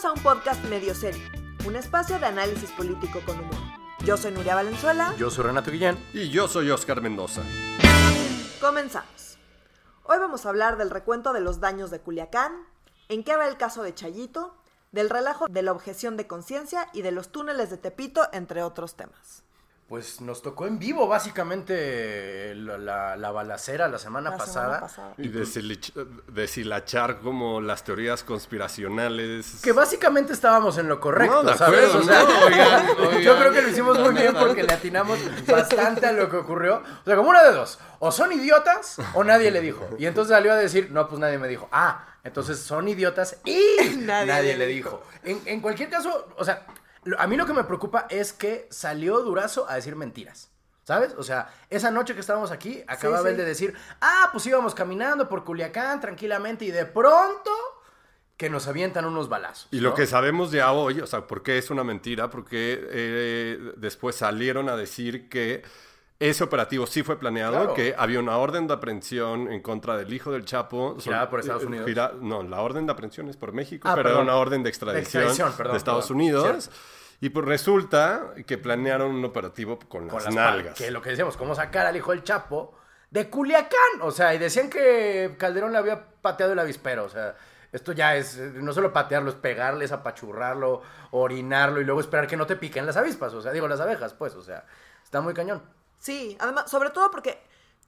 Bienvenidos 0.00 0.04
a 0.04 0.30
un 0.30 0.38
podcast 0.38 0.64
medio 0.64 0.94
serio, 0.94 1.22
un 1.66 1.76
espacio 1.76 2.18
de 2.18 2.24
análisis 2.24 2.70
político 2.72 3.20
con 3.26 3.38
humor. 3.38 3.58
Yo 4.02 4.16
soy 4.16 4.32
Nuria 4.32 4.54
Valenzuela. 4.54 5.14
Yo 5.18 5.30
soy 5.30 5.44
Renato 5.44 5.70
Guillén. 5.70 5.98
Y 6.14 6.30
yo 6.30 6.48
soy 6.48 6.70
Oscar 6.70 7.02
Mendoza. 7.02 7.42
Comenzamos. 8.62 9.36
Hoy 10.04 10.18
vamos 10.18 10.46
a 10.46 10.48
hablar 10.48 10.78
del 10.78 10.88
recuento 10.88 11.34
de 11.34 11.40
los 11.40 11.60
daños 11.60 11.90
de 11.90 12.00
Culiacán, 12.00 12.66
en 13.10 13.24
qué 13.24 13.36
va 13.36 13.46
el 13.46 13.58
caso 13.58 13.82
de 13.82 13.94
Chayito, 13.94 14.56
del 14.90 15.10
relajo 15.10 15.48
de 15.48 15.62
la 15.62 15.72
objeción 15.72 16.16
de 16.16 16.26
conciencia 16.26 16.88
y 16.94 17.02
de 17.02 17.12
los 17.12 17.28
túneles 17.28 17.68
de 17.68 17.76
Tepito, 17.76 18.26
entre 18.32 18.62
otros 18.62 18.96
temas. 18.96 19.42
Pues 19.90 20.20
nos 20.20 20.40
tocó 20.40 20.68
en 20.68 20.78
vivo 20.78 21.08
básicamente 21.08 22.54
la, 22.54 22.78
la- 22.78 23.16
la 23.16 23.30
balacera 23.32 23.88
la 23.88 23.98
semana 23.98 24.30
La 24.30 24.36
pasada. 24.36 24.64
semana 24.66 24.80
pasada. 24.82 25.14
Y 25.18 25.28
deshilach- 25.30 25.92
deshilachar 26.28 27.18
como 27.18 27.60
las 27.60 27.82
teorías 27.82 28.22
conspiracionales. 28.22 29.58
Que 29.64 29.72
básicamente 29.72 30.32
estábamos 30.32 30.78
en 30.78 30.88
lo 30.88 31.00
correcto, 31.00 31.42
No, 31.42 31.50
de 31.50 31.58
¿sabes? 31.58 31.86
acuerdo, 31.86 31.98
O 31.98 32.02
sea, 32.04 32.22
no, 32.22 32.46
oigan, 32.46 32.86
oigan. 33.00 33.20
Yo 33.20 33.36
creo 33.36 33.52
que 33.52 33.62
lo 33.62 33.68
hicimos 33.68 33.98
muy 33.98 34.14
bien 34.14 34.32
porque 34.38 34.62
le 34.62 34.72
atinamos 34.72 35.18
bastante 35.44 36.06
a 36.06 36.12
lo 36.12 36.30
que 36.30 36.36
ocurrió. 36.36 36.76
O 36.76 37.04
sea, 37.04 37.16
como 37.16 37.30
una 37.30 37.42
de 37.42 37.50
dos. 37.52 37.80
O 37.98 38.12
son 38.12 38.30
idiotas 38.30 38.96
o 39.14 39.24
nadie 39.24 39.50
le 39.50 39.60
dijo. 39.60 39.88
Y 39.98 40.06
entonces 40.06 40.32
salió 40.36 40.52
a 40.52 40.56
decir, 40.56 40.92
no, 40.92 41.08
pues 41.08 41.18
nadie 41.18 41.36
me 41.38 41.48
dijo. 41.48 41.68
Ah, 41.72 42.06
entonces 42.22 42.60
son 42.60 42.86
idiotas 42.86 43.38
y 43.44 43.60
Nadie 43.96 44.26
nadie, 44.26 44.56
le 44.56 44.66
dijo. 44.68 45.02
En, 45.24 45.40
en 45.46 45.60
cualquier 45.60 45.90
caso, 45.90 46.28
o 46.36 46.44
sea, 46.44 46.64
a 47.18 47.26
mí 47.26 47.36
lo 47.36 47.46
que 47.46 47.52
me 47.52 47.64
preocupa 47.64 48.06
es 48.10 48.32
que 48.32 48.66
salió 48.70 49.20
Durazo 49.20 49.68
a 49.68 49.74
decir 49.74 49.96
mentiras. 49.96 50.50
¿Sabes? 50.84 51.14
O 51.16 51.22
sea, 51.22 51.54
esa 51.68 51.90
noche 51.90 52.14
que 52.14 52.20
estábamos 52.20 52.50
aquí, 52.50 52.82
acababa 52.88 53.22
sí. 53.22 53.28
él 53.28 53.36
de 53.36 53.44
decir, 53.44 53.74
ah, 54.00 54.30
pues 54.32 54.44
íbamos 54.46 54.74
caminando 54.74 55.28
por 55.28 55.44
Culiacán 55.44 56.00
tranquilamente 56.00 56.64
y 56.64 56.72
de 56.72 56.84
pronto 56.84 57.50
que 58.36 58.48
nos 58.50 58.66
avientan 58.66 59.04
unos 59.04 59.28
balazos. 59.28 59.68
Y 59.70 59.80
lo 59.80 59.94
que 59.94 60.06
sabemos 60.06 60.50
ya 60.50 60.72
hoy, 60.72 61.00
o 61.00 61.06
sea, 61.06 61.26
¿por 61.26 61.42
qué 61.42 61.58
es 61.58 61.70
una 61.70 61.84
mentira? 61.84 62.30
Porque 62.30 62.80
eh, 62.90 63.72
después 63.76 64.16
salieron 64.16 64.68
a 64.68 64.76
decir 64.76 65.28
que 65.28 65.62
ese 66.20 66.44
operativo 66.44 66.86
sí 66.86 67.02
fue 67.02 67.18
planeado, 67.18 67.52
Claro. 67.56 67.74
que 67.74 67.94
había 67.98 68.20
una 68.20 68.36
orden 68.36 68.68
de 68.68 68.74
aprehensión 68.74 69.50
en 69.50 69.60
contra 69.62 69.96
del 69.96 70.12
hijo 70.12 70.30
del 70.30 70.44
Chapo. 70.44 70.96
Girada 71.00 71.28
por 71.28 71.40
Estados 71.40 71.62
eh, 71.64 71.66
Unidos. 71.66 71.86
gira- 71.88 72.12
no, 72.20 72.42
la 72.44 72.60
orden 72.60 72.86
de 72.86 72.92
aprehensión 72.92 73.28
es 73.28 73.36
por 73.36 73.52
México, 73.52 73.88
Ah, 73.88 73.94
pero 73.96 74.10
perdón. 74.10 74.22
era 74.24 74.32
una 74.32 74.40
orden 74.40 74.62
de 74.62 74.68
extradición, 74.68 75.22
extradición, 75.24 75.52
perdón, 75.56 75.72
de 75.72 75.78
Estados 75.78 76.04
perdón. 76.04 76.16
Unidos. 76.20 76.64
Cierto. 76.64 76.80
Y 77.22 77.28
pues 77.30 77.44
resulta 77.46 78.34
que 78.46 78.56
planearon 78.58 79.10
un 79.12 79.24
operativo 79.24 79.78
con, 79.78 80.08
con 80.08 80.22
las 80.22 80.26
las 80.26 80.34
nalgas. 80.34 80.74
Que 80.78 80.90
lo 80.90 81.02
que 81.02 81.10
decíamos, 81.10 81.36
cómo 81.36 81.54
sacar 81.54 81.84
al 81.86 81.96
hijo 81.96 82.12
del 82.12 82.22
Chapo 82.22 82.74
de 83.10 83.28
Culiacán. 83.28 84.00
O 84.02 84.10
sea, 84.10 84.34
y 84.34 84.38
decían 84.38 84.70
que 84.70 85.34
Calderón 85.38 85.72
le 85.72 85.78
había 85.78 86.02
pateado 86.22 86.52
el 86.52 86.58
avispero. 86.58 87.04
O 87.04 87.08
sea, 87.10 87.34
esto 87.72 87.92
ya 87.92 88.16
es, 88.16 88.36
no 88.38 88.72
solo 88.72 88.92
patearlo, 88.92 89.30
es 89.30 89.36
pegarle, 89.36 89.84
es 89.84 89.92
apachurrarlo, 89.92 90.80
orinarlo 91.10 91.80
y 91.80 91.84
luego 91.84 92.00
esperar 92.00 92.26
que 92.26 92.36
no 92.38 92.46
te 92.46 92.56
piquen 92.56 92.86
las 92.86 92.96
avispas. 92.96 93.32
O 93.34 93.40
sea, 93.42 93.52
digo, 93.52 93.68
las 93.68 93.80
abejas, 93.80 94.14
pues, 94.14 94.34
o 94.34 94.42
sea, 94.42 94.64
está 95.04 95.20
muy 95.20 95.34
cañón. 95.34 95.62
Sí, 96.00 96.36
además, 96.40 96.68
sobre 96.70 96.90
todo 96.90 97.10
porque 97.12 97.38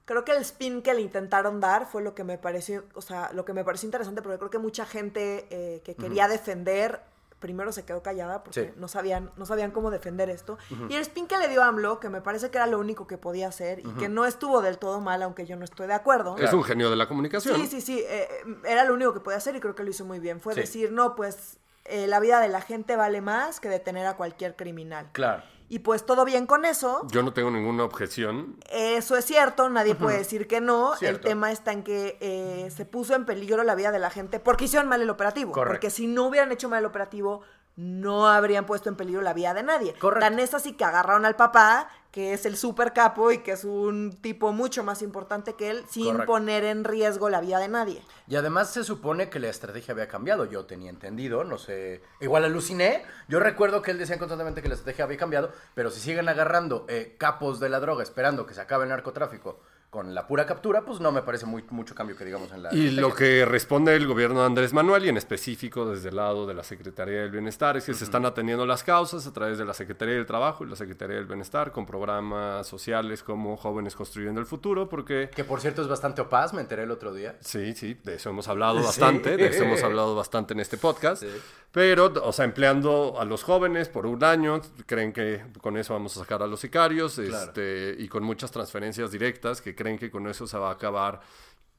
creo 0.05 0.25
que 0.25 0.33
el 0.33 0.39
spin 0.43 0.83
que 0.83 0.95
le 0.95 1.01
intentaron 1.01 1.59
dar 1.61 1.87
fue 1.87 2.03
lo 2.03 2.15
que 2.15 2.23
me 2.25 2.39
pareció, 2.39 2.85
o 2.95 3.03
sea, 3.03 3.31
lo 3.33 3.45
que 3.45 3.53
me 3.53 3.65
pareció 3.65 3.87
interesante, 3.89 4.23
porque 4.23 4.39
creo 4.39 4.51
que 4.51 4.59
mucha 4.59 4.87
gente 4.87 5.47
eh, 5.51 5.81
que 5.85 5.97
quería 5.97 6.29
defender 6.29 7.01
primero 7.41 7.73
se 7.73 7.85
quedó 7.85 8.05
callada 8.05 8.45
porque 8.45 8.67
Sí. 8.67 8.71
no 8.77 8.87
sabían, 8.87 9.33
no 9.37 9.47
sabían 9.47 9.73
cómo 9.73 9.91
defender 9.91 10.31
esto. 10.31 10.59
Y 10.89 10.95
el 10.95 11.03
spin 11.03 11.27
que 11.27 11.37
le 11.39 11.49
dio 11.49 11.61
AMLO, 11.65 11.99
que 11.99 12.09
me 12.09 12.21
parece 12.21 12.53
que 12.53 12.59
era 12.59 12.69
lo 12.69 12.79
único 12.79 13.09
que 13.09 13.19
podía 13.19 13.49
hacer 13.49 13.81
y 13.81 13.91
que 13.95 14.09
no 14.09 14.27
estuvo 14.27 14.63
del 14.63 14.79
todo 14.79 15.01
mal, 15.01 15.23
aunque 15.25 15.45
yo 15.45 15.57
no 15.57 15.65
estoy 15.65 15.89
de 15.89 15.95
acuerdo. 15.95 16.37
Es 16.39 16.53
un 16.53 16.63
genio 16.63 16.89
de 16.89 16.95
la 16.95 17.09
comunicación. 17.09 17.57
Sí, 17.57 17.67
sí, 17.67 17.81
sí, 17.81 18.05
eh, 18.07 18.29
era 18.65 18.85
lo 18.85 18.95
único 18.95 19.13
que 19.13 19.19
podía 19.19 19.39
hacer 19.39 19.57
y 19.57 19.61
creo 19.61 19.75
que 19.75 19.83
lo 19.83 19.91
hizo 19.91 20.05
muy 20.05 20.21
bien. 20.21 20.41
Fue 20.41 20.55
Sí. 20.55 20.61
decir, 20.61 20.93
no, 20.93 21.17
pues 21.17 21.59
eh, 21.87 22.07
la 22.07 22.21
vida 22.21 22.39
de 22.41 22.47
la 22.47 22.61
gente 22.61 22.95
vale 22.95 23.21
más 23.21 23.59
que 23.59 23.69
detener 23.69 24.07
a 24.07 24.17
cualquier 24.17 24.55
criminal. 24.55 25.09
Claro. 25.11 25.43
Y 25.73 25.78
pues 25.78 26.05
todo 26.05 26.27
bien 26.27 26.45
con 26.45 26.67
eso. 26.67 27.01
Yo 27.11 27.23
no 27.23 27.33
tengo 27.33 27.51
ninguna 27.51 27.85
objeción. 27.85 28.57
Eso 28.70 29.17
es 29.17 29.24
cierto, 29.24 29.70
nadie 29.70 29.95
puede 29.95 30.19
decir 30.19 30.47
que 30.47 30.61
no. 30.61 30.92
El 31.01 31.19
tema 31.19 31.51
está 31.51 31.73
en 31.73 31.83
que 31.83 32.19
eh, 32.20 32.70
se 32.70 32.85
puso 32.85 33.14
en 33.14 33.24
peligro 33.24 33.64
la 33.64 33.74
vida 33.74 33.91
de 33.91 33.98
la 33.98 34.11
gente 34.11 34.39
porque 34.39 34.67
hicieron 34.67 34.86
mal 34.86 35.01
el 35.01 35.08
operativo. 35.08 35.51
Correcto. 35.52 35.73
Porque 35.73 35.89
si 35.89 36.07
no 36.07 36.27
hubieran 36.27 36.52
hecho 36.52 36.69
mal 36.69 36.80
el 36.80 36.85
operativo, 36.85 37.41
no 37.77 38.29
habrían 38.29 38.67
puesto 38.67 38.89
en 38.89 38.97
peligro 38.97 39.23
la 39.23 39.33
vida 39.33 39.55
de 39.55 39.63
nadie. 39.63 39.95
Correcto. 39.95 40.29
Tan 40.29 40.39
es 40.39 40.55
así 40.55 40.75
que 40.75 40.85
agarraron 40.85 41.25
al 41.25 41.37
papá, 41.37 41.89
que 42.11 42.35
es 42.35 42.45
el 42.45 42.59
super 42.59 42.93
capo 42.93 43.33
y 43.33 43.39
que 43.39 43.53
es 43.53 43.65
un 43.65 44.19
tipo 44.21 44.53
mucho 44.53 44.85
más 44.85 45.01
importante 45.01 45.55
que 45.55 45.71
él, 45.71 45.85
sin 45.89 46.05
Correcto. 46.05 46.27
poner 46.27 46.65
en 46.65 46.85
riesgo 46.85 47.31
la 47.31 47.41
vida 47.41 47.59
de 47.59 47.69
nadie. 47.69 48.03
Y 48.29 48.37
además 48.37 48.71
se 48.71 48.85
supone 48.85 49.31
que 49.31 49.41
la 49.41 49.49
estrategia 49.49 49.93
había 49.93 50.09
cambiado. 50.09 50.45
Yo 50.45 50.67
tenía 50.67 50.91
entendido, 50.91 51.45
no 51.45 51.57
sé. 51.57 52.03
Igual 52.21 52.45
aluciné. 52.45 53.05
Yo 53.29 53.41
recuerdo 53.41 53.81
que 53.81 53.93
él 53.93 53.99
decía 53.99 54.19
constantemente 54.19 54.61
que 54.61 54.69
la 54.69 54.75
estrategia 54.75 55.07
había 55.07 55.17
cambiado. 55.17 55.53
Pero 55.75 55.91
si 55.91 56.01
siguen 56.01 56.29
agarrando 56.29 56.85
eh, 56.89 57.17
capos 57.19 57.61
de 57.61 57.71
la 57.71 57.81
droga 57.81 58.03
esperando 58.03 58.45
que 58.47 58.55
se 58.55 58.61
acabe 58.61 58.85
el 58.85 58.91
narcotráfico 58.91 59.61
con 59.92 60.14
la 60.14 60.27
pura 60.27 60.47
captura, 60.47 60.86
pues 60.86 61.01
no 61.01 61.13
me 61.13 61.20
parece 61.20 61.45
muy, 61.45 61.63
mucho 61.69 61.95
cambio 61.95 62.17
que 62.17 62.25
digamos 62.25 62.51
en 62.51 62.63
la. 62.63 62.75
Y 62.75 62.92
lo 62.92 63.13
que 63.14 63.45
responde 63.45 63.95
el 63.95 64.07
gobierno 64.07 64.41
de 64.41 64.47
Andrés 64.47 64.73
Manuel 64.73 65.05
y 65.05 65.11
en 65.11 65.19
específico 65.19 65.85
desde 65.85 66.08
el 66.08 66.17
lado 66.17 66.47
de 66.47 66.55
la 66.55 66.64
Secretaría 66.64 67.20
del 67.20 67.30
Bienestar 67.30 67.77
es 67.77 67.85
que 67.85 67.92
se 67.92 68.05
están 68.05 68.25
atendiendo 68.25 68.64
las 68.64 68.83
causas 68.85 69.27
a 69.27 69.35
través 69.35 69.58
de 69.58 69.67
la 69.67 69.75
Secretaría 69.75 70.14
del 70.14 70.25
Trabajo 70.25 70.64
y 70.64 70.70
la 70.70 70.77
Secretaría 70.77 71.17
del 71.17 71.27
Bienestar 71.27 71.73
con 71.73 71.85
programas 71.85 72.67
sociales 72.67 73.23
como 73.23 73.58
Jóvenes 73.58 73.95
Construyendo 73.95 74.41
el 74.41 74.47
Futuro 74.47 74.89
porque... 74.89 75.29
Que 75.29 75.45
por 75.45 75.61
cierto 75.61 75.83
es 75.83 75.89
bastante 75.89 76.23
opaz, 76.23 76.55
me 76.55 76.63
enteré 76.63 76.85
el 76.85 76.91
otro 76.91 77.13
día. 77.13 77.36
Sí, 77.41 77.74
sí, 77.74 77.98
de 78.03 78.14
eso 78.14 78.30
hemos 78.30 78.48
hablado 78.48 78.79
Sí. 78.79 78.86
bastante, 78.86 79.36
de 79.36 79.47
eso 79.47 79.64
hemos 79.64 79.83
hablado 79.85 80.14
bastante 80.17 80.55
en 80.55 80.61
este 80.61 80.79
podcast. 80.79 81.23
Pero, 81.70 82.13
o 82.23 82.33
sea, 82.33 82.45
empleando 82.45 83.17
a 83.19 83.24
los 83.24 83.45
jóvenes 83.45 83.89
por 83.89 84.05
un 84.05 84.23
año, 84.24 84.61
creen 84.85 85.13
que 85.13 85.42
con 85.63 85.79
eso 85.79 85.95
vamos 85.95 86.14
a 86.17 86.20
sacar 86.20 86.42
a 86.42 86.47
los 86.47 86.61
sicarios, 86.61 87.19
este, 87.19 87.97
y 87.98 88.09
con 88.09 88.23
muchas 88.24 88.51
transferencias 88.51 89.11
directas, 89.11 89.63
que 89.63 89.74
creen 89.83 89.98
que 89.98 90.11
con 90.11 90.27
eso 90.29 90.47
se 90.47 90.57
va 90.57 90.69
a 90.69 90.73
acabar 90.73 91.20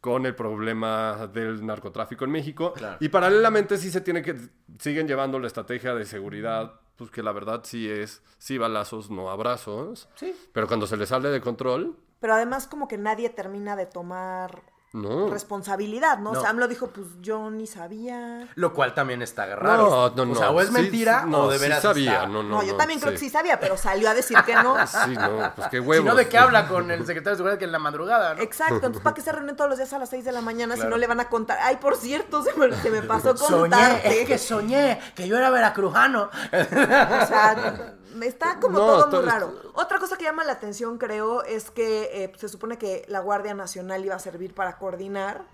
con 0.01 0.25
el 0.25 0.35
problema 0.35 1.27
del 1.27 1.65
narcotráfico 1.65 2.25
en 2.25 2.31
México. 2.31 2.73
Claro. 2.73 2.97
Y 2.99 3.07
paralelamente 3.07 3.77
sí 3.77 3.89
se 3.89 4.01
tiene 4.01 4.21
que, 4.21 4.35
siguen 4.77 5.07
llevando 5.07 5.39
la 5.39 5.47
estrategia 5.47 5.95
de 5.95 6.05
seguridad, 6.05 6.81
pues 6.97 7.09
que 7.09 7.23
la 7.23 7.31
verdad 7.31 7.61
sí 7.63 7.89
es, 7.89 8.21
sí 8.37 8.57
balazos, 8.57 9.09
no 9.09 9.31
abrazos. 9.31 10.09
Sí. 10.15 10.35
Pero 10.51 10.67
cuando 10.67 10.87
se 10.87 10.97
les 10.97 11.07
sale 11.07 11.29
de 11.29 11.39
control, 11.39 11.95
Pero 12.19 12.33
además 12.33 12.67
como 12.67 12.89
que 12.89 12.97
nadie 12.97 13.29
termina 13.29 13.77
de 13.77 13.85
tomar 13.85 14.61
no. 14.93 15.29
responsabilidad, 15.29 16.17
¿no? 16.19 16.31
No. 16.31 16.39
O 16.39 16.41
sea, 16.41 16.51
AMLO 16.51 16.67
dijo, 16.67 16.87
pues 16.87 17.07
yo 17.21 17.49
ni 17.51 17.67
sabía. 17.67 18.47
Lo 18.55 18.73
cual 18.73 18.93
también 18.93 19.21
está 19.21 19.45
raro. 19.55 19.89
No, 19.89 20.09
no, 20.15 20.25
no. 20.25 20.31
O 20.31 20.35
sea, 20.35 20.51
o 20.51 20.61
es 20.61 20.67
Sí, 20.67 20.73
mentira 20.73 21.21
sí, 21.23 21.29
no, 21.29 21.39
o 21.43 21.49
de 21.49 21.57
sí 21.57 21.61
veras 21.63 21.81
sabía, 21.81 22.13
está. 22.13 22.27
no, 22.27 22.41
No, 22.43 22.61
no. 22.61 22.63
yo 22.63 22.75
también 22.75 22.99
creo 22.99 23.11
que 23.11 23.17
sí. 23.17 23.25
sí 23.25 23.31
sabía, 23.31 23.59
pero 23.59 23.75
salió 23.77 24.09
a 24.09 24.13
decir 24.13 24.37
que 24.45 24.55
no. 24.55 24.75
Sí, 24.87 25.15
no, 25.15 25.51
pues 25.55 25.67
qué 25.69 25.77
Si 25.77 25.83
huevos. 25.83 26.05
no, 26.05 26.15
¿de 26.15 26.27
qué 26.29 26.37
habla 26.37 26.67
con 26.67 26.89
el 26.91 27.05
secretario 27.05 27.31
de 27.31 27.37
Seguridad 27.37 27.57
que 27.59 27.65
en 27.65 27.71
la 27.71 27.79
madrugada, 27.79 28.35
no? 28.35 28.41
Exacto, 28.41 28.75
entonces 28.75 29.01
¿para 29.01 29.13
qué 29.13 29.21
se 29.21 29.31
reúnen 29.31 29.55
todos 29.55 29.69
los 29.69 29.77
días 29.79 29.91
a 29.93 29.99
las 29.99 30.09
6 30.09 30.23
de 30.25 30.31
la 30.31 30.41
mañana 30.41 30.75
si 30.77 30.83
no 30.85 30.97
le 30.97 31.07
van 31.07 31.19
a 31.19 31.29
contar? 31.29 31.57
Ay, 31.61 31.77
por 31.77 31.95
cierto, 31.97 32.43
se 32.43 32.53
me, 32.53 32.73
se 32.75 32.89
me 32.89 33.01
pasó 33.01 33.35
Soñé, 33.35 33.59
contarte. 33.61 34.21
es 34.21 34.27
que 34.27 34.37
soñé 34.37 34.99
que 35.15 35.27
yo 35.27 35.37
era 35.37 35.49
veracrujano. 35.49 36.29
O 36.51 37.25
sea, 37.27 37.95
está 38.21 38.59
como 38.59 38.77
No, 38.79 38.85
todo 39.09 39.21
muy 39.21 39.29
raro. 39.29 39.53
Otra 39.73 39.99
cosa 39.99 40.17
que 40.17 40.23
llama 40.25 40.43
la 40.43 40.53
atención, 40.53 40.97
creo, 40.97 41.43
es 41.43 41.71
que 41.71 42.23
eh, 42.23 42.31
se 42.37 42.47
supone 42.49 42.77
que 42.77 43.05
la 43.07 43.19
Guardia 43.19 43.53
Nacional 43.53 44.03
iba 44.05 44.15
a 44.15 44.19
servir 44.19 44.53
para 44.53 44.77
coordinar. 44.77 45.45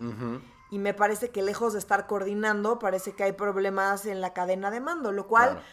Y 0.72 0.78
me 0.78 0.94
parece 0.94 1.30
que 1.32 1.42
lejos 1.42 1.74
de 1.74 1.80
estar 1.80 2.06
coordinando, 2.06 2.78
parece 2.78 3.14
que 3.14 3.24
hay 3.24 3.32
problemas 3.32 4.06
en 4.06 4.22
la 4.22 4.34
cadena 4.34 4.70
de 4.70 4.80
mando, 4.80 5.12
lo 5.12 5.26
cual 5.28 5.52
Claro. 5.54 5.66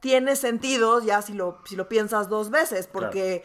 tiene 0.00 0.36
sentido 0.36 1.00
ya 1.02 1.20
si 1.20 1.34
lo, 1.34 1.58
si 1.66 1.76
lo 1.76 1.88
piensas 1.88 2.30
dos 2.30 2.48
veces, 2.48 2.86
porque 2.86 3.44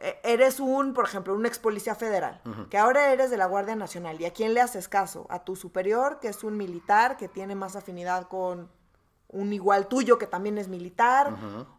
eh, 0.00 0.20
eres 0.22 0.60
un, 0.60 0.92
por 0.94 1.04
ejemplo, 1.06 1.34
un 1.34 1.46
ex 1.46 1.58
policía 1.58 1.96
federal, 1.96 2.42
que 2.70 2.78
ahora 2.78 3.12
eres 3.12 3.30
de 3.30 3.38
la 3.38 3.46
Guardia 3.46 3.74
Nacional. 3.74 4.20
¿Y 4.20 4.26
a 4.26 4.32
quién 4.32 4.54
le 4.54 4.60
haces 4.60 4.86
caso? 4.88 5.26
A 5.30 5.42
tu 5.42 5.56
superior, 5.56 6.20
que 6.20 6.28
es 6.28 6.44
un 6.44 6.56
militar, 6.56 7.16
que 7.16 7.26
tiene 7.28 7.56
más 7.56 7.74
afinidad 7.74 8.28
con 8.28 8.70
un 9.28 9.52
igual 9.52 9.88
tuyo, 9.88 10.16
que 10.18 10.28
también 10.28 10.58
es 10.58 10.68
militar, 10.68 11.34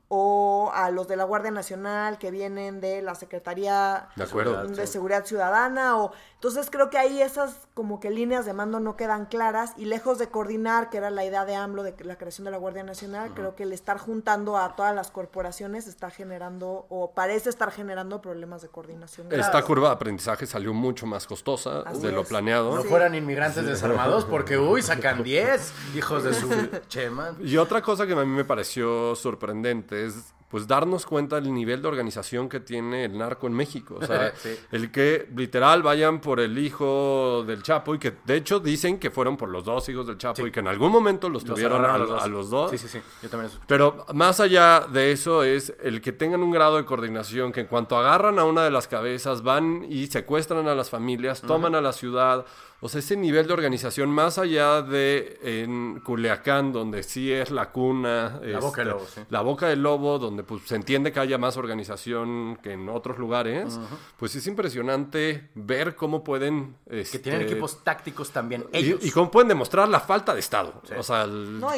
o 0.10 0.72
a 0.74 0.90
los 0.92 1.08
de 1.08 1.16
la 1.18 1.24
Guardia 1.26 1.52
Nacional, 1.52 2.18
que 2.18 2.32
vienen 2.32 2.80
de 2.80 3.02
la 3.02 3.14
Secretaría 3.16 4.08
De 4.16 4.24
acuerdo. 4.24 4.64
de 4.66 4.88
Seguridad 4.88 5.26
Ciudadana, 5.26 5.98
o 5.98 6.12
entonces 6.36 6.70
creo 6.72 6.90
que 6.90 6.98
ahí 6.98 7.22
esas 7.22 7.68
como 7.74 8.00
que 8.00 8.10
líneas 8.10 8.46
de 8.46 8.54
mando 8.54 8.80
no 8.80 8.96
quedan 8.96 9.26
claras 9.26 9.74
y 9.78 9.86
lejos 9.86 10.18
de 10.18 10.30
coordinar, 10.30 10.90
que 10.90 10.98
era 10.98 11.10
la 11.10 11.26
idea 11.26 11.44
de 11.46 11.56
AMLO 11.56 11.84
de 11.84 11.96
la 12.06 12.18
creación 12.18 12.46
de 12.46 12.52
la 12.52 12.58
Guardia 12.58 12.84
Nacional, 12.84 13.32
creo 13.34 13.56
que 13.56 13.64
el 13.64 13.74
estar 13.74 13.98
juntando 13.98 14.58
a 14.58 14.76
todas 14.76 14.96
las 14.96 15.12
corporaciones 15.12 15.88
está 15.88 16.10
generando 16.10 16.86
o 16.90 17.12
parece 17.12 17.50
estar 17.50 17.72
generando 17.72 18.22
problemas 18.22 18.62
de 18.62 18.70
coordinación. 18.70 19.28
Esta 19.32 19.62
curva 19.64 19.90
de 19.90 19.96
aprendizaje 19.96 20.46
salió 20.46 20.74
mucho 20.74 21.06
más 21.06 21.26
costosa 21.28 21.82
Así 21.86 22.02
de 22.02 22.12
lo 22.12 22.24
planeado. 22.24 22.76
No 22.76 22.82
Sí. 22.84 22.88
fueran 22.88 23.14
inmigrantes 23.16 23.66
desarmados 23.66 24.24
porque, 24.26 24.58
uy, 24.58 24.82
sacan 24.82 25.24
10 25.24 25.74
hijos 25.96 26.24
de 26.24 26.34
su 26.34 26.48
chema. 26.88 27.36
Y 27.42 27.58
otra 27.58 27.82
cosa 27.82 28.06
que 28.08 28.14
a 28.14 28.16
mí 28.18 28.26
me 28.26 28.46
pareció 28.46 29.16
sorprendente 29.16 29.97
es 30.06 30.34
pues 30.50 30.66
darnos 30.66 31.06
cuenta 31.06 31.42
del 31.42 31.54
nivel 31.54 31.82
de 31.82 31.90
organización 31.90 32.48
que 32.48 32.62
tiene 32.62 33.06
el 33.06 33.18
narco 33.18 33.48
en 33.48 33.54
México. 33.54 33.98
O 34.00 34.06
sea, 34.06 34.34
el 34.72 34.92
que 34.92 35.28
literal 35.36 35.84
vayan 35.84 36.22
por 36.22 36.40
el 36.40 36.58
hijo 36.58 37.44
del 37.46 37.64
Chapo 37.64 37.96
y 37.96 38.00
que 38.00 38.14
de 38.26 38.38
hecho 38.38 38.60
dicen 38.60 38.98
que 38.98 39.12
fueron 39.12 39.36
por 39.36 39.50
los 39.50 39.66
dos 39.66 39.90
hijos 39.90 40.08
del 40.08 40.18
Chapo 40.18 40.48
y 40.48 40.52
que 40.52 40.62
en 40.62 40.68
algún 40.68 40.92
momento 40.92 41.28
los, 41.28 41.44
tuvieron 41.44 41.84
a, 41.84 41.98
los 42.28 42.50
dos. 42.50 42.72
Sí, 42.72 42.78
sí, 42.78 42.88
sí. 42.88 43.00
Yo 43.22 43.30
también 43.30 43.52
Pero 43.68 44.06
más 44.14 44.40
allá 44.40 44.88
de 44.90 45.12
eso 45.12 45.44
es 45.44 45.74
el 45.82 46.00
que 46.00 46.14
tengan 46.14 46.42
un 46.42 46.52
grado 46.52 46.78
de 46.78 46.86
coordinación 46.86 47.52
que 47.52 47.62
en 47.62 47.68
cuanto 47.68 47.98
agarran 47.98 48.40
a 48.40 48.46
una 48.46 48.64
de 48.64 48.72
las 48.72 48.88
cabezas 48.88 49.44
van 49.44 49.86
y 49.90 50.08
secuestran 50.08 50.68
a 50.70 50.76
las 50.76 50.90
familias, 50.90 51.42
toman 51.42 51.76
a 51.76 51.82
la 51.82 51.92
ciudad, 51.92 52.46
o 52.80 52.90
sea, 52.90 53.00
ese 53.00 53.18
nivel 53.18 53.48
de 53.48 53.54
organización, 53.54 54.10
más 54.12 54.38
allá 54.38 54.84
de 54.84 55.40
en 55.42 56.00
Culiacán, 56.02 56.72
donde 56.72 57.02
sí 57.02 57.32
es 57.32 57.50
la 57.50 57.72
cuna. 57.72 58.40
La 58.44 58.60
boca 58.60 58.84
del 58.84 58.90
este, 58.90 59.00
lobo, 59.00 59.06
sí. 59.16 59.22
La 59.32 59.42
boca 59.42 59.68
del 59.68 59.82
lobo, 59.82 60.20
donde 60.20 60.44
pues, 60.44 60.62
se 60.66 60.76
entiende 60.76 61.12
que 61.12 61.20
haya 61.20 61.40
más 61.40 61.58
organización 61.58 62.60
que 62.62 62.74
en 62.74 62.88
otros 62.88 63.18
lugares. 63.18 63.80
Pues 64.18 64.36
es 64.36 64.46
impresionante 64.46 65.50
ver 65.56 65.96
cómo 65.96 66.24
pueden. 66.24 66.76
que 66.88 67.18
tienen 67.18 67.42
este, 67.42 67.54
equipos 67.54 67.84
tácticos 67.84 68.30
también. 68.30 68.68
Ellos. 68.72 69.04
Y, 69.04 69.10
cómo 69.10 69.32
pueden 69.32 69.48
demostrar 69.48 69.90
la 69.90 70.00
falta 70.00 70.36
de 70.36 70.40
Estado. 70.40 70.80
O 70.96 71.02
sea, 71.02 71.28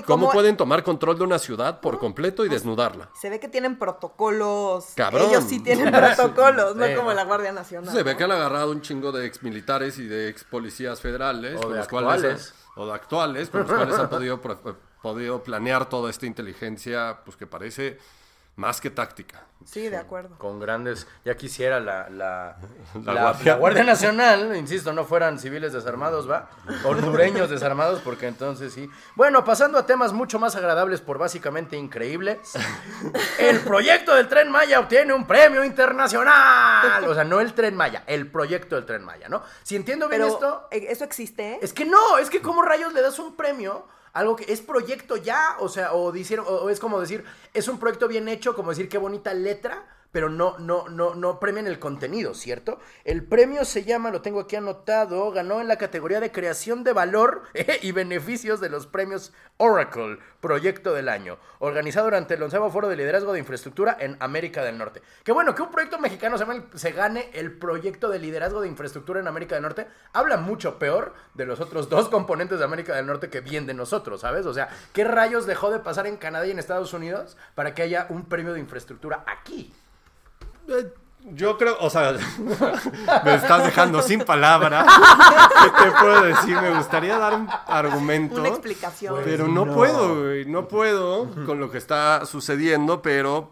cómo, 0.06 0.30
pueden 0.32 0.58
tomar 0.58 0.84
control 0.84 1.18
de 1.18 1.24
una 1.24 1.40
ciudad 1.40 1.80
por 1.80 1.98
completo 1.98 2.46
y 2.46 2.50
desnudarla. 2.50 3.10
Se 3.20 3.30
ve 3.30 3.40
que 3.40 3.48
tienen 3.48 3.80
protocolos. 3.80 4.88
Cabrón. 4.96 5.30
Ellos 5.30 5.46
sí 5.48 5.62
tienen 5.62 5.92
protocolos, 5.94 6.76
no 6.76 6.86
como 6.98 7.14
la 7.14 7.24
Guardia 7.24 7.54
Nacional. 7.54 7.94
Se 7.94 8.04
ve 8.04 8.18
que 8.18 8.26
han 8.26 8.34
agarrado 8.34 8.72
un 8.72 8.82
chingo 8.82 9.14
de 9.14 9.26
ex 9.26 9.44
militares 9.44 9.98
y 9.98 10.06
de 10.06 10.28
ex 10.28 10.44
policías 10.44 10.89
federales, 10.96 11.58
o 11.58 11.62
con 11.62 11.72
de 11.72 11.78
los 11.78 11.84
actuales. 11.86 12.22
cuales 12.22 12.54
o 12.76 12.86
de 12.88 12.94
actuales, 12.94 13.50
con 13.50 13.62
los 13.62 13.70
cuales 13.72 14.00
han 14.00 14.10
podido, 14.10 14.42
podido 15.02 15.44
planear 15.44 15.90
toda 15.90 16.10
esta 16.10 16.26
inteligencia, 16.26 17.20
pues 17.26 17.38
que 17.38 17.46
parece 17.46 18.00
más 18.60 18.82
que 18.82 18.90
táctica. 18.90 19.44
Sí, 19.66 19.90
de 19.90 19.98
acuerdo. 19.98 20.38
Con 20.38 20.60
grandes, 20.60 21.06
ya 21.26 21.36
quisiera 21.36 21.80
la, 21.80 22.10
la, 22.10 22.58
La 23.06 23.14
la- 23.14 23.22
Guardia. 23.22 23.54
la 23.54 23.58
Guardia 23.60 23.84
Nacional, 23.84 24.56
insisto, 24.56 24.92
no 24.94 25.04
fueran 25.06 25.38
civiles 25.40 25.72
desarmados, 25.74 26.30
¿va? 26.30 26.50
Hondureños 26.86 27.50
desarmados, 27.50 28.00
porque 28.02 28.28
entonces 28.28 28.74
sí. 28.74 28.90
Bueno, 29.16 29.44
pasando 29.46 29.78
a 29.78 29.86
temas 29.86 30.12
mucho 30.14 30.40
más 30.40 30.56
agradables 30.56 31.00
por 31.02 31.18
básicamente 31.18 31.78
increíbles. 31.78 32.40
El 33.40 33.60
proyecto 33.62 34.14
del 34.16 34.28
Tren 34.28 34.50
Maya 34.52 34.80
obtiene 34.80 35.14
un 35.14 35.26
premio 35.26 35.64
internacional. 35.64 37.06
O 37.08 37.14
sea, 37.14 37.24
no 37.24 37.40
el 37.40 37.54
Tren 37.54 37.76
Maya, 37.76 38.04
el 38.08 38.30
proyecto 38.30 38.76
del 38.76 38.86
Tren 38.86 39.04
Maya, 39.04 39.30
¿no? 39.30 39.42
Si 39.64 39.76
entiendo 39.76 40.08
bien 40.10 40.22
Pero, 40.22 40.34
esto, 40.34 40.68
¿eh, 40.72 40.88
¿eso 40.90 41.04
existe? 41.06 41.60
es 41.62 41.74
que 41.74 41.86
no, 41.86 42.18
es 42.18 42.30
que 42.30 42.42
¿cómo 42.42 42.62
rayos 42.62 42.94
le 42.94 43.02
das 43.02 43.20
un 43.20 43.36
premio? 43.36 43.88
Algo 44.14 44.36
que 44.36 44.52
es 44.52 44.62
proyecto 44.62 45.18
ya, 45.18 45.56
o 45.60 45.70
sea, 45.70 45.94
o, 45.94 46.12
o, 46.12 46.44
o 46.44 46.70
es 46.70 46.80
como 46.80 47.00
decir, 47.00 47.24
es 47.54 47.68
un 47.68 47.80
proyecto 47.80 48.08
bien 48.08 48.28
hecho, 48.28 48.56
como 48.56 48.70
decir 48.72 48.90
qué 48.90 48.98
bonita 48.98 49.34
letra, 49.34 49.86
pero 50.12 50.30
no, 50.30 50.58
no, 50.58 50.90
no, 50.90 51.14
no 51.14 51.40
premian 51.40 51.68
el 51.68 51.80
contenido, 51.80 52.34
¿cierto? 52.34 52.80
El 53.04 53.24
premio 53.24 53.66
se 53.66 53.84
llama, 53.84 54.12
lo 54.12 54.22
tengo 54.22 54.40
aquí 54.40 54.56
anotado, 54.56 55.32
ganó 55.32 55.62
en 55.62 55.68
la 55.68 55.78
categoría 55.78 56.20
de 56.20 56.32
creación 56.32 56.84
de 56.84 56.94
valor 56.94 57.44
y 57.82 57.92
beneficios 57.92 58.60
de 58.60 58.70
los 58.70 58.88
premios 58.88 59.34
Oracle, 59.58 60.20
proyecto 60.40 60.94
del 60.94 61.10
año, 61.10 61.38
organizado 61.60 62.06
durante 62.06 62.36
el 62.36 62.44
onceavo 62.44 62.72
foro 62.72 62.88
de 62.88 62.96
liderazgo 62.96 63.34
de 63.34 63.40
infraestructura 63.40 63.98
en 64.00 64.16
América 64.20 64.64
del 64.64 64.78
Norte. 64.78 65.02
Qué 65.24 65.32
bueno 65.32 65.54
que 65.54 65.62
un 65.62 65.70
proyecto 65.70 66.00
mexicano 66.00 66.38
se, 66.38 66.46
se 66.76 66.92
gane 66.92 67.30
el 67.34 67.52
proyecto 67.52 68.10
de 68.10 68.20
liderazgo 68.20 68.62
de 68.62 68.70
infraestructura 68.70 69.20
en 69.20 69.28
América 69.28 69.56
del 69.56 69.64
Norte, 69.64 69.88
habla 70.14 70.38
mucho 70.38 70.80
peor 70.80 71.14
de 71.34 71.46
los 71.46 71.60
otros 71.60 71.90
dos 71.90 72.10
componentes 72.10 72.60
de 72.60 72.66
América 72.66 72.96
del 72.96 73.06
Norte 73.06 73.30
que 73.30 73.42
bien 73.42 73.66
de 73.66 73.74
nosotros, 73.74 74.22
¿sabes? 74.22 74.46
O 74.46 74.54
sea, 74.54 74.70
¿qué 74.94 75.04
rayos 75.04 75.46
dejó 75.46 75.72
de 75.72 75.80
pasar 75.80 76.08
en 76.08 76.18
Canadá 76.18 76.48
y 76.48 76.52
en 76.52 76.60
Estados 76.60 76.94
Unidos 76.94 77.38
para 77.54 77.76
que 77.76 77.82
haya 77.82 78.08
un 78.10 78.26
premio 78.26 78.54
de 78.54 78.60
infraestructura 78.60 79.24
aquí? 79.28 79.74
Eh, 80.70 80.94
Yo 81.34 81.58
creo, 81.58 81.78
o 81.82 81.90
sea, 81.90 82.14
me 83.26 83.36
estás 83.36 83.66
dejando 83.66 84.02
sin 84.02 84.22
palabra. 84.22 84.86
¿Qué 85.64 85.84
te 85.84 85.92
puedo 85.92 86.22
decir? 86.24 86.56
Me 86.56 86.76
gustaría 86.76 87.18
dar 87.18 87.36
un 87.36 87.50
argumento. 87.68 88.40
Una 88.40 88.50
explicación. 88.50 89.16
Pero 89.24 89.48
no, 89.48 89.66
puedo, 89.74 90.22
güey, 90.24 90.46
no 90.46 90.68
puedo 90.68 91.28
con 91.46 91.60
lo 91.60 91.70
que 91.70 91.78
está 91.78 92.26
sucediendo, 92.26 93.02
pero 93.02 93.52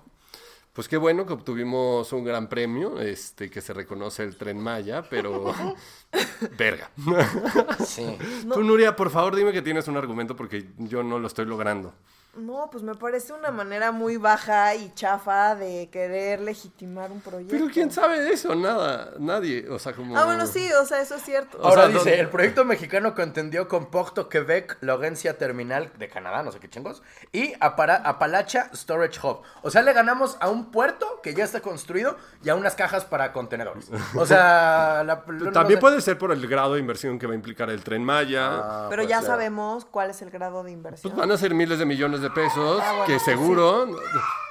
pues 0.74 0.88
qué 0.88 0.98
bueno 0.98 1.26
que 1.26 1.34
obtuvimos 1.34 2.14
un 2.14 2.24
gran 2.24 2.48
premio, 2.48 3.02
este, 3.02 3.50
que 3.50 3.62
se 3.62 3.74
reconoce 3.74 4.24
el 4.24 4.38
Tren 4.38 4.60
Maya, 4.60 5.04
pero 5.10 5.54
verga. 6.58 6.92
Sí. 7.84 8.18
Tú, 8.54 8.64
Nuria, 8.64 8.96
por 8.96 9.10
favor, 9.10 9.36
dime 9.36 9.52
que 9.52 9.64
tienes 9.64 9.88
un 9.88 9.98
argumento 9.98 10.36
porque 10.36 10.70
yo 10.78 11.02
no 11.04 11.18
lo 11.20 11.28
estoy 11.28 11.46
logrando. 11.46 11.94
No, 12.38 12.70
pues 12.72 12.84
me 12.84 12.96
parece 12.96 13.34
una 13.34 13.52
manera 13.52 13.92
muy 13.92 14.18
baja 14.18 14.76
y 14.76 14.92
chafa 14.94 15.56
de 15.56 15.90
querer 15.92 16.40
legitimar 16.42 17.12
un 17.12 17.20
proyecto. 17.22 17.52
Pero 17.52 17.68
quién 17.72 17.92
sabe 17.92 18.20
de 18.22 18.32
eso, 18.34 18.54
nada, 18.56 19.12
nadie, 19.20 19.68
o 19.70 19.80
sea, 19.80 19.94
como... 19.94 20.18
Ah, 20.18 20.26
bueno, 20.26 20.46
sí, 20.46 20.70
o 20.74 20.86
sea, 20.86 21.02
eso 21.02 21.16
es 21.16 21.24
cierto. 21.24 21.58
O 21.60 21.66
Ahora 21.68 21.84
sea, 21.84 21.88
dice, 21.88 22.00
¿dónde- 22.00 22.20
el 22.20 22.30
proyecto 22.30 22.64
mexicano 22.66 23.16
contendió 23.16 23.68
con 23.68 23.88
Porto 23.88 24.30
Quebec, 24.30 24.78
la 24.82 24.94
agencia 24.94 25.38
terminal 25.38 25.92
de 25.98 26.08
Canadá, 26.10 26.44
no 26.44 26.52
sé 26.52 26.60
qué 26.60 26.70
chingos, 26.70 27.02
y 27.32 27.54
Apara- 27.60 28.02
Apalacha 28.06 28.70
Storage 28.74 29.20
Hub. 29.26 29.42
O 29.64 29.72
sea, 29.72 29.82
le 29.82 29.94
ganamos 29.94 30.38
a 30.40 30.50
un 30.50 30.72
puerto 30.72 31.20
que 31.24 31.34
ya 31.34 31.44
está 31.44 31.62
construido 31.62 32.18
y 32.44 32.50
a 32.50 32.56
unas 32.56 32.76
cajas 32.76 33.04
para 33.06 33.34
contenedores. 33.34 33.90
O 34.16 34.26
sea, 34.26 35.04
la- 35.06 35.24
También 35.54 35.78
sé. 35.80 35.82
puede 35.82 36.02
ser 36.02 36.18
por 36.18 36.32
el 36.32 36.48
grado 36.48 36.76
de 36.76 36.80
inversión 36.80 37.18
que 37.20 37.26
va 37.28 37.34
a 37.34 37.36
implicar 37.36 37.70
el 37.70 37.84
Tren 37.84 38.04
Maya. 38.04 38.48
Ah, 38.52 38.88
Pero 38.90 39.02
pues, 39.04 39.10
ya 39.10 39.22
sabemos 39.22 39.86
cuál 39.86 40.10
es 40.12 40.22
el 40.22 40.30
grado 40.30 40.64
de 40.64 40.72
inversión. 40.72 41.12
Pues 41.14 41.20
van 41.20 41.32
a 41.32 41.38
ser 41.38 41.54
miles 41.54 41.80
de 41.80 41.86
millones 41.86 42.22
de 42.22 42.27
pesos 42.30 42.82
Ah, 42.84 42.92
bueno, 42.92 43.06
que 43.06 43.14
pues 43.14 43.24
seguro, 43.24 43.88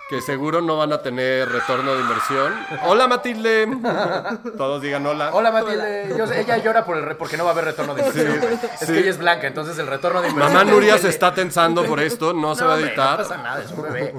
que 0.08 0.20
seguro 0.22 0.60
no 0.62 0.76
van 0.76 0.92
a 0.92 0.98
tener 0.98 1.48
retorno 1.50 1.94
de 1.94 2.00
inversión. 2.00 2.54
Hola 2.84 3.08
Matilde. 3.08 3.66
Todos 4.56 4.80
digan 4.80 5.04
hola. 5.04 5.30
Hola 5.32 5.50
Matilde, 5.50 6.14
Yo 6.16 6.26
sé, 6.28 6.42
ella 6.42 6.58
llora 6.58 6.84
por 6.84 6.96
el 6.96 7.02
re- 7.04 7.16
porque 7.16 7.36
no 7.36 7.42
va 7.44 7.50
a 7.50 7.52
haber 7.54 7.64
retorno 7.64 7.94
de 7.94 8.06
inversión. 8.06 8.52
es 8.62 8.80
sí. 8.80 8.92
que 8.92 8.98
ella 9.00 9.10
es 9.10 9.18
blanca, 9.18 9.48
entonces 9.48 9.76
el 9.78 9.88
retorno 9.88 10.22
de 10.22 10.28
inversión. 10.28 10.54
Mamá 10.56 10.70
Nuria 10.70 10.96
se 10.98 11.08
está 11.08 11.34
tensando 11.34 11.84
por 11.84 11.98
esto, 11.98 12.32
no, 12.32 12.54
se 12.54 12.64
va 12.64 12.72
a 12.72 12.74
hombre, 12.74 12.88
editar. 12.90 13.18
No 13.18 13.28
pasa 13.28 13.42
nada, 13.42 13.62
es 13.62 13.70
un 13.72 13.82
bebé. 13.82 14.14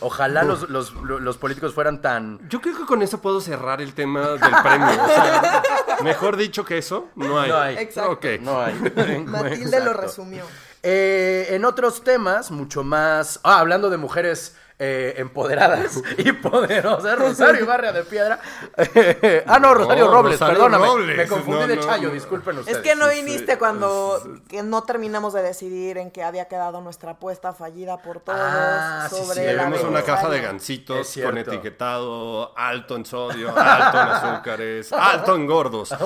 Ojalá 0.00 0.44
los, 0.44 0.70
los, 0.70 0.94
los 0.94 1.36
políticos 1.36 1.74
fueran 1.74 2.00
tan. 2.00 2.40
Yo 2.48 2.60
creo 2.62 2.76
que 2.78 2.86
con 2.86 3.02
eso 3.02 3.20
puedo 3.20 3.40
cerrar 3.42 3.82
el 3.82 3.92
tema 3.92 4.28
del 4.28 4.38
premio. 4.62 4.88
O 4.88 5.08
sea, 5.08 5.62
mejor 6.02 6.36
dicho 6.38 6.64
que 6.64 6.78
eso, 6.78 7.08
no 7.16 7.38
hay. 7.38 7.50
No 7.50 7.58
hay. 7.58 7.76
Exacto. 7.76 8.12
Ok. 8.12 8.24
No 8.40 8.62
hay. 8.62 8.74
Matilde 9.26 9.80
lo 9.80 9.92
resumió. 9.92 10.44
Eh, 10.82 11.48
en 11.50 11.64
otros 11.64 12.04
temas, 12.04 12.50
mucho 12.50 12.84
más. 12.84 13.40
Ah, 13.42 13.60
hablando 13.60 13.90
de 13.90 13.96
mujeres 13.96 14.56
eh, 14.78 15.14
empoderadas 15.18 16.00
y 16.18 16.32
poderosas. 16.32 17.18
Rosario 17.18 17.66
Barria 17.66 17.92
de 17.92 18.04
Piedra. 18.04 18.38
ah, 19.46 19.58
no, 19.58 19.74
Rosario 19.74 20.06
No, 20.06 20.12
Robles, 20.12 20.38
Rosario 20.38 20.54
perdóname. 20.54 20.86
Robles. 20.86 21.16
Me 21.16 21.26
confundí 21.26 21.60
No, 21.60 21.66
de 21.66 21.80
Chayo, 21.80 22.08
no. 22.08 22.14
disculpen 22.14 22.58
ustedes. 22.58 22.78
Es 22.78 22.82
que 22.82 22.94
no 22.94 23.08
viniste 23.08 23.58
cuando 23.58 24.22
que 24.48 24.62
no 24.62 24.82
terminamos 24.84 25.32
de 25.32 25.42
decidir 25.42 25.98
en 25.98 26.10
que 26.10 26.22
había 26.22 26.46
quedado 26.48 26.80
nuestra 26.80 27.12
apuesta 27.12 27.52
fallida 27.52 27.98
por 28.02 28.20
todos 28.20 28.38
Ah, 28.40 29.08
sí, 29.10 29.16
sobre 29.16 29.40
sí, 29.40 29.46
la 29.56 29.64
Tenemos 29.64 29.82
una 29.84 30.02
caja 30.02 30.28
de 30.28 30.40
gancitos 30.40 31.18
con 31.22 31.38
etiquetado 31.38 32.56
alto 32.56 32.96
en 32.96 33.04
sodio, 33.04 33.48
alto 33.56 34.00
en 34.00 34.08
azúcares, 34.08 34.92
alto 34.92 35.34
en 35.34 35.46
gordos. 35.46 35.92
Ah, 35.92 35.98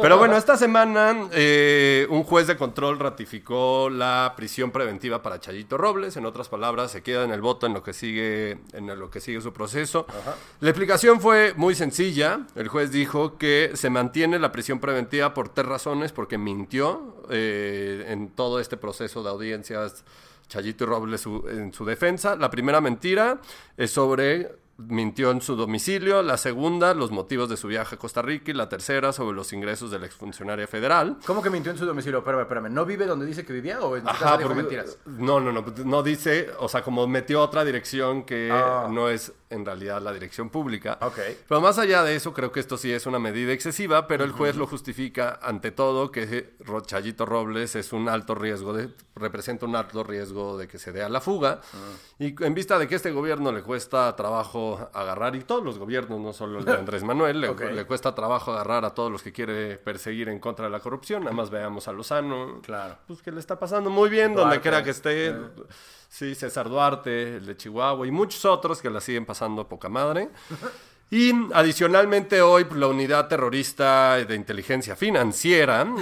Pero 0.00 0.18
bueno, 0.18 0.36
esta 0.36 0.56
semana 0.56 1.28
eh, 1.32 2.06
un 2.10 2.22
juez 2.24 2.46
de 2.46 2.56
control 2.56 2.98
ratificó 2.98 3.88
la 3.90 4.34
prisión 4.36 4.70
preventiva 4.70 5.22
para 5.22 5.40
Chayito 5.40 5.76
Robles. 5.78 6.16
En 6.16 6.26
otras 6.26 6.48
palabras, 6.48 6.90
se 6.90 7.02
queda 7.02 7.24
en 7.24 7.32
el 7.32 7.40
voto 7.40 7.66
en 7.66 7.74
lo 7.74 7.82
que 7.82 7.92
sigue, 7.92 8.19
en 8.72 8.86
lo 8.98 9.10
que 9.10 9.20
sigue 9.20 9.40
su 9.40 9.52
proceso. 9.52 10.06
La 10.60 10.70
explicación 10.70 11.20
fue 11.20 11.54
muy 11.56 11.74
sencilla. 11.74 12.46
El 12.54 12.68
juez 12.68 12.90
dijo 12.90 13.38
que 13.38 13.72
se 13.74 13.90
mantiene 13.90 14.38
la 14.38 14.52
prisión 14.52 14.80
preventiva 14.80 15.34
por 15.34 15.48
tres 15.50 15.66
razones, 15.66 16.12
porque 16.12 16.38
mintió 16.38 17.24
eh, 17.30 18.06
en 18.08 18.28
todo 18.30 18.60
este 18.60 18.76
proceso 18.76 19.22
de 19.22 19.30
audiencias 19.30 20.04
Chayito 20.48 20.84
y 20.84 20.86
Robles 20.88 21.20
su- 21.20 21.46
en 21.48 21.72
su 21.72 21.84
defensa. 21.84 22.34
La 22.36 22.50
primera 22.50 22.80
mentira 22.80 23.40
es 23.76 23.90
sobre 23.92 24.50
mintió 24.88 25.30
en 25.30 25.40
su 25.40 25.56
domicilio, 25.56 26.22
la 26.22 26.36
segunda 26.36 26.94
los 26.94 27.10
motivos 27.10 27.48
de 27.48 27.56
su 27.56 27.68
viaje 27.68 27.94
a 27.94 27.98
Costa 27.98 28.22
Rica 28.22 28.50
y 28.50 28.54
la 28.54 28.68
tercera 28.68 29.12
sobre 29.12 29.36
los 29.36 29.52
ingresos 29.52 29.90
de 29.90 29.98
la 29.98 30.06
exfuncionaria 30.06 30.66
federal. 30.66 31.18
¿Cómo 31.26 31.42
que 31.42 31.50
mintió 31.50 31.72
en 31.72 31.78
su 31.78 31.86
domicilio? 31.86 32.18
Espérame, 32.18 32.42
espérame. 32.42 32.68
¿No 32.72 32.84
vive 32.86 33.06
donde 33.06 33.26
dice 33.26 33.44
que 33.44 33.52
vivía 33.52 33.80
o 33.80 33.96
Ajá, 33.96 34.36
dijo 34.38 34.54
mentiras? 34.54 34.98
no, 35.06 35.40
no, 35.40 35.52
no, 35.52 35.64
no 35.84 36.02
dice, 36.02 36.50
o 36.58 36.68
sea, 36.68 36.82
como 36.82 37.06
metió 37.06 37.40
otra 37.42 37.64
dirección 37.64 38.24
que 38.24 38.50
Ah. 38.52 38.88
no 38.90 39.08
es 39.08 39.32
en 39.50 39.64
realidad 39.66 40.00
la 40.00 40.12
dirección 40.12 40.48
pública. 40.48 40.96
Ok. 41.00 41.18
Pero 41.48 41.60
más 41.60 41.76
allá 41.78 42.04
de 42.04 42.14
eso, 42.14 42.32
creo 42.32 42.52
que 42.52 42.60
esto 42.60 42.76
sí 42.76 42.92
es 42.92 43.06
una 43.06 43.18
medida 43.18 43.52
excesiva, 43.52 44.06
pero 44.06 44.22
el 44.24 44.30
juez 44.30 44.54
lo 44.54 44.66
justifica 44.68 45.40
ante 45.42 45.72
todo 45.72 46.12
que 46.12 46.54
Ro- 46.60 46.82
Chayito 46.82 47.26
Robles 47.26 47.74
es 47.74 47.92
un 47.92 48.08
alto 48.08 48.36
riesgo, 48.36 48.72
de, 48.72 48.90
representa 49.16 49.66
un 49.66 49.74
alto 49.74 50.04
riesgo 50.04 50.56
de 50.56 50.68
que 50.68 50.78
se 50.78 50.92
dé 50.92 51.02
a 51.02 51.08
la 51.08 51.20
fuga. 51.20 51.60
Ah. 51.74 51.76
Y 52.20 52.34
en 52.44 52.54
vista 52.54 52.78
de 52.78 52.86
que 52.86 52.94
este 52.94 53.10
gobierno 53.10 53.50
le 53.50 53.62
cuesta 53.62 54.14
trabajo 54.14 54.69
trabajo 54.76 54.98
agarrar, 54.98 55.36
y 55.36 55.40
todos 55.40 55.64
los 55.64 55.78
gobiernos, 55.78 56.20
no 56.20 56.32
solo 56.32 56.58
el 56.58 56.64
de 56.64 56.72
Andrés 56.78 57.02
Manuel, 57.02 57.40
le, 57.40 57.72
le, 57.72 57.84
cuesta 57.84 58.14
trabajo 58.14 58.52
agarrar 58.52 58.84
a 58.84 58.90
todos 58.90 59.10
los 59.10 59.22
que 59.22 59.32
quiere 59.32 59.76
perseguir 59.76 60.28
en 60.28 60.38
contra 60.38 60.66
de 60.66 60.70
la 60.70 60.80
corrupción. 60.80 61.24
Nada 61.24 61.34
más 61.34 61.50
veamos 61.50 61.88
a 61.88 61.92
Lozano. 61.92 62.60
Claro. 62.62 62.96
Pues 63.06 63.22
que 63.22 63.30
le 63.32 63.40
está 63.40 63.58
pasando 63.58 63.90
muy 63.90 64.10
bien, 64.10 64.34
donde 64.34 64.60
quiera 64.60 64.82
que 64.82 64.90
esté. 64.90 65.34
Sí, 66.08 66.34
César 66.34 66.68
Duarte, 66.68 67.36
el 67.36 67.46
de 67.46 67.56
Chihuahua 67.56 68.04
y 68.06 68.10
muchos 68.10 68.44
otros 68.44 68.82
que 68.82 68.90
la 68.90 69.00
siguen 69.00 69.24
pasando 69.24 69.68
poca 69.68 69.88
madre. 69.88 70.30
Y 71.12 71.32
adicionalmente 71.54 72.40
hoy 72.40 72.62
pues, 72.62 72.78
la 72.78 72.86
unidad 72.86 73.26
terrorista 73.26 74.14
de 74.14 74.36
inteligencia 74.36 74.94
financiera. 74.94 75.84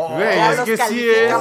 Oh, 0.00 0.18
es 0.20 0.60
que 0.60 0.76
sí 0.76 1.08
es. 1.08 1.32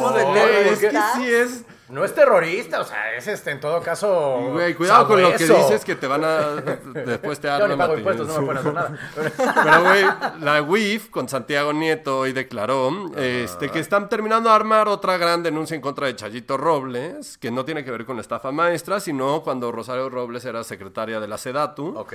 es 0.72 0.80
que 0.80 1.00
sí 1.16 1.26
es 1.26 1.66
no 1.90 2.04
es 2.04 2.14
terrorista, 2.14 2.82
o 2.82 2.84
sea, 2.84 3.16
es 3.16 3.28
este, 3.28 3.52
en 3.52 3.60
todo 3.60 3.82
caso. 3.82 4.52
Güey, 4.52 4.74
cuidado 4.74 5.08
con 5.08 5.22
lo 5.22 5.32
que 5.32 5.46
dices 5.46 5.86
que 5.86 5.96
te 5.96 6.06
van 6.06 6.24
a. 6.24 6.56
Después 6.56 7.40
te 7.40 7.50
ni 7.68 7.76
pago 7.76 7.98
impuestos, 7.98 8.28
no 8.28 8.42
me 8.42 8.46
pueden 8.46 8.58
hacer 8.58 8.74
nada. 8.74 8.98
Pero, 9.64 9.84
güey, 9.84 10.06
la 10.42 10.62
UIF 10.62 11.10
con 11.10 11.30
Santiago 11.30 11.72
Nieto 11.72 12.20
hoy 12.20 12.34
declaró 12.34 12.92
este, 13.16 13.70
que 13.70 13.80
están 13.80 14.10
terminando 14.10 14.50
de 14.50 14.56
armar 14.56 14.88
otra 14.88 15.18
gran 15.18 15.44
denuncia 15.44 15.76
en 15.76 15.82
contra 15.82 16.08
de 16.08 16.16
Chayito 16.16 16.58
Robles, 16.58 17.38
que 17.38 17.52
no 17.52 17.64
tiene 17.64 17.86
que 17.86 17.92
ver 17.92 18.06
con 18.06 18.18
la 18.18 18.22
estafa 18.22 18.52
maestra, 18.52 19.00
sino 19.00 19.42
cuando 19.42 19.72
Rosario 19.72 20.10
Robles 20.10 20.44
era 20.46 20.64
secretaria 20.64 21.20
de 21.20 21.28
la 21.28 21.38
SEDATU. 21.38 21.98
Ok 21.98 22.14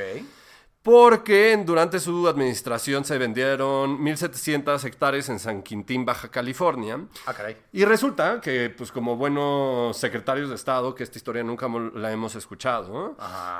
porque 0.83 1.62
durante 1.65 2.01
su 2.01 2.27
administración 2.27 3.05
se 3.05 3.17
vendieron 3.17 3.99
1.700 3.99 4.85
hectáreas 4.85 5.29
en 5.29 5.39
San 5.39 5.62
Quintín, 5.62 6.05
Baja 6.05 6.29
California. 6.29 6.99
Ah, 7.27 7.35
caray. 7.35 7.57
Y 7.73 7.85
resulta 7.85 8.41
que, 8.41 8.71
pues 8.71 8.91
como 8.91 9.17
buenos 9.17 9.97
secretarios 9.97 10.49
de 10.49 10.57
Estado, 10.57 10.95
que 10.95 11.05
esta 11.05 11.19
historia 11.19 11.45
nunca 11.45 11.69
la 11.95 12.11
hemos 12.11 12.35
escuchado, 12.35 13.17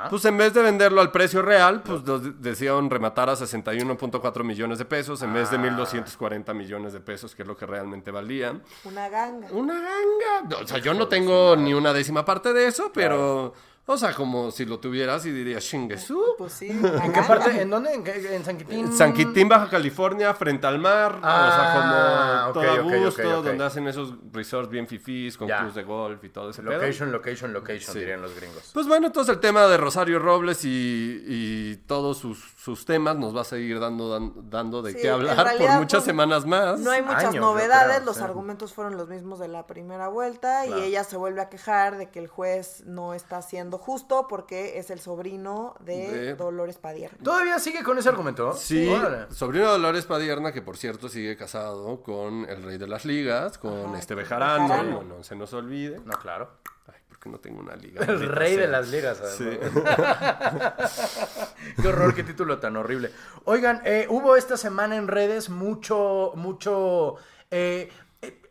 pues 0.09 0.25
en 0.25 0.37
vez 0.37 0.53
de 0.53 0.61
venderlo 0.61 0.99
al 0.99 1.11
precio 1.11 1.41
real, 1.41 1.81
pues 1.81 2.01
decían 2.39 2.89
rematar 2.89 3.29
a 3.29 3.33
61.4 3.33 4.43
millones 4.43 4.77
de 4.77 4.85
pesos 4.85 5.21
en 5.21 5.33
vez 5.33 5.49
de 5.49 5.57
1.240 5.57 6.43
ah. 6.45 6.53
millones 6.53 6.91
de 6.91 6.99
pesos, 6.99 7.33
que 7.35 7.43
es 7.43 7.47
lo 7.47 7.55
que 7.55 7.65
realmente 7.65 8.11
valía. 8.11 8.59
Una 8.83 9.07
ganga. 9.07 9.47
Una 9.51 9.75
ganga. 9.75 10.61
O 10.61 10.67
sea, 10.67 10.79
yo 10.79 10.93
no 10.93 11.07
tengo 11.07 11.55
ni 11.55 11.73
una 11.73 11.93
décima 11.93 12.25
parte 12.25 12.51
de 12.51 12.67
eso, 12.67 12.91
pero... 12.93 13.53
O 13.85 13.97
sea, 13.97 14.13
como 14.13 14.49
si 14.49 14.63
lo 14.65 14.79
tuvieras 14.79 15.25
y 15.25 15.31
dirías 15.31 15.61
Shingesu. 15.61 16.35
Pues 16.37 16.53
sí. 16.53 16.69
¿En 16.69 17.11
qué 17.11 17.21
parte? 17.21 17.61
¿En 17.61 17.69
dónde? 17.69 17.93
¿En, 17.93 18.45
San 18.45 18.57
Quintín? 18.57 18.93
San 18.93 19.13
Quintín, 19.13 19.49
Baja 19.49 19.69
California, 19.69 20.33
frente 20.33 20.65
al 20.65 20.79
mar. 20.79 21.19
Ah, 21.21 22.47
o 22.49 22.53
sea, 22.53 22.53
como 22.53 22.65
todo 22.65 22.85
okay, 22.87 23.03
gusto, 23.03 23.41
donde 23.41 23.63
hacen 23.63 23.85
esos 23.89 24.13
resorts 24.31 24.69
bien 24.69 24.87
fifís, 24.87 25.37
con 25.37 25.49
clubs 25.49 25.75
de 25.75 25.83
golf 25.83 26.23
y 26.23 26.29
todo 26.29 26.51
ese 26.51 26.61
Location, 26.61 27.09
pedo. 27.09 27.17
location, 27.17 27.53
location, 27.53 27.97
dirían 27.97 28.21
los 28.21 28.33
gringos. 28.33 28.71
Pues 28.73 28.87
bueno, 28.87 29.07
entonces 29.07 29.35
el 29.35 29.41
tema 29.41 29.67
de 29.67 29.75
Rosario 29.75 30.17
Robles 30.17 30.63
y, 30.63 31.21
y 31.27 31.75
todos 31.85 32.19
sus, 32.19 32.39
sus, 32.57 32.85
temas 32.85 33.17
nos 33.17 33.35
va 33.35 33.41
a 33.41 33.45
seguir 33.45 33.81
dando, 33.81 34.17
dando 34.43 34.81
de 34.81 34.95
qué 34.95 35.09
hablar 35.09 35.57
por 35.57 35.71
muchas 35.71 35.99
pues, 35.99 36.03
semanas 36.05 36.45
más. 36.45 36.79
No 36.79 36.91
hay 36.91 37.01
muchas 37.01 37.35
novedades, 37.35 38.05
los 38.05 38.21
argumentos 38.21 38.73
fueron 38.73 38.95
los 38.95 39.09
mismos 39.09 39.39
de 39.39 39.49
la 39.49 39.67
primera 39.67 40.07
vuelta 40.07 40.65
y 40.65 40.73
ella 40.73 41.03
se 41.03 41.17
vuelve 41.17 41.41
a 41.41 41.49
quejar 41.49 41.97
de 41.97 42.09
que 42.09 42.19
el 42.19 42.27
juez 42.27 42.83
no 42.85 43.13
está 43.13 43.37
haciendo 43.37 43.72
justo 43.77 44.27
porque 44.27 44.79
es 44.79 44.89
el 44.89 44.99
sobrino 44.99 45.75
de, 45.79 46.35
Dolores 46.35 46.77
Padierna. 46.77 47.17
¿Todavía 47.23 47.59
sigue 47.59 47.83
con 47.83 47.97
ese 47.97 48.09
argumento? 48.09 48.53
Sí, 48.53 48.91
sobrino 49.29 49.65
de 49.65 49.71
Dolores 49.71 50.05
Padierna, 50.05 50.51
que 50.51 50.61
por 50.61 50.77
cierto 50.77 51.09
sigue 51.09 51.35
casado 51.35 52.01
con 52.01 52.45
el 52.49 52.63
rey 52.63 52.77
de 52.77 52.87
las 52.87 53.05
ligas, 53.05 53.57
con 53.57 53.95
este 53.95 54.15
Bejarano, 54.15 55.03
no, 55.03 55.23
se 55.23 55.35
nos 55.35 55.53
olvide. 55.53 55.99
No, 56.05 56.13
claro. 56.13 56.49
Ay, 56.87 56.99
porque 57.07 57.29
no 57.29 57.39
tengo 57.39 57.59
una 57.59 57.75
liga. 57.75 58.03
El 58.05 58.27
rey 58.27 58.55
de 58.55 58.67
las 58.67 58.89
ligas, 58.89 59.21
Sí. 59.37 59.45
qué 61.81 61.87
horror, 61.87 62.13
qué 62.13 62.23
título 62.23 62.59
tan 62.59 62.75
horrible. 62.75 63.11
Oigan, 63.45 63.81
eh, 63.85 64.07
hubo 64.09 64.35
esta 64.35 64.57
semana 64.57 64.95
en 64.95 65.07
redes 65.07 65.49
mucho, 65.49 66.33
mucho... 66.35 67.15
Eh, 67.55 67.91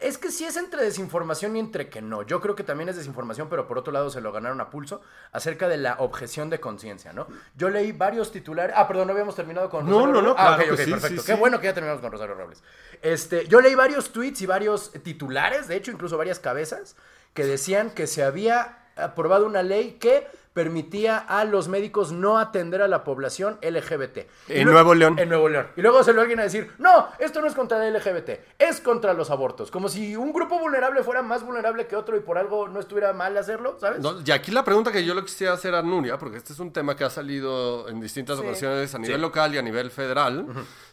es 0.01 0.19
que 0.19 0.31
sí 0.31 0.45
es 0.45 0.57
entre 0.57 0.83
desinformación 0.83 1.57
y 1.57 1.61
entre 1.61 1.89
que 1.89 2.03
no. 2.03 2.23
Yo 2.23 2.41
creo 2.41 2.55
que 2.55 2.65
también 2.65 2.89
es 2.89 2.97
desinformación, 2.97 3.49
pero 3.49 3.67
por 3.67 3.79
otro 3.79 3.93
lado 3.93 4.11
se 4.11 4.21
lo 4.21 4.33
ganaron 4.33 4.61
a 4.61 4.71
pulso 4.71 5.01
acerca 5.33 5.69
de 5.69 5.79
la 5.79 5.97
objeción 5.99 6.51
de 6.51 6.61
conciencia, 6.61 7.13
¿no? 7.13 7.27
Yo 7.57 7.71
leí 7.71 7.93
varios 7.93 8.33
titulares. 8.33 8.75
Ah, 8.77 8.87
perdón, 8.87 9.07
no 9.07 9.13
habíamos 9.13 9.35
terminado 9.35 9.71
con 9.71 9.87
Rosario 9.87 10.07
No, 10.07 10.13
no, 10.13 10.23
no. 10.23 10.35
Ah, 10.37 10.57
ok, 10.57 10.73
ok, 10.73 10.91
perfecto. 10.91 11.23
Qué 11.25 11.35
bueno 11.35 11.61
que 11.61 11.67
ya 11.67 11.75
terminamos 11.75 12.03
con 12.03 12.13
Rosario 12.13 12.35
Robles. 12.35 12.63
Este, 13.01 13.47
yo 13.47 13.61
leí 13.61 13.75
varios 13.75 14.13
tweets 14.13 14.43
y 14.43 14.47
varios 14.47 14.93
titulares, 15.03 15.69
de 15.69 15.77
hecho, 15.77 15.91
incluso 15.91 16.19
varias 16.19 16.39
cabezas, 16.39 16.97
que 17.33 17.45
decían 17.45 17.91
que 17.91 18.07
se 18.07 18.23
había 18.23 18.79
aprobado 18.97 19.47
una 19.47 19.63
ley 19.63 19.93
que 19.93 20.27
permitía 20.53 21.19
a 21.19 21.45
los 21.45 21.69
médicos 21.69 22.13
no 22.13 22.39
atender 22.39 22.83
a 22.83 22.89
la 22.89 23.05
población 23.05 23.59
LGBT. 23.63 24.19
En 24.49 24.71
Nuevo 24.71 24.95
León. 24.95 25.19
En 25.19 25.29
Nuevo 25.29 25.49
León. 25.49 25.69
Y 25.77 25.81
luego 25.81 26.03
se 26.05 26.13
lo 26.13 26.21
alguien 26.21 26.41
a 26.41 26.45
decir, 26.45 26.71
no, 26.79 27.09
esto 27.19 27.41
no 27.41 27.47
es 27.47 27.55
contra 27.55 27.87
el 27.87 27.95
LGBT, 27.95 28.31
es 28.59 28.81
contra 28.81 29.15
los 29.15 29.31
abortos. 29.31 29.71
Como 29.71 29.89
si 29.89 30.15
un 30.17 30.33
grupo 30.33 30.59
vulnerable 30.59 31.03
fuera 31.03 31.23
más 31.23 31.45
vulnerable 31.45 31.87
que 31.87 31.97
otro 31.97 32.17
y 32.17 32.21
por 32.21 32.39
algo 32.39 32.69
no 32.69 32.81
estuviera 32.81 33.13
mal 33.13 33.37
hacerlo, 33.37 33.77
¿sabes? 33.81 34.03
y 34.25 34.31
aquí 34.31 34.51
la 34.51 34.65
pregunta 34.65 34.93
que 34.93 35.05
yo 35.05 35.15
le 35.15 35.23
quisiera 35.23 35.55
hacer 35.55 35.75
a 35.75 35.83
Nuria, 35.83 36.19
porque 36.19 36.37
este 36.37 36.53
es 36.53 36.59
un 36.59 36.73
tema 36.73 36.97
que 36.97 37.05
ha 37.05 37.11
salido 37.11 37.89
en 37.89 38.01
distintas 38.01 38.39
ocasiones 38.39 38.95
a 38.95 38.99
nivel 38.99 39.21
local 39.21 39.55
y 39.55 39.59
a 39.59 39.63
nivel 39.63 39.91
federal. 39.91 40.47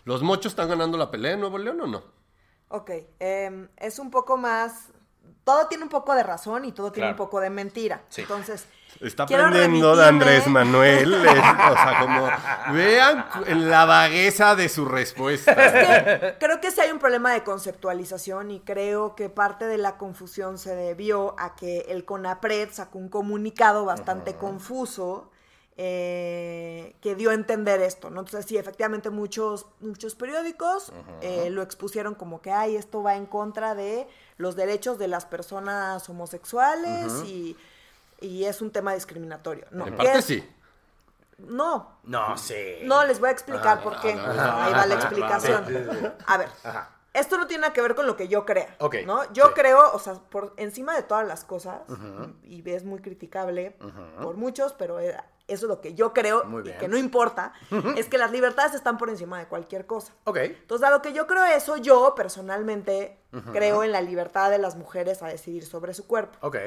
¿Los 0.05 0.23
mochos 0.23 0.53
están 0.53 0.69
ganando 0.69 0.97
la 0.97 1.11
pelea 1.11 1.33
en 1.33 1.41
Nuevo 1.41 1.57
León 1.57 1.81
o 1.81 1.87
no? 1.87 2.03
Ok, 2.69 2.91
em, 3.19 3.67
es 3.77 3.99
un 3.99 4.11
poco 4.11 4.37
más 4.37 4.91
todo 5.43 5.67
tiene 5.67 5.83
un 5.83 5.89
poco 5.89 6.13
de 6.13 6.21
razón 6.21 6.65
y 6.65 6.71
todo 6.71 6.91
tiene 6.91 7.09
un 7.09 7.15
poco 7.15 7.39
de 7.39 7.49
mentira. 7.49 8.03
Entonces, 8.15 8.67
Está 8.99 9.23
aprendiendo 9.23 9.95
de 9.95 10.05
Andrés 10.05 10.47
Manuel. 10.47 11.13
o 11.13 11.23
sea, 11.23 11.97
como 12.01 12.73
vean 12.73 13.25
la 13.69 13.85
vagueza 13.85 14.55
de 14.55 14.69
su 14.69 14.85
respuesta. 14.85 15.55
creo 16.39 16.59
que 16.59 16.71
sí 16.71 16.81
hay 16.81 16.91
un 16.91 16.99
problema 16.99 17.33
de 17.33 17.43
conceptualización 17.43 18.51
y 18.51 18.59
creo 18.59 19.15
que 19.15 19.29
parte 19.29 19.65
de 19.65 19.77
la 19.77 19.97
confusión 19.97 20.57
se 20.57 20.75
debió 20.75 21.35
a 21.39 21.55
que 21.55 21.85
el 21.89 22.05
CONAPRED 22.05 22.69
sacó 22.71 22.99
un 22.99 23.09
comunicado 23.09 23.85
bastante 23.85 24.35
confuso 24.35 25.29
eh, 25.81 26.93
que 26.99 27.15
dio 27.15 27.29
a 27.29 27.33
entender 27.33 27.79
esto, 27.81 28.09
¿no? 28.09 28.19
Entonces 28.19 28.45
sí, 28.45 28.57
efectivamente 28.57 29.09
muchos, 29.09 29.65
muchos 29.79 30.13
periódicos 30.13 30.91
eh, 31.21 31.49
lo 31.51 31.61
expusieron 31.61 32.15
como 32.15 32.41
que, 32.41 32.51
ay, 32.51 32.75
esto 32.75 33.01
va 33.01 33.15
en 33.15 33.25
contra 33.25 33.75
de 33.75 34.05
los 34.35 34.57
derechos 34.57 34.99
de 34.99 35.07
las 35.07 35.25
personas 35.25 36.09
homosexuales 36.09 37.23
y 37.25 37.55
y 38.21 38.45
es 38.45 38.61
un 38.61 38.71
tema 38.71 38.93
discriminatorio. 38.93 39.65
No, 39.71 39.87
en 39.87 39.95
parte 39.95 40.21
sí. 40.21 40.55
No. 41.37 41.99
No, 42.03 42.37
sí. 42.37 42.79
No, 42.83 43.05
les 43.05 43.19
voy 43.19 43.29
a 43.29 43.31
explicar 43.31 43.81
por 43.81 43.99
qué. 44.01 44.11
Ahí 44.11 44.73
va 44.73 44.85
la 44.85 44.95
explicación. 45.01 46.13
A 46.25 46.37
ver. 46.37 46.49
Esto 47.11 47.37
no 47.37 47.47
tiene 47.47 47.61
nada 47.61 47.73
que 47.73 47.81
ver 47.81 47.95
con 47.95 48.05
lo 48.05 48.15
que 48.15 48.27
yo 48.27 48.45
crea. 48.45 48.75
¿no? 49.05 49.31
Yo 49.33 49.53
creo, 49.53 49.93
o 49.93 49.99
sea, 49.99 50.13
por 50.13 50.53
encima 50.57 50.95
de 50.95 51.03
todas 51.03 51.27
las 51.27 51.43
cosas, 51.43 51.81
y 52.43 52.67
es 52.69 52.83
muy 52.83 52.99
criticable 52.99 53.75
por 54.21 54.35
muchos, 54.35 54.73
pero 54.73 54.99
eso 54.99 55.19
es 55.47 55.63
lo 55.63 55.81
que 55.81 55.95
yo 55.95 56.13
creo 56.13 56.43
y 56.63 56.71
que 56.73 56.87
no 56.87 56.97
importa, 56.97 57.53
es 57.95 58.07
que 58.07 58.17
las 58.17 58.31
libertades 58.31 58.73
están 58.75 58.97
por 58.97 59.09
encima 59.09 59.39
de 59.39 59.47
cualquier 59.47 59.87
cosa. 59.87 60.13
Ok. 60.25 60.37
Entonces, 60.37 60.81
dado 60.81 61.01
que 61.01 61.13
yo 61.13 61.25
creo 61.25 61.45
eso, 61.45 61.77
yo 61.77 62.13
personalmente 62.15 63.17
creo 63.53 63.83
en 63.83 63.91
la 63.91 64.01
libertad 64.01 64.51
de 64.51 64.59
las 64.59 64.75
mujeres 64.75 65.23
a 65.23 65.27
decidir 65.27 65.65
sobre 65.65 65.93
su 65.93 66.05
cuerpo. 66.05 66.37
Ok 66.41 66.57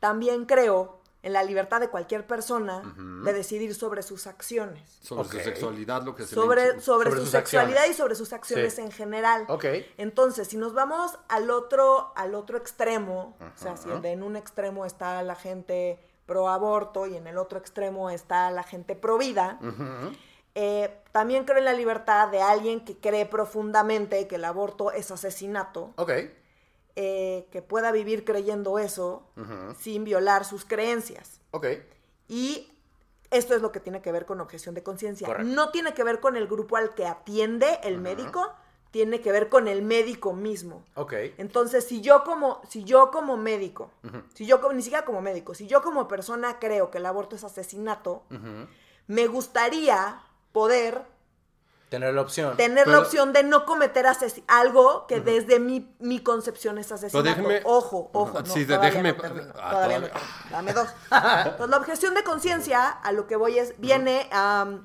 también 0.00 0.44
creo 0.44 1.00
en 1.26 1.32
la 1.32 1.42
libertad 1.42 1.80
de 1.80 1.88
cualquier 1.88 2.24
persona 2.24 2.94
de 3.24 3.32
decidir 3.32 3.74
sobre 3.74 4.04
sus 4.04 4.28
acciones. 4.28 4.88
Sobre 5.02 5.28
su 5.28 5.38
sexualidad, 5.40 6.04
lo 6.04 6.14
que 6.14 6.24
se 6.24 6.32
sobre, 6.32 6.80
sobre, 6.80 7.10
su 7.10 7.26
sexualidad 7.26 7.84
y 7.90 7.94
sobre 7.94 8.14
sus 8.14 8.32
acciones 8.32 8.78
en 8.78 8.92
general. 8.92 9.44
Okay. 9.48 9.92
Entonces, 9.98 10.46
si 10.46 10.56
nos 10.56 10.72
vamos 10.72 11.18
al 11.28 11.50
otro, 11.50 12.12
al 12.14 12.36
otro 12.36 12.56
extremo, 12.56 13.36
o 13.40 13.58
sea, 13.58 13.76
si 13.76 13.88
en 13.90 14.22
un 14.22 14.36
extremo 14.36 14.86
está 14.86 15.20
la 15.24 15.34
gente 15.34 15.98
pro 16.26 16.48
aborto 16.48 17.08
y 17.08 17.16
en 17.16 17.26
el 17.26 17.38
otro 17.38 17.58
extremo 17.58 18.08
está 18.10 18.52
la 18.52 18.62
gente 18.62 18.94
pro 18.94 19.18
vida, 19.18 19.58
eh, 20.54 20.96
también 21.10 21.44
creo 21.44 21.58
en 21.58 21.64
la 21.64 21.72
libertad 21.72 22.28
de 22.28 22.40
alguien 22.40 22.84
que 22.84 22.98
cree 22.98 23.26
profundamente 23.26 24.28
que 24.28 24.36
el 24.36 24.44
aborto 24.44 24.92
es 24.92 25.10
asesinato. 25.10 25.92
Ok 25.96 26.12
eh, 26.96 27.46
que 27.52 27.60
pueda 27.60 27.92
vivir 27.92 28.24
creyendo 28.24 28.78
eso 28.78 29.28
sin 29.78 30.04
violar 30.04 30.44
sus 30.44 30.64
creencias. 30.64 31.40
Ok. 31.50 31.66
Y 32.26 32.72
esto 33.30 33.54
es 33.54 33.62
lo 33.62 33.70
que 33.70 33.80
tiene 33.80 34.00
que 34.00 34.12
ver 34.12 34.24
con 34.24 34.40
objeción 34.40 34.74
de 34.74 34.82
conciencia. 34.82 35.28
No 35.38 35.70
tiene 35.70 35.94
que 35.94 36.04
ver 36.04 36.20
con 36.20 36.36
el 36.36 36.46
grupo 36.46 36.76
al 36.76 36.94
que 36.94 37.06
atiende 37.06 37.80
el 37.82 37.98
médico, 37.98 38.50
tiene 38.90 39.20
que 39.20 39.30
ver 39.30 39.48
con 39.50 39.68
el 39.68 39.82
médico 39.82 40.32
mismo. 40.32 40.84
Ok. 40.94 41.12
Entonces, 41.36 41.84
si 41.84 42.00
yo 42.00 42.24
como, 42.24 42.62
si 42.68 42.84
yo 42.84 43.10
como 43.10 43.36
médico, 43.36 43.90
si 44.32 44.46
yo 44.46 44.60
como, 44.60 44.72
ni 44.72 44.82
siquiera 44.82 45.04
como 45.04 45.20
médico, 45.20 45.54
si 45.54 45.66
yo 45.66 45.82
como 45.82 46.08
persona 46.08 46.58
creo 46.58 46.90
que 46.90 46.98
el 46.98 47.06
aborto 47.06 47.36
es 47.36 47.44
asesinato, 47.44 48.22
me 49.06 49.26
gustaría 49.26 50.22
poder 50.52 51.02
Tener 51.88 52.14
la 52.14 52.20
opción. 52.22 52.56
Tener 52.56 52.88
la 52.88 52.98
opción 52.98 53.32
de 53.32 53.44
no 53.44 53.64
cometer 53.64 54.06
algo 54.48 55.06
que 55.06 55.20
desde 55.20 55.60
mi, 55.60 55.94
mi, 56.00 56.20
concepción 56.20 56.78
es 56.78 56.90
asesinato. 56.90 57.60
ojo, 57.64 58.10
ojo. 58.12 58.40
No, 58.40 58.46
sí, 58.46 58.64
déjeme. 58.64 59.12
todavía 59.14 60.00
no 60.00 60.08
Dame 60.50 60.72
dos. 60.72 60.88
Pues 61.56 61.70
la 61.70 61.76
objeción 61.76 62.14
de 62.14 62.24
conciencia, 62.24 62.88
a 62.88 63.12
lo 63.12 63.28
que 63.28 63.36
voy 63.36 63.58
es, 63.58 63.78
viene 63.78 64.28
a 64.32 64.80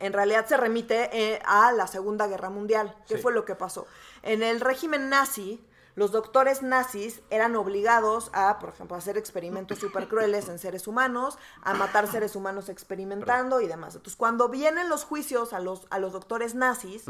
en 0.00 0.12
realidad 0.12 0.46
se 0.46 0.56
remite 0.56 1.10
eh, 1.12 1.40
a 1.44 1.72
la 1.72 1.86
Segunda 1.86 2.26
Guerra 2.26 2.50
Mundial. 2.50 2.94
¿Qué 3.06 3.18
fue 3.18 3.32
lo 3.32 3.44
que 3.44 3.54
pasó? 3.54 3.86
En 4.22 4.42
el 4.42 4.60
régimen 4.60 5.08
nazi, 5.08 5.64
los 5.98 6.12
doctores 6.12 6.62
nazis 6.62 7.22
eran 7.28 7.56
obligados 7.56 8.30
a, 8.32 8.60
por 8.60 8.68
ejemplo, 8.68 8.96
hacer 8.96 9.18
experimentos 9.18 9.80
súper 9.80 10.06
crueles 10.06 10.48
en 10.48 10.60
seres 10.60 10.86
humanos, 10.86 11.38
a 11.60 11.74
matar 11.74 12.06
seres 12.06 12.36
humanos 12.36 12.68
experimentando 12.68 13.60
y 13.60 13.66
demás. 13.66 13.96
Entonces, 13.96 14.14
cuando 14.14 14.48
vienen 14.48 14.88
los 14.88 15.02
juicios 15.02 15.52
a 15.52 15.58
los, 15.58 15.88
a 15.90 15.98
los 15.98 16.12
doctores 16.12 16.54
nazis, 16.54 17.02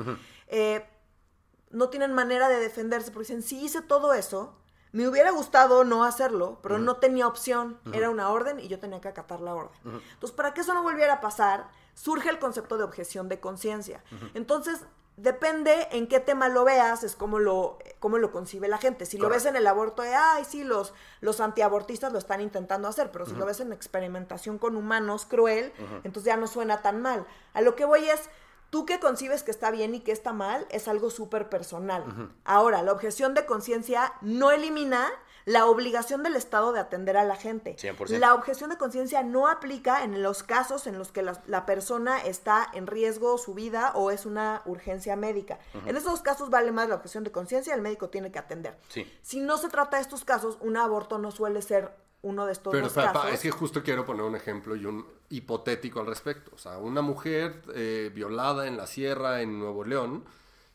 eh, 0.47 0.88
no 1.68 1.90
tienen 1.90 2.14
manera 2.14 2.49
de 2.49 2.61
defenderse 2.61 3.11
porque 3.11 3.26
dicen, 3.26 3.42
si 3.42 3.62
hice 3.62 3.83
todo 3.83 4.14
eso, 4.14 4.57
me 4.92 5.07
hubiera 5.07 5.33
gustado 5.33 5.85
no 5.85 6.04
hacerlo, 6.04 6.59
pero 6.62 6.78
no 6.78 6.97
tenía 6.97 7.28
opción. 7.28 7.78
Era 7.92 8.09
una 8.09 8.30
orden 8.30 8.59
y 8.59 8.68
yo 8.68 8.80
tenía 8.80 9.02
que 9.02 9.09
acatar 9.09 9.42
la 9.42 9.54
orden. 9.54 9.78
Entonces, 9.85 10.35
para 10.35 10.54
que 10.54 10.62
eso 10.62 10.73
no 10.73 10.83
volviera 10.83 11.12
a 11.12 11.21
pasar, 11.21 11.68
surge 11.92 12.30
el 12.30 12.38
concepto 12.38 12.78
de 12.78 12.85
objeción 12.85 13.28
de 13.28 13.38
conciencia. 13.38 14.02
Entonces, 14.33 14.80
depende 15.18 15.88
en 15.90 16.06
qué 16.06 16.20
tema 16.20 16.48
lo 16.48 16.64
veas, 16.64 17.02
es 17.02 17.16
como 17.16 17.38
lo, 17.38 17.78
cómo 17.98 18.18
lo 18.18 18.30
concibe 18.30 18.68
la 18.68 18.78
gente. 18.78 19.04
Si 19.04 19.18
lo 19.18 19.28
ves 19.28 19.46
en 19.46 19.56
el 19.56 19.66
aborto, 19.66 20.02
de, 20.02 20.14
ay, 20.14 20.44
sí, 20.44 20.64
los, 20.64 20.94
los 21.20 21.40
antiabortistas 21.40 22.12
lo 22.12 22.18
están 22.18 22.40
intentando 22.40 22.88
hacer, 22.88 23.10
pero 23.10 23.26
si 23.26 23.34
lo 23.34 23.44
ves 23.44 23.60
en 23.60 23.72
experimentación 23.72 24.58
con 24.58 24.76
humanos 24.76 25.26
cruel, 25.26 25.72
entonces 26.04 26.25
ya 26.25 26.37
no 26.37 26.46
suena 26.46 26.82
tan 26.82 27.02
mal. 27.02 27.26
A 27.52 27.60
lo 27.60 27.75
que 27.75 27.84
voy 27.84 28.08
es, 28.08 28.30
tú 28.70 28.87
que 28.87 29.00
concibes 29.00 29.42
que 29.42 29.50
está 29.50 29.70
bien 29.70 29.94
y 29.94 30.00
que 30.00 30.12
está 30.12 30.32
mal, 30.32 30.66
es 30.70 30.88
algo 30.88 31.10
súper 31.10 31.48
personal. 31.48 32.04
Ahora, 32.44 32.82
la 32.82 32.92
objeción 32.92 33.34
de 33.34 33.44
conciencia 33.44 34.12
no 34.20 34.50
elimina 34.50 35.08
la 35.48 35.64
obligación 35.64 36.22
del 36.22 36.36
Estado 36.36 36.72
de 36.72 36.80
atender 36.80 37.16
a 37.16 37.24
la 37.24 37.34
gente. 37.34 37.74
La 38.08 38.34
objeción 38.34 38.68
de 38.68 38.76
conciencia 38.76 39.22
no 39.22 39.48
aplica 39.48 40.04
en 40.04 40.22
los 40.22 40.42
casos 40.42 40.86
en 40.86 40.98
los 40.98 41.10
que 41.10 41.22
la, 41.22 41.64
persona 41.64 42.18
está 42.18 42.68
en 42.74 42.86
riesgo 42.86 43.38
su 43.38 43.54
vida 43.54 43.92
o 43.94 44.10
es 44.10 44.26
una 44.26 44.60
urgencia 44.66 45.16
médica. 45.16 45.58
En 45.86 45.96
esos 45.96 46.20
casos 46.20 46.50
vale 46.50 46.70
más 46.70 46.90
la 46.90 46.96
objeción 46.96 47.24
de 47.24 47.32
conciencia, 47.32 47.74
el 47.74 47.80
médico 47.80 48.10
tiene 48.10 48.30
que 48.30 48.38
atender. 48.38 48.76
Si 49.22 49.40
no 49.40 49.56
se 49.56 49.70
trata 49.70 49.96
de 49.96 50.02
estos 50.02 50.22
casos, 50.22 50.58
un 50.60 50.76
aborto 50.76 51.16
no 51.16 51.30
suele 51.30 51.62
ser 51.62 51.92
uno 52.20 52.44
de 52.44 52.52
estos 52.52 52.70
Pero, 52.70 52.92
casos. 52.92 53.32
es 53.32 53.40
que 53.40 53.50
justo 53.50 53.82
quiero 53.82 54.04
poner 54.04 54.24
un 54.24 54.36
ejemplo 54.36 54.76
y 54.76 54.84
un 54.84 55.06
hipotético 55.30 56.00
al 56.00 56.06
respecto. 56.06 56.50
O 56.54 56.58
sea, 56.58 56.76
una 56.76 57.00
mujer 57.00 57.62
eh, 57.74 58.10
violada 58.14 58.66
en 58.66 58.76
la 58.76 58.86
sierra 58.86 59.40
en 59.40 59.58
Nuevo 59.58 59.84
León 59.84 60.24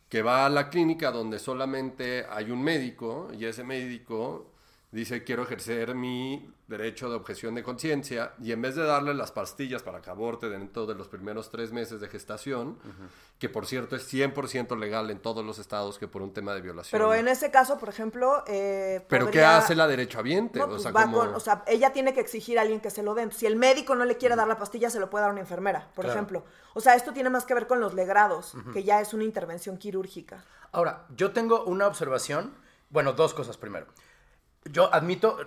que 0.09 0.23
va 0.23 0.45
a 0.45 0.49
la 0.49 0.69
clínica 0.69 1.11
donde 1.11 1.37
solamente 1.37 2.25
hay 2.29 2.49
un 2.49 2.63
médico 2.63 3.29
y 3.37 3.45
ese 3.45 3.63
médico 3.63 4.52
dice 4.93 5.23
quiero 5.23 5.43
ejercer 5.43 5.95
mi 5.95 6.53
derecho 6.67 7.09
de 7.09 7.15
objeción 7.15 7.55
de 7.55 7.63
conciencia 7.63 8.33
y 8.39 8.51
en 8.51 8.62
vez 8.62 8.75
de 8.75 8.83
darle 8.83 9.13
las 9.13 9.31
pastillas 9.31 9.81
para 9.81 10.01
que 10.01 10.09
aborte 10.09 10.50
dentro 10.50 10.85
de 10.85 10.93
los 10.93 11.07
primeros 11.07 11.50
tres 11.50 11.71
meses 11.71 12.00
de 12.00 12.07
gestación, 12.07 12.77
que 13.39 13.50
por 13.50 13.65
cierto 13.65 13.95
es 13.95 14.12
100% 14.12 14.77
legal 14.77 15.09
en 15.09 15.19
todos 15.19 15.43
los 15.43 15.57
estados 15.57 15.97
que 15.97 16.07
por 16.07 16.21
un 16.21 16.31
tema 16.31 16.53
de 16.53 16.62
violación. 16.62 16.91
Pero 16.91 17.13
en 17.13 17.27
ese 17.27 17.51
caso, 17.51 17.77
por 17.79 17.89
ejemplo... 17.89 18.43
Eh, 18.47 19.03
¿Pero 19.09 19.29
qué 19.29 19.43
hace 19.43 19.75
la 19.75 19.88
derechohabiente? 19.88 20.62
o, 20.62 20.69
pues 20.69 20.83
sea, 20.83 20.91
o, 20.91 21.39
sea, 21.39 21.63
ella 21.67 21.91
tiene 21.91 22.13
que 22.13 22.21
exigir 22.21 22.59
a 22.59 22.62
alguien 22.62 22.79
que 22.79 22.91
se 22.91 23.01
lo 23.01 23.15
den. 23.15 23.31
Si 23.31 23.45
el 23.45 23.55
médico 23.55 23.95
no 23.95 24.05
le 24.05 24.17
quiere 24.17 24.35
dar 24.35 24.47
la 24.47 24.57
pastilla, 24.57 24.89
se 24.89 25.00
lo 25.00 25.09
puede 25.09 25.23
dar 25.23 25.31
una 25.31 25.41
enfermera, 25.41 25.89
por 25.95 26.05
ejemplo. 26.05 26.45
O 26.75 26.81
sea, 26.81 26.95
esto 26.95 27.13
tiene 27.13 27.29
más 27.29 27.45
que 27.45 27.55
ver 27.55 27.67
con 27.67 27.79
los 27.79 27.93
legrados, 27.95 28.53
que 28.73 28.83
ya 28.83 29.01
es 29.01 29.13
una 29.13 29.23
intervención 29.23 29.77
quirúrgica. 29.77 30.45
Ahora, 30.71 31.05
yo 31.15 31.31
tengo 31.31 31.63
una 31.65 31.88
observación, 31.88 32.53
bueno, 32.89 33.13
dos 33.13 33.33
cosas 33.33 33.57
primero 33.57 33.88
yo 34.65 34.93
admito, 34.93 35.38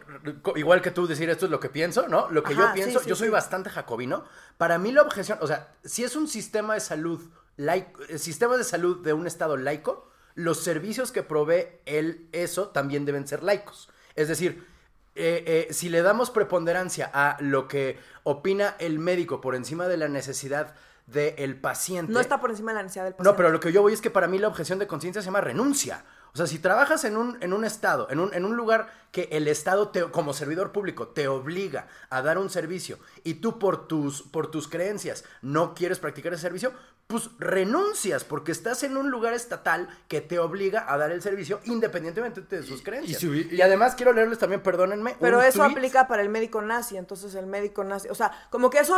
igual 0.56 0.82
que 0.82 0.90
tú 0.90 1.06
decir 1.06 1.30
esto 1.30 1.46
es 1.46 1.50
lo 1.50 1.60
que 1.60 1.68
pienso, 1.68 2.08
¿no? 2.08 2.28
Lo 2.30 2.42
que 2.42 2.54
yo 2.54 2.72
pienso, 2.74 3.02
yo 3.02 3.16
soy 3.16 3.28
bastante 3.28 3.70
jacobino. 3.70 4.24
Para 4.58 4.78
mí 4.78 4.92
la 4.92 5.02
objeción, 5.02 5.38
o 5.40 5.46
sea, 5.46 5.74
si 5.84 6.04
es 6.04 6.16
un 6.16 6.28
sistema 6.28 6.74
de 6.74 6.80
salud 6.80 7.20
laico, 7.56 8.00
sistema 8.18 8.56
de 8.56 8.64
salud 8.64 9.02
de 9.02 9.12
un 9.12 9.26
estado 9.26 9.56
laico, 9.56 10.10
los 10.34 10.62
servicios 10.62 11.12
que 11.12 11.22
provee 11.22 11.66
él 11.86 12.28
eso 12.32 12.68
también 12.68 13.04
deben 13.06 13.26
ser 13.26 13.42
laicos. 13.42 13.88
Es 14.14 14.28
decir, 14.28 14.66
eh, 15.14 15.66
eh, 15.68 15.72
si 15.72 15.88
le 15.88 16.02
damos 16.02 16.30
preponderancia 16.30 17.10
a 17.12 17.38
lo 17.40 17.68
que 17.68 17.98
opina 18.22 18.76
el 18.78 18.98
médico 18.98 19.40
por 19.40 19.54
encima 19.54 19.88
de 19.88 19.96
la 19.96 20.08
necesidad 20.08 20.74
del 21.06 21.58
paciente. 21.58 22.12
No 22.12 22.20
está 22.20 22.38
por 22.38 22.50
encima 22.50 22.72
de 22.72 22.76
la 22.76 22.82
necesidad 22.82 23.04
del 23.04 23.14
paciente. 23.14 23.30
No, 23.30 23.36
pero 23.36 23.50
lo 23.50 23.60
que 23.60 23.72
yo 23.72 23.80
voy 23.80 23.94
es 23.94 24.00
que 24.00 24.10
para 24.10 24.28
mí 24.28 24.38
la 24.38 24.48
objeción 24.48 24.78
de 24.78 24.86
conciencia 24.86 25.22
se 25.22 25.26
llama 25.26 25.40
renuncia. 25.40 26.04
O 26.36 26.38
sea, 26.38 26.46
si 26.46 26.58
trabajas 26.58 27.02
en 27.04 27.16
un, 27.16 27.38
en 27.40 27.54
un 27.54 27.64
estado, 27.64 28.08
en 28.10 28.20
un, 28.20 28.34
en 28.34 28.44
un 28.44 28.58
lugar 28.58 28.90
que 29.10 29.26
el 29.32 29.48
estado 29.48 29.88
te, 29.88 30.02
como 30.10 30.34
servidor 30.34 30.70
público 30.70 31.08
te 31.08 31.28
obliga 31.28 31.88
a 32.10 32.20
dar 32.20 32.36
un 32.36 32.50
servicio 32.50 32.98
y 33.24 33.36
tú 33.36 33.58
por 33.58 33.88
tus, 33.88 34.20
por 34.20 34.50
tus 34.50 34.68
creencias 34.68 35.24
no 35.40 35.72
quieres 35.74 35.98
practicar 35.98 36.34
ese 36.34 36.42
servicio, 36.42 36.74
pues 37.06 37.30
renuncias 37.38 38.24
porque 38.24 38.52
estás 38.52 38.82
en 38.82 38.98
un 38.98 39.10
lugar 39.10 39.32
estatal 39.32 39.88
que 40.08 40.20
te 40.20 40.38
obliga 40.38 40.84
a 40.92 40.98
dar 40.98 41.10
el 41.10 41.22
servicio 41.22 41.58
independientemente 41.64 42.42
de 42.42 42.62
sus 42.62 42.82
creencias. 42.82 43.22
Y, 43.22 43.62
además 43.62 43.94
quiero 43.94 44.12
leerles 44.12 44.38
también, 44.38 44.62
perdónenme. 44.62 45.16
Pero 45.18 45.40
eso 45.40 45.64
aplica 45.64 46.06
para 46.06 46.20
el 46.20 46.28
médico 46.28 46.60
nazi, 46.60 46.98
entonces 46.98 47.34
el 47.34 47.46
médico 47.46 47.82
nazi, 47.82 48.10
o 48.10 48.14
sea, 48.14 48.30
como 48.50 48.68
que 48.68 48.80
eso, 48.80 48.94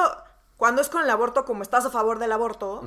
cuando 0.56 0.82
es 0.82 0.88
con 0.88 1.04
el 1.04 1.10
aborto, 1.10 1.44
como 1.44 1.62
estás 1.62 1.86
a 1.86 1.90
favor 1.90 2.18
del 2.18 2.32
aborto 2.32 2.82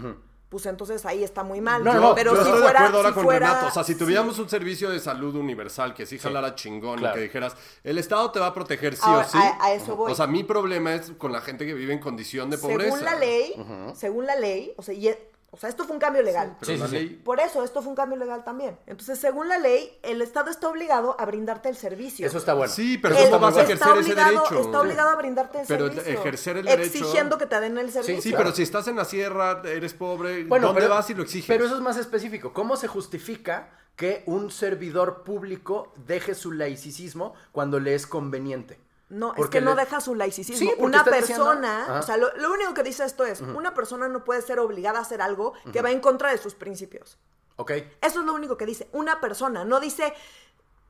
pues 0.52 0.66
entonces 0.66 1.06
ahí 1.06 1.24
está 1.24 1.46
muy 1.46 1.62
mal. 1.62 1.82
No, 1.82 1.94
no, 1.94 2.14
pero 2.14 2.34
si 2.36 2.42
estoy 2.42 2.62
fuera, 2.62 2.82
de 2.82 2.88
acuerdo 2.88 2.98
ahora 2.98 3.14
con 3.14 3.26
Renato. 3.26 3.68
O 3.68 3.72
sea, 3.72 3.86
si 3.86 3.96
tuviéramos 3.96 4.38
un 4.38 4.50
servicio 4.50 4.90
de 4.90 5.00
salud 5.00 5.34
universal 5.34 5.94
que 5.94 6.06
sí 6.06 6.20
jalara 6.20 6.56
chingón 6.56 7.00
y 7.00 7.10
que 7.14 7.20
dijeras, 7.22 7.56
el 7.86 7.98
Estado 7.98 8.30
te 8.32 8.40
va 8.42 8.48
a 8.48 8.54
proteger 8.54 8.98
sí 8.98 9.08
o 9.08 9.24
sí. 9.24 9.38
A, 9.38 9.72
eso 9.72 9.96
voy. 9.96 10.12
O 10.12 10.16
sea, 10.16 10.28
mi 10.28 10.44
problema 10.44 10.94
es 10.94 11.14
con 11.18 11.32
la 11.32 11.40
gente 11.40 11.66
que 11.66 11.74
vive 11.74 11.94
en 11.94 12.00
condición 12.00 12.50
de 12.50 12.58
pobreza. 12.58 12.84
Según 12.84 13.06
la 13.06 13.16
ley, 13.16 13.56
según 13.96 14.26
la 14.26 14.36
ley, 14.36 14.74
o 14.76 14.82
sea, 14.82 14.94
y 14.94 15.16
o 15.54 15.58
sea, 15.58 15.70
esto 15.70 15.84
fue 15.84 15.96
un 15.96 16.00
cambio 16.00 16.22
legal. 16.22 16.56
Sí, 16.62 16.80
sí, 16.90 17.22
Por 17.26 17.42
eso, 17.42 17.62
esto 17.66 17.82
fue 17.82 17.90
un 17.90 17.96
cambio 17.96 18.18
legal 18.18 18.46
también. 18.46 18.78
Entonces, 18.88 19.20
según 19.20 19.50
la 19.50 19.58
ley, 19.58 20.00
el 20.02 20.22
Estado 20.22 20.50
está 20.50 20.70
obligado 20.70 21.18
a 21.20 21.26
brindarte 21.26 21.68
el 21.68 21.76
servicio. 21.76 22.26
Eso 22.26 22.38
está 22.38 22.54
bueno. 22.54 22.72
Sí, 22.72 22.98
pero 22.98 23.16
¿cómo 23.30 23.40
vas 23.40 23.58
a 23.58 23.64
ejercer 23.64 23.98
ese 23.98 24.16
derecho? 24.16 24.62
Está 24.62 24.80
obligado 24.80 25.10
a 25.10 25.16
brindarte 25.16 25.60
el 25.60 25.68
servicio. 25.68 26.04
Pero 26.04 26.20
ejercer 26.20 26.56
el 26.56 26.66
derecho... 26.66 26.88
Exigiendo 26.88 27.38
que 27.38 27.48
te 27.48 27.60
den 27.60 27.78
el 27.78 27.92
servicio. 27.92 28.22
Sí, 28.22 28.34
pero 28.36 28.54
si 28.54 28.64
estás 28.64 28.88
en 28.88 28.96
la 28.96 29.04
sierra, 29.04 29.62
eres 29.66 29.94
pobre, 29.94 30.46
bueno, 30.46 30.68
¿dónde 30.68 30.88
vas 30.88 31.10
y 31.10 31.16
lo 31.16 31.24
exiges? 31.24 31.48
Pero 31.48 31.66
eso 31.66 31.76
es 31.76 31.82
más 31.82 31.98
específico. 31.98 32.54
¿Cómo 32.54 32.78
se 32.78 32.88
justifica 32.88 33.72
que 33.98 34.24
un 34.28 34.52
servidor 34.52 35.24
público 35.26 35.92
deje 36.08 36.34
su 36.34 36.54
laicismo 36.54 37.34
cuando 37.52 37.82
le 37.82 37.94
es 37.94 38.08
conveniente? 38.08 38.80
No, 39.12 39.34
es 39.36 39.50
que 39.50 39.60
no 39.60 39.76
deja 39.76 40.00
su 40.00 40.16
laicismo. 40.16 40.72
una 40.78 41.04
persona, 41.04 42.00
o 42.00 42.02
sea, 42.02 42.16
lo, 42.16 42.30
único 42.52 42.74
que 42.74 42.82
dice 42.82 43.04
esto 43.04 43.26
es, 43.26 43.42
una 43.42 43.74
persona 43.74 44.08
no 44.08 44.24
puede 44.24 44.42
ser 44.42 44.60
obligada 44.60 45.00
a 45.00 45.02
hacer 45.02 45.22
algo 45.22 45.54
que 45.72 45.82
va 45.82 45.92
en 45.92 46.00
contra 46.00 46.32
de 46.32 46.38
sus 46.38 46.56
principios. 46.56 47.18
Ok. 47.58 47.72
Eso 48.02 48.20
es 48.22 48.26
lo 48.26 48.34
único 48.34 48.58
que 48.58 48.66
dice. 48.66 48.88
Una 48.94 49.20
persona 49.20 49.66
no 49.66 49.82
dice, 49.82 50.14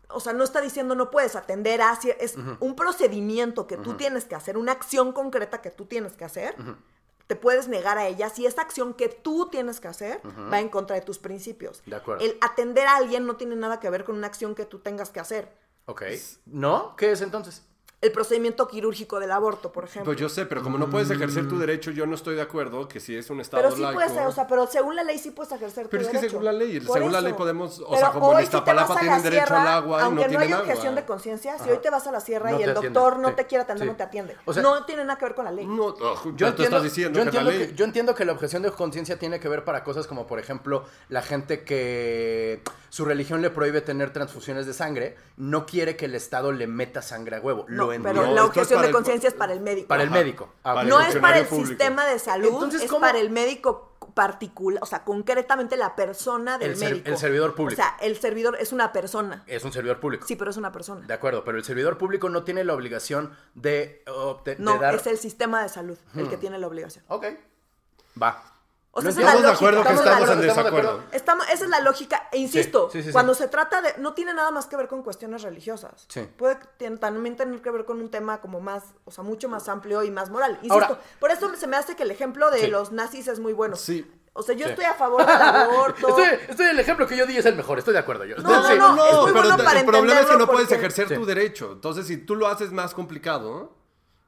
o 0.10 0.19
sea, 0.19 0.34
no 0.34 0.43
está 0.43 0.62
diciendo 0.62 0.93
no 0.93 1.10
puedes 1.10 1.36
atender 1.36 1.81
a... 1.81 1.97
Es 2.19 2.36
un 2.60 2.75
procedimiento 2.75 3.65
que 3.65 3.77
tú 3.77 3.95
tienes 3.95 4.25
que 4.25 4.36
hacer, 4.36 4.55
una 4.55 4.71
acción 4.71 5.13
concreta 5.13 5.62
que 5.62 5.71
tú 5.71 5.86
tienes 5.86 6.13
que 6.13 6.23
hacer. 6.23 6.55
Te 7.25 7.36
puedes 7.36 7.67
negar 7.67 7.97
a 7.97 8.07
ella 8.07 8.29
si 8.29 8.45
esa 8.45 8.62
acción 8.62 8.93
que 8.93 9.10
tú 9.10 9.47
tienes 9.49 9.79
que 9.79 9.88
hacer 9.88 10.21
va 10.53 10.60
en 10.60 10.69
contra 10.69 10.95
de 10.95 11.01
tus 11.01 11.17
principios. 11.17 11.81
De 11.88 11.95
acuerdo. 11.95 12.23
El 12.23 12.38
atender 12.41 12.86
a 12.86 12.97
alguien 12.97 13.25
no 13.25 13.36
tiene 13.36 13.55
nada 13.55 13.79
que 13.79 13.89
ver 13.89 14.03
con 14.03 14.15
una 14.15 14.27
acción 14.27 14.53
que 14.53 14.65
tú 14.65 14.77
tengas 14.77 15.10
que 15.10 15.19
hacer. 15.19 15.51
Ok. 15.88 16.03
¿No? 16.45 16.95
¿Qué 16.95 17.12
es 17.12 17.21
entonces? 17.21 17.63
El 18.01 18.11
procedimiento 18.11 18.67
quirúrgico 18.67 19.19
del 19.19 19.31
aborto, 19.31 19.71
por 19.71 19.83
ejemplo. 19.83 20.05
Pues 20.05 20.19
yo 20.19 20.27
sé, 20.27 20.47
pero 20.47 20.63
como 20.63 20.79
no 20.79 20.89
puedes 20.89 21.09
ejercer 21.11 21.47
tu 21.47 21.59
derecho, 21.59 21.91
yo 21.91 22.07
no 22.07 22.15
estoy 22.15 22.35
de 22.35 22.41
acuerdo 22.41 22.87
que 22.87 22.99
si 22.99 23.15
es 23.15 23.29
un 23.29 23.39
estado 23.39 23.61
pero 23.61 23.75
sí 23.75 23.81
laico... 23.81 24.01
Puedes, 24.01 24.11
o 24.25 24.31
sea, 24.31 24.47
pero 24.47 24.65
según 24.65 24.95
la 24.95 25.03
ley 25.03 25.19
sí 25.19 25.29
puedes 25.29 25.51
ejercer 25.51 25.87
pero 25.87 26.03
tu 26.03 26.09
derecho. 26.09 26.09
Pero 26.09 26.19
es 26.19 26.25
que 26.25 26.29
según 26.29 26.45
la 26.45 26.51
ley, 26.51 26.81
según 26.81 27.11
la 27.11 27.21
ley 27.21 27.33
podemos, 27.33 27.79
o 27.85 27.95
sea, 27.95 28.09
como 28.09 28.37
en 28.37 28.43
Iztapalapa 28.43 28.95
si 28.95 28.99
tienen 29.01 29.21
derecho 29.21 29.55
al 29.55 29.67
agua 29.67 29.99
y 30.07 30.11
no 30.13 30.17
tienen 30.17 30.23
agua. 30.23 30.23
Aunque 30.23 30.27
no 30.33 30.39
hay 30.39 30.53
objeción 30.53 30.95
de 30.95 31.05
conciencia, 31.05 31.59
si 31.59 31.69
hoy 31.69 31.77
te 31.77 31.91
vas 31.91 32.07
a 32.07 32.11
la 32.11 32.19
sierra 32.19 32.59
y 32.59 32.63
el 32.63 32.73
doctor 32.73 33.19
no 33.19 33.35
te 33.35 33.45
quiere 33.45 33.63
atender, 33.63 33.87
no 33.87 33.95
te 33.95 34.03
atiende. 34.03 34.35
O 34.45 34.53
sea, 34.53 34.63
no 34.63 34.83
tiene 34.85 35.03
nada 35.03 35.19
que 35.19 35.25
ver 35.25 35.35
con 35.35 35.45
la 35.45 35.51
ley. 35.51 35.67
No, 35.67 35.95
yo 36.35 36.47
entiendo, 36.47 36.63
estás 36.63 36.83
diciendo 36.83 37.19
yo, 37.19 37.23
entiendo 37.23 37.51
que, 37.51 37.73
yo 37.75 37.85
entiendo 37.85 38.15
que 38.15 38.25
la 38.25 38.31
objeción 38.31 38.63
de 38.63 38.71
conciencia 38.71 39.19
tiene 39.19 39.39
que 39.39 39.47
ver 39.47 39.63
para 39.63 39.83
cosas 39.83 40.07
como, 40.07 40.25
por 40.25 40.39
ejemplo, 40.39 40.85
la 41.09 41.21
gente 41.21 41.63
que 41.63 42.63
su 42.89 43.05
religión 43.05 43.41
le 43.43 43.51
prohíbe 43.51 43.81
tener 43.81 44.11
transfusiones 44.11 44.65
de 44.65 44.73
sangre, 44.73 45.17
no 45.37 45.65
quiere 45.65 45.95
que 45.95 46.05
el 46.05 46.15
Estado 46.15 46.51
le 46.51 46.67
meta 46.67 47.01
sangre 47.01 47.37
a 47.37 47.39
huevo. 47.39 47.65
No, 47.69 47.90
pero 48.01 48.32
la 48.34 48.45
objeción 48.45 48.82
de 48.82 48.91
conciencia 48.91 49.27
es 49.27 49.34
para 49.34 49.54
el 49.54 49.62
médico. 49.62 49.88
Para 49.88 50.04
el 50.04 50.12
médico. 50.12 50.49
Ah, 50.63 50.84
no 50.84 51.01
es 51.01 51.15
para 51.17 51.39
el 51.39 51.47
sistema 51.47 52.06
de 52.06 52.19
salud, 52.19 52.73
es 52.73 52.93
para 52.93 53.19
el 53.19 53.30
médico 53.30 53.91
particular, 54.13 54.84
o 54.84 54.86
sea, 54.86 55.04
concretamente 55.04 55.77
la 55.77 55.95
persona 55.95 56.58
del 56.58 56.75
médico. 56.77 57.10
el 57.10 57.17
servidor 57.17 57.56
público. 57.56 57.82
O 57.82 57.84
sea, 57.84 57.95
el 58.01 58.17
servidor 58.17 58.58
es 58.60 58.73
una 58.73 58.91
persona. 58.91 59.43
Es 59.47 59.63
un 59.63 59.71
servidor 59.71 59.99
público. 59.99 60.27
Sí, 60.27 60.36
pero 60.36 60.51
es 60.51 60.58
una 60.58 60.71
persona. 60.71 61.06
De 61.06 61.13
acuerdo, 61.13 61.43
pero 61.43 61.58
el 61.58 61.63
servidor 61.63 61.97
público 61.97 62.30
no 62.30 62.43
tiene 62.43 62.63
la 62.63 62.73
obligación 62.73 63.36
de, 63.54 64.04
no, 64.58 64.84
es 64.84 65.08
el 65.08 65.17
sistema 65.17 65.62
de 65.63 65.69
salud 65.69 65.97
el 66.15 66.30
que 66.30 66.38
hmm. 66.38 66.39
tiene 66.39 66.60
la 66.60 66.67
obligación. 66.67 67.06
Ok. 67.08 67.25
Va. 68.21 68.50
O 68.93 69.01
sea, 69.01 69.06
No 69.06 69.10
esa 69.12 69.19
es 69.21 69.25
la 69.25 69.32
estamos 69.32 69.41
de 69.41 69.47
lógica, 69.47 69.56
acuerdo 69.56 69.84
que 69.84 69.93
estamos 69.93 70.19
de 70.41 70.47
estamos 70.47 70.58
en 70.58 70.67
acuerdo. 70.67 70.89
estamos 70.89 70.91
de 70.91 70.91
desacuerdo. 70.91 71.04
Estamos, 71.17 71.45
esa 71.49 71.63
es 71.63 71.69
la 71.69 71.80
lógica, 71.80 72.27
e 72.32 72.38
insisto, 72.39 72.89
sí, 72.91 72.99
sí, 72.99 73.08
sí. 73.08 73.12
cuando 73.13 73.34
se 73.34 73.47
trata 73.47 73.82
de, 73.82 73.93
no 73.99 74.13
tiene 74.13 74.34
nada 74.34 74.51
más 74.51 74.65
que 74.67 74.75
ver 74.75 74.89
con 74.89 75.01
cuestiones 75.01 75.43
religiosas. 75.43 76.06
Sí. 76.10 76.27
Puede 76.38 76.58
también 76.99 77.38
tener 77.38 77.62
que 77.62 77.69
ver 77.71 77.86
con 77.86 78.01
un 78.01 78.10
tema 78.12 78.41
como 78.41 78.60
más, 78.60 78.84
o 79.06 79.12
sea, 79.12 79.23
mucho 79.23 79.47
más 79.47 79.69
amplio 79.69 80.04
y 80.04 80.12
más 80.12 80.30
moral. 80.30 80.54
Insisto, 80.62 80.73
Ahora- 80.73 80.99
por 81.21 81.32
eso 81.32 81.56
se 81.56 81.67
me 81.67 81.77
hace 81.77 81.95
que 81.95 82.04
el 82.04 82.12
ejemplo 82.12 82.51
de 82.51 82.60
Sí. 82.60 82.67
los 82.67 82.91
nazis 82.91 83.27
es 83.30 83.39
muy 83.39 83.54
bueno. 83.54 83.77
Sí. 83.77 84.06
O 84.34 84.43
sea, 84.43 84.56
yo 84.56 84.65
Sí. 84.65 84.71
estoy 84.71 84.86
a 84.86 84.93
favor 84.93 85.25
del 85.25 85.41
aborto. 85.41 86.08
Estoy, 86.10 86.25
estoy 86.49 86.65
el 86.67 86.80
ejemplo 86.80 87.08
que 87.08 87.15
yo 87.17 87.25
di 87.25 87.38
es 87.38 87.45
el 87.45 87.56
mejor, 87.56 87.80
estoy 87.80 87.93
de 87.93 87.99
acuerdo 87.99 88.25
yo. 88.25 88.36
No, 88.38 88.49
no, 88.49 88.67
Sí. 88.67 88.77
no. 88.77 88.88
es 89.06 89.13
muy 89.15 89.32
pero 89.34 89.47
bueno 89.47 89.63
para 89.63 89.80
el 89.80 89.86
problema 89.86 90.19
es 90.19 90.25
que 90.25 90.38
no 90.38 90.47
puedes 90.47 90.67
porque- 90.67 90.75
ejercer 90.75 91.08
Sí. 91.10 91.15
tu 91.15 91.25
derecho. 91.25 91.71
Entonces, 91.73 92.08
si 92.08 92.17
tú 92.17 92.36
lo 92.36 92.47
haces 92.47 92.71
más 92.73 92.93
complicado, 92.93 93.73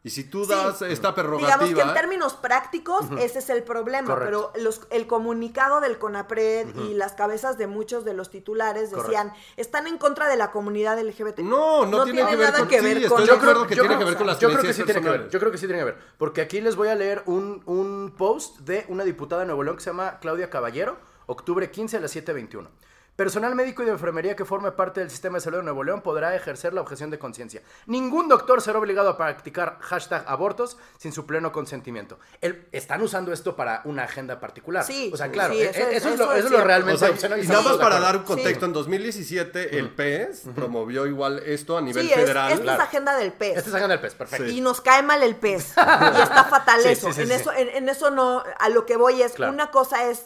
y 0.05 0.09
si 0.09 0.25
tú 0.25 0.43
Sí. 0.43 0.49
das 0.51 0.81
esta 0.81 1.15
prerrogativa... 1.15 1.63
Digamos 1.63 1.73
que 1.83 1.89
en 1.89 1.93
términos 1.93 2.33
prácticos 2.33 3.05
ese 3.19 3.39
es 3.39 3.49
el 3.49 3.63
problema, 3.63 4.13
Correcto. 4.13 4.51
pero 4.53 4.63
los, 4.63 4.81
el 4.89 5.07
comunicado 5.07 5.79
del 5.79 5.97
CONAPRED 5.97 6.75
y 6.89 6.93
las 6.93 7.13
cabezas 7.13 7.57
de 7.57 7.67
muchos 7.67 8.03
de 8.03 8.13
los 8.13 8.29
titulares 8.29 8.91
decían, 8.91 9.31
están 9.55 9.87
en 9.87 9.97
contra 9.97 10.27
de 10.27 10.35
la 10.35 10.51
comunidad 10.51 10.99
LGBT. 10.99 11.39
No, 11.39 11.85
no 11.85 12.03
tiene 12.03 12.25
que 12.27 12.35
ver 12.35 12.47
nada 12.49 12.59
con- 12.59 12.67
que 12.67 12.81
ver 12.81 13.07
con 13.07 13.21
eso. 13.23 13.33
acuerdo 13.33 13.65
que 13.65 13.75
tiene 13.75 13.97
que 13.97 14.03
ver 14.03 14.17
con 14.17 14.27
las 14.27 14.39
yo 14.39 14.49
creo 14.49 14.61
que 14.61 14.73
sí 14.73 14.83
tiene 14.83 15.01
que 15.01 15.09
ver. 15.09 15.29
Yo 15.29 15.39
creo 15.39 15.51
que 15.51 15.57
sí 15.57 15.65
tiene 15.67 15.79
que 15.79 15.85
ver. 15.85 15.97
Porque 16.17 16.41
aquí 16.41 16.59
les 16.61 16.75
voy 16.75 16.89
a 16.89 16.95
leer 16.95 17.23
un, 17.25 17.61
un 17.65 18.13
post 18.17 18.59
de 18.59 18.85
una 18.89 19.03
diputada 19.05 19.41
de 19.41 19.45
Nuevo 19.47 19.63
León 19.63 19.77
que 19.77 19.83
se 19.83 19.89
llama 19.89 20.19
Claudia 20.19 20.49
Caballero, 20.49 20.97
octubre 21.27 21.71
15 21.71 21.97
a 21.97 21.99
las 22.01 22.13
7.21. 22.15 22.67
Personal 23.15 23.53
médico 23.53 23.83
y 23.83 23.85
de 23.85 23.91
enfermería 23.91 24.35
que 24.35 24.43
forme 24.43 24.71
parte 24.71 24.99
del 24.99 25.11
sistema 25.11 25.37
de 25.37 25.41
salud 25.41 25.57
de 25.57 25.63
Nuevo 25.63 25.83
León 25.83 26.01
podrá 26.01 26.35
ejercer 26.35 26.73
la 26.73 26.81
objeción 26.81 27.11
de 27.11 27.19
conciencia. 27.19 27.61
Ningún 27.85 28.27
doctor 28.27 28.59
será 28.59 28.79
obligado 28.79 29.07
a 29.09 29.17
practicar 29.17 29.77
hashtag 29.81 30.23
abortos 30.27 30.77
sin 30.97 31.11
su 31.13 31.27
pleno 31.27 31.51
consentimiento. 31.51 32.17
El- 32.41 32.67
están 32.71 33.03
usando 33.03 33.31
esto 33.31 33.55
para 33.55 33.81
una 33.85 34.05
agenda 34.05 34.39
particular. 34.39 34.83
Sí, 34.83 35.11
o 35.13 35.17
sea, 35.17 35.29
claro, 35.29 35.53
sí, 35.53 35.61
eso 35.61 35.79
eh, 35.79 35.81
es- 35.91 35.97
eso, 35.97 36.07
es 36.09 36.15
eso 36.15 36.25
lo, 36.25 36.31
es 36.33 36.37
eso 36.37 36.37
es 36.37 36.43
lo 36.45 36.49
cierto. 36.49 36.65
realmente 36.67 36.95
O 36.95 36.97
sea, 36.97 37.09
opcional 37.11 37.43
y 37.43 37.47
nada 37.47 37.61
más 37.61 37.77
para 37.77 37.99
dar 37.99 38.17
un 38.17 38.23
contexto, 38.23 38.59
Sí. 38.61 38.65
en 38.65 38.73
2017 38.73 39.77
el 39.77 39.89
PES 39.91 40.45
promovió 40.55 41.05
igual 41.05 41.37
esto 41.45 41.77
a 41.77 41.81
nivel 41.81 42.07
Sí, 42.07 42.11
es, 42.11 42.19
federal. 42.19 42.51
esta 42.51 42.63
Claro. 42.63 42.81
es 42.81 42.87
agenda 42.89 43.15
del 43.15 43.31
pez. 43.33 43.57
Este 43.57 43.69
es 43.69 43.75
agenda 43.75 43.93
del 43.93 44.01
pez, 44.01 44.15
perfecto. 44.15 44.45
Sí. 44.47 44.57
Y 44.57 44.61
nos 44.61 44.81
cae 44.81 45.03
mal 45.03 45.21
el 45.21 45.35
pez. 45.35 45.73
Y 46.17 46.21
está 46.21 46.45
fatal 46.45 46.81
Sí, 46.81 46.89
eso. 46.89 47.07
sí, 47.09 47.13
sí, 47.13 47.21
en 47.21 47.27
sí. 47.27 47.33
eso. 47.35 47.53
En, 47.53 47.69
en 47.69 47.89
eso 47.89 48.09
no, 48.09 48.43
a 48.57 48.69
lo 48.69 48.87
que 48.87 48.95
voy 48.97 49.21
es, 49.21 49.33
Claro. 49.33 49.53
una 49.53 49.69
cosa 49.69 50.09
es 50.09 50.25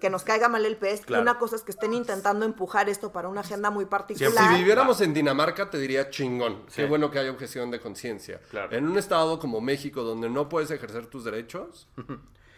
que 0.00 0.10
nos 0.10 0.24
caiga 0.24 0.48
mal 0.48 0.66
el 0.66 0.76
pez, 0.76 1.02
Claro. 1.02 1.20
y 1.20 1.22
una 1.22 1.38
cosa 1.38 1.54
es 1.56 1.62
que 1.62 1.70
estén 1.70 1.92
intentando 1.94 2.44
empujar 2.44 2.88
esto 2.88 3.12
para 3.12 3.28
una 3.28 3.42
agenda 3.42 3.70
muy 3.70 3.84
Si 3.84 3.90
particular. 3.90 4.58
viviéramos 4.58 5.00
en 5.02 5.14
Dinamarca, 5.14 5.70
te 5.70 5.78
diría 5.78 6.10
chingón. 6.10 6.62
Sí. 6.68 6.76
Qué 6.82 6.86
bueno 6.86 7.10
que 7.10 7.18
hay 7.20 7.28
objeción 7.28 7.70
de 7.70 7.78
conciencia. 7.80 8.40
Claro. 8.50 8.74
En 8.76 8.88
un 8.88 8.98
estado 8.98 9.38
como 9.38 9.60
México, 9.60 10.02
donde 10.02 10.28
no 10.28 10.48
puedes 10.48 10.70
ejercer 10.72 11.06
tus 11.06 11.24
derechos, 11.24 11.86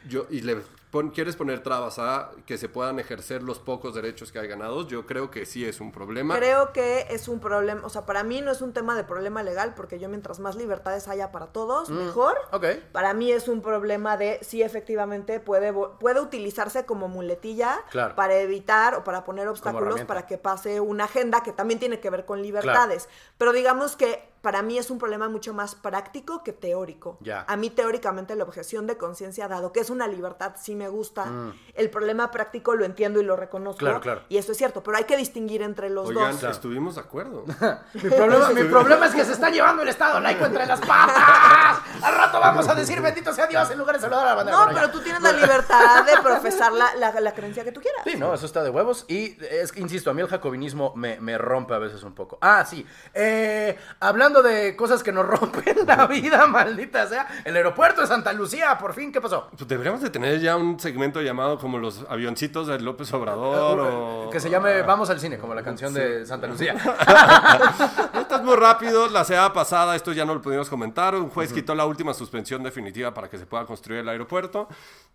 yo, 0.08 0.26
y 0.30 0.40
le 0.40 0.56
pon- 0.92 1.10
quieres 1.10 1.34
poner 1.34 1.62
trabas 1.64 1.98
a 1.98 2.30
que 2.46 2.56
se 2.58 2.68
puedan 2.68 3.00
ejercer 3.00 3.42
los 3.42 3.58
pocos 3.58 3.94
derechos 3.94 4.30
que 4.30 4.38
hay 4.38 4.46
ganados, 4.46 4.86
yo 4.86 5.06
creo 5.06 5.30
que 5.30 5.44
sí 5.46 5.64
es 5.66 5.80
un 5.80 5.90
problema. 5.90 6.36
Creo 6.36 6.72
que 6.72 7.06
es 7.10 7.26
un 7.26 7.40
problema, 7.40 7.80
o 7.84 7.88
sea, 7.88 8.06
para 8.06 8.22
mí 8.22 8.40
no 8.42 8.52
es 8.52 8.60
un 8.62 8.72
tema 8.72 8.94
de 8.94 9.02
problema 9.02 9.42
legal, 9.42 9.74
porque 9.74 9.98
yo 9.98 10.08
mientras 10.08 10.38
más 10.38 10.54
libertades 10.54 11.08
haya 11.08 11.32
para 11.32 11.46
todos, 11.46 11.90
mejor. 11.90 12.36
Ok. 12.52 12.66
Para 12.92 13.14
mí 13.14 13.32
es 13.32 13.48
un 13.48 13.62
problema 13.62 14.16
de 14.16 14.38
si 14.42 14.62
efectivamente 14.62 15.40
puede, 15.40 15.72
puede 15.72 16.20
utilizarse 16.20 16.84
como 16.84 17.08
muletilla 17.08 17.80
Claro. 17.90 18.14
para 18.14 18.34
evitar 18.36 18.94
o 18.94 19.02
para 19.02 19.24
poner 19.24 19.48
obstáculos 19.48 20.02
para 20.02 20.26
que 20.26 20.36
pase 20.38 20.78
una 20.80 21.04
agenda 21.04 21.42
que 21.42 21.52
también 21.52 21.80
tiene 21.80 21.98
que 22.00 22.10
ver 22.10 22.26
con 22.26 22.42
libertades. 22.42 23.08
Pero 23.38 23.52
digamos 23.52 23.96
que 23.96 24.30
para 24.42 24.60
mí 24.62 24.76
es 24.76 24.90
un 24.90 24.98
problema 24.98 25.28
mucho 25.28 25.54
más 25.54 25.76
práctico 25.76 26.42
que 26.42 26.52
teórico. 26.52 27.16
Ya. 27.20 27.44
A 27.46 27.56
mí 27.56 27.70
teóricamente 27.70 28.34
la 28.34 28.42
objeción 28.42 28.88
de 28.88 28.96
conciencia, 28.96 29.46
dado 29.46 29.72
que 29.72 29.78
es 29.78 29.88
una 29.88 30.08
libertad, 30.08 30.54
sí 30.60 30.74
me 30.74 30.81
gusta. 30.88 31.26
El 31.74 31.88
problema 31.90 32.30
práctico 32.30 32.74
lo 32.74 32.84
entiendo 32.84 33.20
y 33.20 33.24
lo 33.24 33.34
reconozco. 33.36 33.78
Mm. 33.78 33.84
Claro, 33.84 34.00
claro. 34.00 34.22
Y 34.28 34.36
eso 34.36 34.52
es 34.52 34.58
cierto, 34.58 34.82
pero 34.82 34.96
hay 34.98 35.04
que 35.04 35.16
distinguir 35.16 35.62
entre 35.62 35.88
los 35.90 36.08
Oigan, 36.08 36.32
dos. 36.38 36.44
estuvimos 36.50 36.94
de 36.96 37.00
acuerdo. 37.00 37.44
Mi 37.94 38.10
problema, 38.10 38.48
mi 38.50 38.64
problema 38.64 39.06
es 39.06 39.14
que 39.14 39.24
se 39.24 39.32
está 39.32 39.48
llevando 39.50 39.82
el 39.82 39.88
Estado 39.88 40.20
laico 40.20 40.44
entre 40.44 40.66
las 40.66 40.80
patas. 40.80 41.78
Al 42.02 42.14
rato 42.14 42.40
vamos 42.40 42.68
a 42.68 42.74
decir 42.74 43.00
bendito 43.00 43.32
sea 43.32 43.46
Dios 43.46 43.70
en 43.70 43.78
lugar 43.78 43.96
de 43.96 44.02
saludar 44.02 44.26
a 44.26 44.30
la 44.30 44.34
bandera. 44.34 44.58
No, 44.66 44.72
pero 44.74 44.90
tú 44.90 45.00
tienes 45.00 45.22
la 45.22 45.32
libertad 45.32 46.04
de 46.04 46.20
profesar 46.22 46.72
la, 46.72 46.94
la- 46.96 47.20
la 47.20 47.34
creencia 47.34 47.64
que 47.64 47.72
tú 47.72 47.80
quieras. 47.80 48.02
Sí, 48.04 48.16
no, 48.16 48.34
eso 48.34 48.46
está 48.46 48.62
de 48.62 48.70
huevos. 48.70 49.04
Y 49.08 49.36
es 49.44 49.72
que, 49.72 49.80
insisto, 49.80 50.10
a 50.10 50.14
mí 50.14 50.20
el 50.22 50.28
jacobinismo 50.28 50.92
me, 50.96 51.20
me 51.20 51.38
rompe 51.38 51.74
a 51.74 51.78
veces 51.78 52.02
un 52.02 52.14
poco. 52.14 52.38
Ah, 52.40 52.64
sí. 52.68 52.86
Eh, 53.14 53.78
hablando 54.00 54.42
de 54.42 54.74
cosas 54.76 55.02
que 55.02 55.12
nos 55.12 55.26
rompen 55.26 55.76
la 55.86 56.06
vida, 56.06 56.46
maldita 56.46 57.06
sea. 57.06 57.26
El 57.44 57.56
aeropuerto 57.56 58.00
de 58.00 58.06
Santa 58.06 58.32
Lucía, 58.32 58.76
por 58.78 58.94
fin, 58.94 59.12
¿qué 59.12 59.20
pasó? 59.20 59.48
Pues 59.56 59.68
deberíamos 59.68 60.00
de 60.00 60.10
tener 60.10 60.40
ya 60.40 60.56
un 60.56 60.71
segmento 60.78 61.20
llamado 61.22 61.58
como 61.58 61.78
los 61.78 62.04
avioncitos 62.08 62.66
de 62.66 62.80
López 62.80 63.12
Obrador 63.14 63.80
o... 63.80 64.30
Que 64.30 64.40
se 64.40 64.50
llame 64.50 64.82
Vamos 64.82 65.10
al 65.10 65.20
cine, 65.20 65.38
como 65.38 65.54
la 65.54 65.62
canción 65.62 65.92
de 65.94 66.24
Santa 66.26 66.46
Lucía. 66.46 66.74
Esto 68.20 68.36
es 68.36 68.42
muy 68.42 68.56
rápido. 68.56 69.08
La 69.08 69.24
semana 69.24 69.52
pasada, 69.52 69.94
esto 69.96 70.12
ya 70.12 70.24
no 70.24 70.34
lo 70.34 70.40
pudimos 70.42 70.68
comentar. 70.68 71.14
Un 71.14 71.28
juez 71.30 71.52
quitó 71.52 71.74
la 71.74 71.84
última 71.86 72.14
suspensión 72.14 72.62
definitiva 72.62 73.12
para 73.12 73.28
que 73.28 73.38
se 73.38 73.46
pueda 73.46 73.64
construir 73.66 74.00
el 74.00 74.08
aeropuerto. 74.08 74.68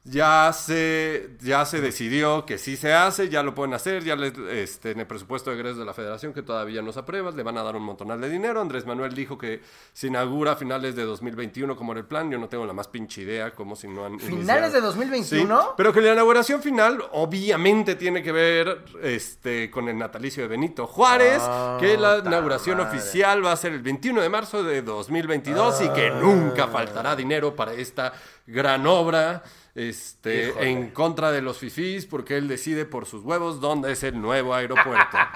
Ya 0.04 0.52
se, 0.54 1.32
ya 1.42 1.66
se 1.66 1.82
decidió 1.82 2.46
que 2.46 2.58
sí 2.58 2.78
se 2.78 2.94
hace, 2.94 3.28
ya 3.30 3.44
lo 3.44 3.54
pueden 3.56 3.74
hacer. 3.74 4.04
Ya 4.04 4.16
le- 4.16 4.62
este, 4.62 4.92
en 4.92 5.00
el 5.02 5.08
presupuesto 5.08 5.50
de 5.50 5.58
egresos 5.58 5.80
de 5.80 5.86
la 5.86 5.94
federación, 5.94 6.34
que 6.34 6.44
todavía 6.44 6.82
no 6.82 6.92
se 6.94 7.00
aprueba, 7.00 7.32
le 7.32 7.44
van 7.44 7.58
a 7.58 7.64
dar 7.64 7.76
un 7.76 7.84
montonal 7.84 8.22
de 8.22 8.30
dinero. 8.30 8.62
Andrés 8.62 8.86
Manuel 8.86 9.14
dijo 9.14 9.38
que 9.38 9.62
se 9.94 10.08
inaugura 10.08 10.54
a 10.54 10.56
finales 10.56 10.96
de 10.96 11.04
2021 11.04 11.76
como 11.76 11.92
era 11.92 12.00
el 12.02 12.08
plan. 12.08 12.32
Yo 12.32 12.38
no 12.38 12.48
tengo 12.48 12.66
la 12.66 12.74
más 12.74 12.88
pinche 12.88 13.22
idea, 13.24 13.52
como 13.52 13.76
si 13.76 13.88
no 13.88 14.06
han. 14.06 14.20
¿Finales 14.20 14.38
iniciado. 14.48 14.72
de 14.74 14.82
2021? 14.82 15.42
Sí, 15.42 15.47
pero 15.78 15.92
que 15.94 16.02
la 16.02 16.14
inauguración 16.14 16.62
final 16.62 17.04
obviamente 17.12 17.96
tiene 17.96 18.22
que 18.24 18.32
ver 18.32 18.84
este, 19.02 19.70
con 19.72 19.88
el 19.90 19.98
natalicio 19.98 20.44
de 20.44 20.50
Benito 20.50 20.88
Juárez, 20.88 21.42
Ah, 21.44 21.78
que 21.80 21.98
la 21.98 22.18
inauguración 22.20 22.78
madre. 22.78 22.98
oficial 22.98 23.46
va 23.46 23.52
a 23.52 23.58
ser 23.58 23.74
el 23.74 23.82
21 23.82 24.22
de 24.22 24.30
marzo 24.30 24.64
de 24.64 24.82
2022 24.82 25.82
y 25.82 25.90
que 25.90 26.08
Ah. 26.08 26.20
nunca 26.22 26.68
faltará 26.68 27.16
dinero 27.16 27.56
para 27.56 27.74
esta 27.74 28.14
gran 28.46 28.86
obra. 28.88 29.44
Este, 29.76 30.50
Híjole. 30.50 30.70
en 30.72 30.90
contra 30.90 31.32
de 31.32 31.42
los 31.44 31.60
fifís, 31.60 32.08
porque 32.08 32.36
él 32.36 32.48
decide 32.48 32.86
por 32.86 33.06
sus 33.06 33.24
huevos 33.24 33.62
dónde 33.62 33.92
es 33.92 34.02
el 34.04 34.20
nuevo 34.20 34.54
aeropuerto. 34.56 35.18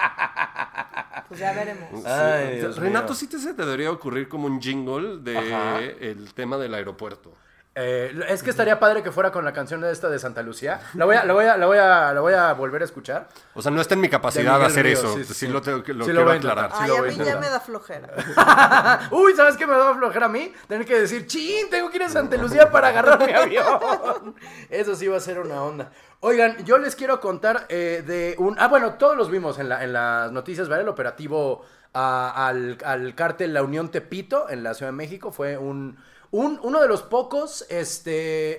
Pues 1.28 1.40
ya 1.40 1.52
veremos. 1.54 2.04
Ay, 2.04 2.60
Renato, 2.76 3.06
mío. 3.08 3.14
sí 3.14 3.26
te 3.26 3.38
se 3.38 3.54
te 3.54 3.64
debería 3.64 3.90
ocurrir 3.90 4.28
como 4.28 4.46
un 4.46 4.60
jingle 4.60 5.18
de 5.20 5.38
Ajá. 5.38 5.80
el 5.80 6.34
tema 6.34 6.58
del 6.58 6.74
aeropuerto. 6.74 7.32
Eh, 7.74 8.12
es 8.28 8.42
que 8.42 8.50
estaría 8.50 8.78
padre 8.78 9.02
que 9.02 9.10
fuera 9.10 9.32
con 9.32 9.46
la 9.46 9.54
canción 9.54 9.80
de 9.80 9.90
esta 9.90 10.10
de 10.10 10.18
Santa 10.18 10.42
Lucía. 10.42 10.80
La 10.92 11.06
voy 11.06 11.16
a, 11.16 11.24
la 11.24 11.32
voy 11.32 11.46
a, 11.46 11.56
la 11.56 11.66
voy 11.66 11.78
a, 11.78 12.12
la 12.12 12.20
voy 12.20 12.34
a 12.34 12.52
volver 12.52 12.82
a 12.82 12.84
escuchar. 12.84 13.28
O 13.54 13.62
sea, 13.62 13.70
no 13.70 13.80
está 13.80 13.94
en 13.94 14.02
mi 14.02 14.10
capacidad 14.10 14.58
de, 14.58 14.66
hacer 14.66 14.86
eso. 14.86 15.14
sí, 15.14 15.24
Sí, 15.24 15.32
sí. 15.32 15.48
lo 15.48 15.62
tengo 15.62 15.82
que 15.82 15.94
lo 15.94 16.04
Sí 16.04 16.12
lo 16.12 16.16
quiero 16.16 16.24
voy 16.24 16.34
a 16.34 16.38
aclarar. 16.38 16.70
Ay, 16.74 16.88
lo 16.88 16.98
a 16.98 17.02
mí 17.02 17.16
ya 17.16 17.38
me 17.38 17.48
da 17.48 17.60
flojera. 17.60 19.08
Uy, 19.10 19.34
¿sabes 19.34 19.56
qué 19.56 19.66
me 19.66 19.72
da 19.72 19.94
flojera 19.94 20.26
a 20.26 20.28
mí? 20.28 20.52
Tener 20.68 20.86
que 20.86 21.00
decir, 21.00 21.26
chin, 21.26 21.70
tengo 21.70 21.88
que 21.88 21.96
ir 21.96 22.02
a 22.02 22.10
Santa 22.10 22.36
Lucía 22.36 22.70
para 22.70 22.88
agarrar 22.88 23.24
mi 23.24 23.32
avión. 23.34 24.34
Eso 24.68 24.94
sí 24.94 25.08
va 25.08 25.16
a 25.16 25.20
ser 25.20 25.38
una 25.38 25.62
onda. 25.62 25.90
Oigan, 26.20 26.62
yo 26.66 26.76
les 26.76 26.94
quiero 26.94 27.20
contar 27.20 27.64
eh, 27.70 28.04
de 28.06 28.36
un... 28.38 28.54
Ah, 28.60 28.68
bueno, 28.68 28.94
todos 28.94 29.16
los 29.16 29.30
vimos 29.30 29.58
en, 29.58 29.70
la, 29.70 29.82
en 29.82 29.94
las 29.94 30.30
noticias, 30.30 30.68
¿vale? 30.68 30.82
El 30.82 30.88
operativo 30.88 31.64
ah, 31.94 32.48
al, 32.48 32.76
al 32.84 33.14
cártel 33.14 33.54
La 33.54 33.62
Unión 33.62 33.90
Tepito 33.90 34.50
en 34.50 34.62
la 34.62 34.74
Ciudad 34.74 34.92
de 34.92 34.96
México 34.96 35.32
fue 35.32 35.56
un, 35.56 35.96
un 36.32 36.58
uno 36.64 36.80
de 36.80 36.88
los 36.88 37.02
pocos, 37.02 37.64
este... 37.68 38.58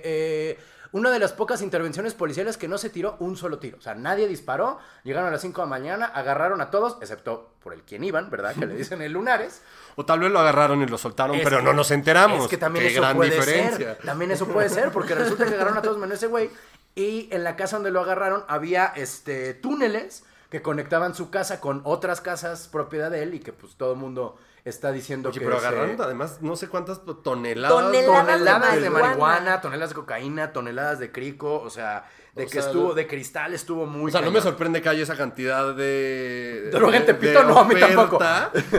eh, 0.52 0.58
una 0.92 1.10
de 1.10 1.18
las 1.18 1.32
pocas 1.32 1.60
intervenciones 1.60 2.14
policiales 2.14 2.56
que 2.56 2.68
no 2.68 2.78
se 2.78 2.88
tiró 2.88 3.16
un 3.18 3.36
solo 3.36 3.58
tiro. 3.58 3.78
O 3.78 3.80
sea, 3.82 3.96
nadie 3.96 4.28
disparó. 4.28 4.78
Llegaron 5.02 5.28
a 5.28 5.32
las 5.32 5.40
5 5.40 5.60
de 5.60 5.66
la 5.66 5.68
mañana, 5.70 6.06
agarraron 6.06 6.60
a 6.60 6.70
todos, 6.70 6.98
excepto 7.00 7.50
por 7.64 7.72
el 7.74 7.82
quien 7.82 8.04
iban, 8.04 8.30
¿verdad? 8.30 8.54
Que 8.54 8.64
le 8.66 8.76
dicen 8.76 9.02
el 9.02 9.12
Lunares. 9.12 9.60
O 9.96 10.04
tal 10.04 10.18
vez 10.20 10.30
lo 10.32 10.40
agarraron 10.40 10.82
y 10.82 10.86
lo 10.86 10.98
soltaron, 10.98 11.36
Es 11.36 11.42
pero 11.44 11.58
que- 11.58 11.62
no 11.64 11.72
nos 11.72 11.90
enteramos. 11.92 12.42
Es 12.44 12.48
que 12.48 12.56
también 12.58 12.84
Qué 12.86 12.92
eso 12.92 13.00
gran 13.00 13.16
puede 13.16 13.30
diferencia. 13.30 13.94
ser. 13.94 13.98
También 14.04 14.30
eso 14.32 14.46
puede 14.48 14.68
ser, 14.68 14.90
porque 14.90 15.14
resulta 15.14 15.44
que 15.46 15.54
agarraron 15.54 15.78
a 15.78 15.82
todos 15.82 15.98
menos 15.98 16.16
ese 16.16 16.26
güey. 16.26 16.50
Y 16.96 17.28
en 17.32 17.42
la 17.44 17.54
casa 17.56 17.76
donde 17.76 17.90
lo 17.92 18.00
agarraron 18.00 18.44
había 18.48 18.86
este 18.96 19.54
túneles 19.54 20.24
que 20.50 20.62
conectaban 20.62 21.14
su 21.14 21.30
casa 21.30 21.60
con 21.60 21.80
otras 21.84 22.20
casas 22.20 22.66
propiedad 22.68 23.08
de 23.10 23.22
él 23.22 23.34
y 23.34 23.40
que 23.40 23.52
pues 23.52 23.74
todo 23.76 23.92
el 23.92 23.98
mundo 23.98 24.36
está 24.64 24.92
diciendo 24.92 25.28
Oye, 25.28 25.38
que 25.40 25.44
pero 25.44 25.60
se- 25.60 25.66
agarraron 25.66 26.00
además 26.00 26.38
no 26.40 26.56
sé 26.56 26.68
cuántas 26.68 27.02
toneladas. 27.22 27.76
Toneladas 27.78 28.26
toneladas 28.26 28.74
de 28.74 28.80
de 28.80 28.90
marihuana, 28.90 29.60
toneladas 29.60 29.90
de 29.90 29.94
cocaína, 29.96 30.52
toneladas 30.52 30.98
de 30.98 31.12
crico, 31.12 31.60
o 31.60 31.70
sea, 31.70 32.04
de 32.34 32.42
O 32.42 32.46
que 32.46 32.52
sea, 32.52 32.62
estuvo, 32.62 32.94
de 32.94 33.06
cristal 33.06 33.54
estuvo 33.54 33.86
muy 33.86 34.08
O 34.08 34.10
sea, 34.12 34.20
no 34.20 34.32
me 34.32 34.40
sorprende 34.40 34.82
que 34.82 34.88
haya 34.88 35.04
esa 35.04 35.16
cantidad 35.16 35.72
de... 35.72 36.68
Droga 36.72 36.96
en 36.96 37.06
de- 37.06 37.12
Tepito, 37.14 37.38
de 37.38 37.44
no, 37.46 37.58
a 37.60 37.64
mí 37.64 37.74
tampoco. 37.78 38.18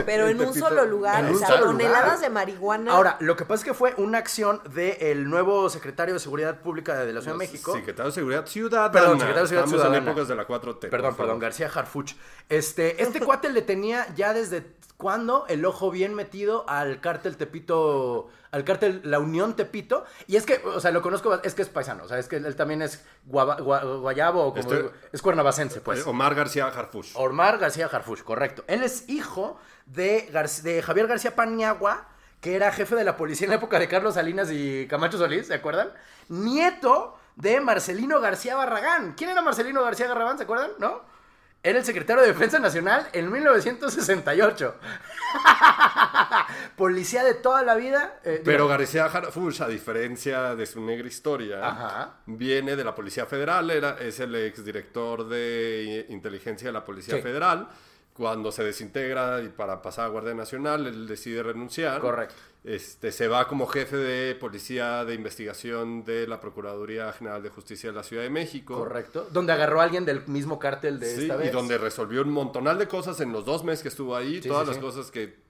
Pero 0.04 0.28
en 0.28 0.38
un 0.40 0.48
Tepito- 0.48 0.58
solo 0.68 0.84
lugar, 0.84 1.20
en 1.24 1.30
o 1.30 1.32
un 1.32 1.38
sea, 1.38 1.60
toneladas 1.60 2.20
de 2.20 2.28
marihuana. 2.28 2.92
Ahora, 2.92 3.16
lo 3.20 3.34
que 3.34 3.44
pasa 3.46 3.62
es 3.62 3.64
que 3.64 3.72
fue 3.74 3.94
una 3.96 4.18
acción 4.18 4.60
del 4.74 5.30
nuevo 5.30 5.70
secretario 5.70 6.12
de 6.12 6.20
Seguridad 6.20 6.60
Pública 6.60 6.96
de 7.04 7.12
la 7.14 7.20
Ciudad 7.22 7.34
de 7.34 7.38
México. 7.38 7.72
Secretario 7.72 8.10
de 8.10 8.14
Seguridad 8.14 8.46
Ciudadana. 8.46 8.92
Perdón, 8.92 9.20
secretario 9.20 9.42
de 9.42 9.48
Seguridad 9.48 9.74
Estamos 9.76 9.96
en 9.96 10.02
épocas 10.06 10.28
de 10.28 10.34
la 10.36 10.46
4T. 10.46 10.90
Perdón, 10.90 11.16
perdón. 11.16 11.38
García 11.38 11.70
Harfuch. 11.74 12.12
Este, 12.50 13.02
este 13.02 13.20
cuate 13.20 13.48
le 13.48 13.62
tenía 13.62 14.06
ya 14.14 14.34
desde 14.34 14.66
cuándo 14.98 15.46
el 15.48 15.64
ojo 15.64 15.90
bien 15.90 16.14
metido 16.14 16.68
al 16.68 17.00
cártel 17.00 17.36
Tepito, 17.36 18.28
al 18.50 18.64
cártel 18.64 19.00
La 19.04 19.18
Unión 19.18 19.56
Tepito. 19.56 20.04
Y 20.26 20.36
es 20.36 20.46
que, 20.46 20.60
o 20.64 20.80
sea, 20.80 20.90
lo 20.90 21.02
conozco, 21.02 21.40
es 21.42 21.54
que 21.54 21.62
es 21.62 21.68
paisano, 21.68 22.04
o 22.04 22.08
sea, 22.08 22.18
es 22.18 22.28
que 22.28 22.36
él 22.36 22.56
también 22.56 22.82
es 22.82 23.04
guaba- 23.26 23.58
gua- 23.58 24.00
guayabo 24.00 24.42
o 24.44 24.54
como 24.54 24.68
es 25.12 25.22
cuernavacense, 25.22 25.80
pues. 25.80 26.06
Omar 26.06 26.34
García 26.34 26.66
Harfush. 26.66 27.12
Omar 27.14 27.58
García 27.58 27.86
Harfuch, 27.90 28.22
correcto. 28.22 28.64
Él 28.66 28.82
es 28.82 29.08
hijo 29.08 29.58
de, 29.86 30.28
Gar- 30.32 30.62
de 30.62 30.82
Javier 30.82 31.06
García 31.06 31.34
Paniagua, 31.36 32.08
que 32.40 32.54
era 32.54 32.70
jefe 32.72 32.94
de 32.94 33.04
la 33.04 33.16
policía 33.16 33.46
en 33.46 33.50
la 33.50 33.56
época 33.56 33.78
de 33.78 33.88
Carlos 33.88 34.14
Salinas 34.14 34.48
y 34.52 34.86
Camacho 34.88 35.18
Solís, 35.18 35.46
¿se 35.48 35.54
acuerdan? 35.54 35.90
Nieto 36.28 37.18
de 37.36 37.60
Marcelino 37.60 38.20
García 38.20 38.56
Barragán. 38.56 39.14
¿Quién 39.16 39.30
era 39.30 39.42
Marcelino 39.42 39.82
García 39.82 40.08
Barragán? 40.08 40.38
¿Se 40.38 40.44
acuerdan? 40.44 40.70
¿No? 40.78 41.02
Era 41.62 41.80
el 41.80 41.84
secretario 41.84 42.22
de 42.22 42.28
Defensa 42.28 42.58
Nacional 42.60 43.08
en 43.12 43.30
1968. 43.32 44.74
Policía 46.76 47.24
de 47.24 47.34
toda 47.34 47.62
la 47.64 47.74
vida. 47.74 48.20
eh, 48.24 48.40
Pero 48.44 48.68
García 48.68 49.06
Harfuch, 49.06 49.60
a 49.62 49.68
diferencia 49.68 50.54
de 50.54 50.64
su 50.66 50.80
negra 50.80 51.08
historia, 51.08 51.66
Ajá. 51.66 52.14
viene 52.26 52.76
de 52.76 52.84
la 52.84 52.94
Policía 52.94 53.26
Federal, 53.26 53.68
era, 53.70 53.96
es 53.98 54.20
el 54.20 54.34
exdirector 54.36 55.28
de 55.28 56.06
inteligencia 56.10 56.68
de 56.68 56.72
la 56.72 56.84
Policía 56.84 57.16
Sí. 57.16 57.22
Federal. 57.22 57.68
Cuando 58.12 58.50
se 58.50 58.64
desintegra 58.64 59.42
y 59.42 59.48
para 59.48 59.82
pasar 59.82 60.06
a 60.06 60.08
Guardia 60.08 60.32
Nacional, 60.34 60.86
él 60.86 61.06
decide 61.06 61.42
renunciar. 61.42 62.00
Correcto. 62.00 62.34
Este, 62.66 63.12
se 63.12 63.28
va 63.28 63.46
como 63.46 63.68
jefe 63.68 63.96
de 63.96 64.34
Policía 64.34 65.04
de 65.04 65.14
Investigación 65.14 66.04
de 66.04 66.26
la 66.26 66.40
Procuraduría 66.40 67.12
General 67.12 67.40
de 67.40 67.48
Justicia 67.48 67.90
de 67.90 67.94
la 67.96 68.02
Ciudad 68.02 68.24
de 68.24 68.30
México. 68.30 68.74
Correcto. 68.76 69.28
Donde 69.30 69.52
agarró 69.52 69.80
a 69.80 69.84
alguien 69.84 70.04
del 70.04 70.26
mismo 70.26 70.58
cártel 70.58 70.98
de 70.98 71.14
Sí, 71.14 71.22
esta 71.22 71.36
vez. 71.36 71.48
y 71.48 71.52
donde 71.52 71.78
resolvió 71.78 72.22
un 72.22 72.30
montonal 72.30 72.76
de 72.76 72.88
cosas 72.88 73.20
en 73.20 73.30
los 73.32 73.44
dos 73.44 73.62
meses 73.62 73.82
que 73.82 73.88
estuvo 73.88 74.16
ahí, 74.16 74.42
Sí, 74.42 74.48
todas 74.48 74.66
sí, 74.66 74.74
las 74.74 74.82
cosas 74.82 75.12
que 75.12 75.45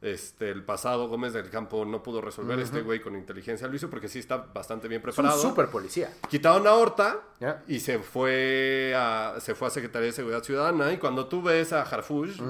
este, 0.00 0.50
el 0.50 0.62
pasado 0.64 1.08
Gómez 1.08 1.32
del 1.32 1.50
Campo 1.50 1.84
no 1.84 2.02
pudo 2.02 2.20
resolver, 2.20 2.58
este 2.60 2.82
güey 2.82 3.00
con 3.00 3.16
inteligencia 3.16 3.66
lo 3.66 3.74
hizo 3.74 3.90
porque 3.90 4.08
sí 4.08 4.20
está 4.20 4.36
bastante 4.36 4.86
bien 4.86 5.00
Es 5.00 5.06
un 5.08 5.14
preparado. 5.14 5.42
super 5.42 5.68
policía. 5.68 6.12
Quitaron 6.28 6.66
a 6.68 6.74
Horta 6.74 7.18
y 7.66 7.80
se 7.80 7.98
fue 7.98 8.94
a 8.96 9.34
se 9.40 9.54
fue 9.54 9.68
a 9.68 9.70
Secretaría 9.70 10.06
de 10.06 10.12
Seguridad 10.12 10.42
Ciudadana 10.42 10.92
y 10.92 10.98
cuando 10.98 11.26
tú 11.26 11.42
ves 11.42 11.72
a 11.72 11.82
Harfush 11.82 12.40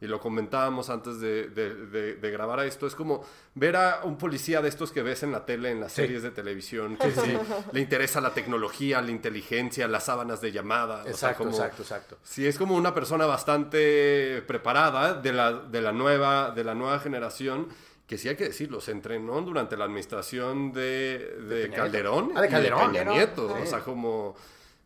y 0.00 0.06
lo 0.06 0.20
comentábamos 0.20 0.90
antes 0.90 1.20
de, 1.20 1.48
de- 1.48 1.74
de- 1.86 2.14
de 2.16 2.30
grabar 2.30 2.60
esto 2.66 2.86
es 2.86 2.94
como 2.94 3.24
ver 3.54 3.76
a 3.76 4.00
un 4.04 4.16
policía 4.16 4.60
de 4.62 4.68
estos 4.68 4.92
que 4.92 5.02
ves 5.02 5.22
en 5.22 5.32
la 5.32 5.44
tele 5.44 5.70
en 5.70 5.80
las 5.80 5.92
Sí. 5.92 6.02
series 6.02 6.22
de 6.22 6.30
televisión 6.30 6.96
que 6.96 7.10
sí, 7.12 7.36
le 7.72 7.80
interesa 7.80 8.20
la 8.20 8.32
tecnología 8.34 9.00
la 9.02 9.10
inteligencia 9.10 9.88
las 9.88 10.04
sábanas 10.04 10.40
de 10.40 10.52
llamada 10.52 11.00
o 11.00 11.02
sea, 11.04 11.10
Exacto, 11.10 11.38
como- 11.44 11.50
exacto, 11.56 11.82
exacto. 11.82 12.18
Sí, 12.22 12.46
es 12.46 12.56
como 12.58 12.74
una 12.76 12.94
persona 12.94 13.26
bastante 13.26 14.42
preparada 14.46 15.14
de 15.14 15.32
la, 15.32 15.52
de 15.52 15.80
la, 15.82 15.92
nueva, 15.92 16.50
de 16.50 16.64
la 16.64 16.74
nueva 16.74 16.89
generación, 16.98 17.68
que 18.06 18.18
sí 18.18 18.28
hay 18.28 18.36
que 18.36 18.44
decirlo, 18.44 18.80
se 18.80 18.90
entrenó 18.92 19.40
durante 19.42 19.76
la 19.76 19.84
administración 19.84 20.72
de, 20.72 21.36
de. 21.48 21.70
Calderón. 21.70 22.32
Ah, 22.34 22.40
de 22.40 22.48
y 22.48 22.50
Calderón. 22.50 22.78
Peña 22.92 23.04
Calderón, 23.04 23.14
Nieto. 23.14 23.56
sí. 23.56 23.62
O 23.62 23.66
sea, 23.66 23.80
como... 23.80 24.34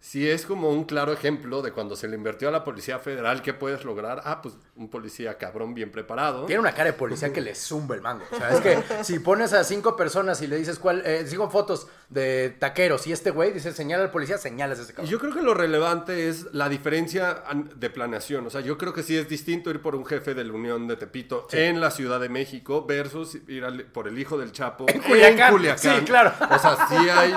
Sí, 0.07 0.29
es 0.29 0.45
como 0.45 0.69
un 0.69 0.85
claro 0.85 1.15
ejemplo 1.15 1.63
de 1.63 1.73
cuando 1.73 1.97
se 1.97 2.07
le 2.09 2.17
invirtió 2.17 2.49
a 2.49 2.53
la 2.53 2.63
Policía 2.63 2.99
Federal, 2.99 3.41
¿qué 3.41 3.55
puedes 3.55 3.87
lograr? 3.87 4.21
Ah, 4.27 4.43
pues 4.43 4.55
un 4.77 4.91
policía 4.91 5.39
cabrón 5.39 5.73
bien 5.73 5.91
preparado. 5.91 6.45
Tiene 6.45 6.61
una 6.61 6.73
cara 6.73 6.85
de 6.85 6.93
policía 6.93 7.33
que 7.33 7.41
le 7.41 7.55
zumba 7.55 7.95
el 7.95 8.03
mango. 8.03 8.23
O 8.31 8.37
sea, 8.37 8.51
es 8.51 8.61
que 8.61 9.03
si 9.03 9.19
pones 9.19 9.55
a 9.55 9.65
cinco 9.65 9.97
personas 9.97 10.43
y 10.43 10.47
le 10.47 10.57
dices 10.57 10.79
cuál, 10.79 11.03
eh, 11.07 11.25
cinco 11.27 11.49
fotos 11.49 11.87
de 12.11 12.51
taqueros 12.51 13.07
y 13.07 13.13
este 13.13 13.31
güey 13.31 13.53
dice 13.53 13.73
señala 13.73 14.05
al 14.05 14.11
policía, 14.11 14.37
señalas 14.37 14.79
a 14.79 14.83
ese 14.83 14.93
cabrón. 14.93 15.11
yo 15.11 15.19
creo 15.19 15.33
que 15.33 15.41
lo 15.41 15.55
relevante 15.55 16.29
es 16.29 16.53
la 16.53 16.69
diferencia 16.69 17.43
de 17.75 17.89
planeación. 17.89 18.47
O 18.47 18.51
sea, 18.51 18.61
yo 18.61 18.77
creo 18.77 18.93
que 18.93 19.03
sí 19.03 19.17
es 19.17 19.27
distinto 19.27 19.71
ir 19.71 19.81
por 19.81 19.97
un 19.97 20.05
jefe 20.05 20.35
de 20.35 20.45
la 20.45 20.53
Unión 20.53 20.87
de 20.87 20.97
Tepito 20.97 21.47
en 21.51 21.81
la 21.81 21.91
Ciudad 21.91 22.21
de 22.21 22.29
México 22.29 22.85
versus 22.87 23.37
ir 23.49 23.65
al- 23.65 23.85
por 23.87 24.07
el 24.07 24.19
hijo 24.19 24.37
del 24.37 24.53
Chapo 24.53 24.85
en 24.87 25.01
Culiacán. 25.01 25.79
Sí, 25.79 25.89
claro. 26.05 26.31
O 26.51 26.59
sea, 26.59 26.77
sí 26.91 27.09
hay, 27.09 27.35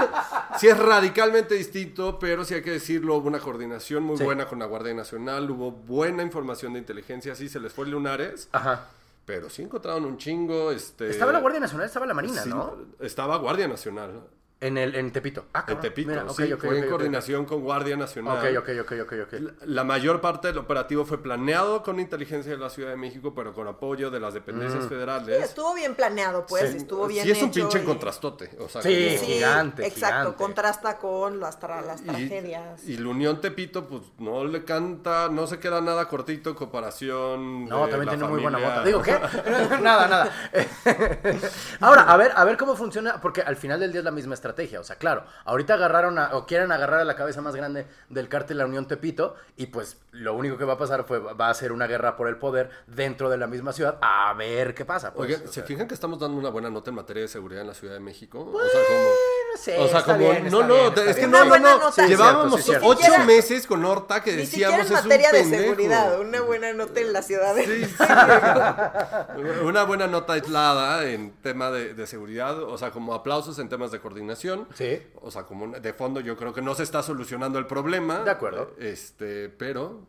sí 0.59 0.67
es 0.67 0.77
radicalmente 0.77 1.55
distinto, 1.55 2.17
pero 2.19 2.43
sí 2.45 2.53
hay 2.53 2.61
que 2.61 2.71
decirlo, 2.71 3.15
hubo 3.15 3.27
una 3.27 3.39
coordinación 3.39 4.03
muy 4.03 4.17
Sí. 4.17 4.23
buena 4.23 4.45
con 4.47 4.59
la 4.59 4.65
Guardia 4.65 4.93
Nacional, 4.93 5.49
hubo 5.51 5.71
buena 5.71 6.23
información 6.23 6.73
de 6.73 6.79
inteligencia, 6.79 7.35
sí 7.35 7.49
se 7.49 7.59
les 7.59 7.73
fue 7.73 7.87
lunares, 7.87 8.49
Ajá. 8.51 8.87
pero 9.25 9.49
sí 9.49 9.61
encontraron 9.63 10.05
un 10.05 10.17
chingo. 10.17 10.71
Este, 10.71 11.09
Estaba 11.09 11.31
la 11.31 11.39
Guardia 11.39 11.59
Nacional, 11.59 11.85
estaba 11.87 12.05
la 12.05 12.13
Marina, 12.13 12.41
sí, 12.43 12.49
¿no? 12.49 12.75
Estaba 12.99 13.37
Guardia 13.37 13.67
Nacional. 13.67 14.21
En 14.59 14.75
el 14.75 14.95
en 14.95 15.11
Tepito. 15.11 15.45
Ah, 15.53 15.59
En 15.59 15.65
cabrón. 15.65 15.81
Tepito, 15.81 16.09
Mira, 16.09 16.23
ok, 16.23 16.31
sí, 16.31 16.53
fue 16.57 16.79
en 16.79 16.89
coordinación 16.89 17.45
con 17.45 17.61
Guardia 17.61 17.95
Nacional. 17.95 18.39
Ok, 18.57 18.57
ok, 18.81 18.91
ok, 19.03 19.13
ok. 19.25 19.33
La- 19.33 19.53
La 19.65 19.83
mayor 19.83 20.19
parte 20.19 20.47
del 20.47 20.57
operativo 20.57 21.05
fue 21.05 21.21
planeado 21.21 21.83
con 21.83 21.99
inteligencia 21.99 22.53
de 22.53 22.57
la 22.57 22.71
Ciudad 22.71 22.89
de 22.89 22.97
México, 22.97 23.35
pero 23.35 23.53
con 23.53 23.67
apoyo 23.67 24.09
de 24.09 24.19
las 24.19 24.33
dependencias 24.33 24.85
Mm. 24.85 24.89
federales. 24.89 25.43
Estuvo 25.43 25.75
bien 25.75 25.93
planeado, 25.93 26.47
pues, 26.47 26.71
Sí, 26.71 26.77
estuvo 26.77 27.05
bien 27.05 27.23
Sí, 27.23 27.31
es 27.33 27.41
un 27.43 27.49
hecho 27.49 27.59
pinche 27.69 27.83
y- 27.83 27.85
contrastote. 27.85 28.49
O 28.59 28.67
sea, 28.67 28.81
Sí, 28.81 29.05
como- 29.09 29.19
Sí, 29.19 29.33
Gigante, 29.33 29.85
exacto, 29.85 30.17
gigante. 30.17 30.37
contrasta 30.43 30.97
con 30.97 31.39
las, 31.39 31.59
tra- 31.61 31.85
las 31.85 32.01
tragedias. 32.03 32.83
y 32.83 32.97
la 32.97 33.09
Unión 33.09 33.39
Tepito, 33.39 33.87
pues 33.87 34.01
no 34.17 34.43
le 34.43 34.63
canta, 34.63 35.29
no 35.29 35.45
se 35.45 35.59
queda 35.59 35.81
nada 35.81 36.07
cortito 36.07 36.49
en 36.49 36.55
comparación. 36.55 37.65
No, 37.69 37.85
de 37.85 37.91
también 37.91 38.05
la 38.07 38.11
tiene 38.13 38.27
muy 38.27 38.41
buena 38.41 38.57
bota. 38.57 38.83
Digo, 38.83 39.03
¿qué? 39.03 39.11
nada, 39.83 40.07
nada. 40.07 40.31
Ahora, 41.79 42.01
a 42.03 42.17
ver, 42.17 42.31
a 42.35 42.43
ver 42.43 42.57
cómo 42.57 42.75
funciona, 42.75 43.21
porque 43.21 43.41
al 43.43 43.55
final 43.55 43.79
del 43.79 43.91
día 43.91 43.99
es 43.99 44.05
la 44.05 44.09
misma 44.09 44.33
estrategia. 44.33 44.46
O 44.79 44.83
sea, 44.83 44.95
claro, 44.97 45.23
ahorita 45.45 45.75
agarraron 45.75 46.17
a, 46.19 46.35
o 46.35 46.45
quieren 46.45 46.71
agarrar 46.71 46.99
a 47.01 47.05
la 47.05 47.15
cabeza 47.15 47.41
más 47.41 47.55
grande 47.55 47.85
del 48.09 48.29
cártel 48.29 48.57
La 48.57 48.65
Unión 48.65 48.87
Tepito, 48.87 49.35
y 49.55 49.67
pues 49.67 49.97
lo 50.11 50.33
único 50.33 50.57
que 50.57 50.65
va 50.65 50.73
a 50.73 50.77
pasar 50.77 51.03
fue, 51.03 51.19
va 51.19 51.49
a 51.49 51.53
ser 51.53 51.71
una 51.71 51.87
guerra 51.87 52.15
por 52.17 52.27
el 52.27 52.37
poder 52.37 52.69
dentro 52.87 53.29
de 53.29 53.37
la 53.37 53.47
misma 53.47 53.73
ciudad. 53.73 53.97
A 54.01 54.33
ver 54.33 54.73
qué 54.73 54.85
pasa. 54.85 55.13
Pues. 55.13 55.29
Oigan, 55.29 55.47
O 55.47 55.51
¿se 55.51 55.63
fijan 55.63 55.87
que 55.87 55.93
estamos 55.93 56.19
dando 56.19 56.37
una 56.37 56.49
buena 56.49 56.69
nota 56.69 56.89
en 56.89 56.95
materia 56.95 57.23
de 57.23 57.27
seguridad 57.27 57.61
en 57.61 57.67
la 57.67 57.73
Ciudad 57.73 57.93
de 57.93 57.99
México? 57.99 58.39
o 58.39 58.59
sea, 58.59 58.81
como... 58.87 59.09
no 59.51 59.57
sé, 59.61 59.77
O 59.77 59.87
sea, 59.87 59.99
está 59.99 60.13
como, 60.15 60.29
bien, 60.29 60.43
no, 60.49 60.61
está 60.61 60.67
no, 60.67 60.73
bien, 60.75 60.85
está 60.87 61.03
es 61.09 61.15
que 61.17 61.27
no, 61.27 61.45
no, 61.45 61.57
no. 61.59 61.91
Sí, 61.91 62.01
Llevábamos 62.07 62.63
cierto, 62.63 62.95
sí, 62.95 63.01
ocho 63.07 63.23
meses 63.25 63.67
con 63.67 63.83
Horta 63.85 64.21
que 64.23 64.35
Ni 64.35 64.45
siquiera 64.45 64.77
decíamos 64.77 64.91
en 64.91 64.97
es 64.97 65.03
un 65.03 65.09
materia 65.09 65.31
de 65.31 65.43
seguridad, 65.45 66.19
una 66.19 66.41
buena 66.41 66.73
nota 66.73 66.99
en 66.99 67.13
la 67.13 67.21
ciudad 67.21 67.55
de 67.55 67.65
Sí, 67.65 67.85
sí. 67.85 67.95
Una 69.63 69.83
buena 69.83 70.07
nota 70.07 70.33
aislada 70.33 71.05
en 71.05 71.31
tema 71.41 71.71
de, 71.71 71.93
de 71.93 72.07
seguridad, 72.07 72.61
o 72.63 72.77
sea, 72.77 72.91
como 72.91 73.13
aplausos 73.13 73.59
en 73.59 73.69
temas 73.69 73.91
de 73.91 73.99
coordinación. 73.99 74.67
Sí. 74.75 75.01
O 75.21 75.31
sea, 75.31 75.43
como 75.43 75.67
de 75.79 75.93
fondo 75.93 76.19
yo 76.19 76.35
creo 76.37 76.53
que 76.53 76.61
no 76.61 76.75
se 76.75 76.83
está 76.83 77.03
solucionando 77.03 77.59
el 77.59 77.67
problema. 77.67 78.19
De 78.23 78.31
acuerdo. 78.31 78.71
Este, 78.79 79.49
pero, 79.49 80.01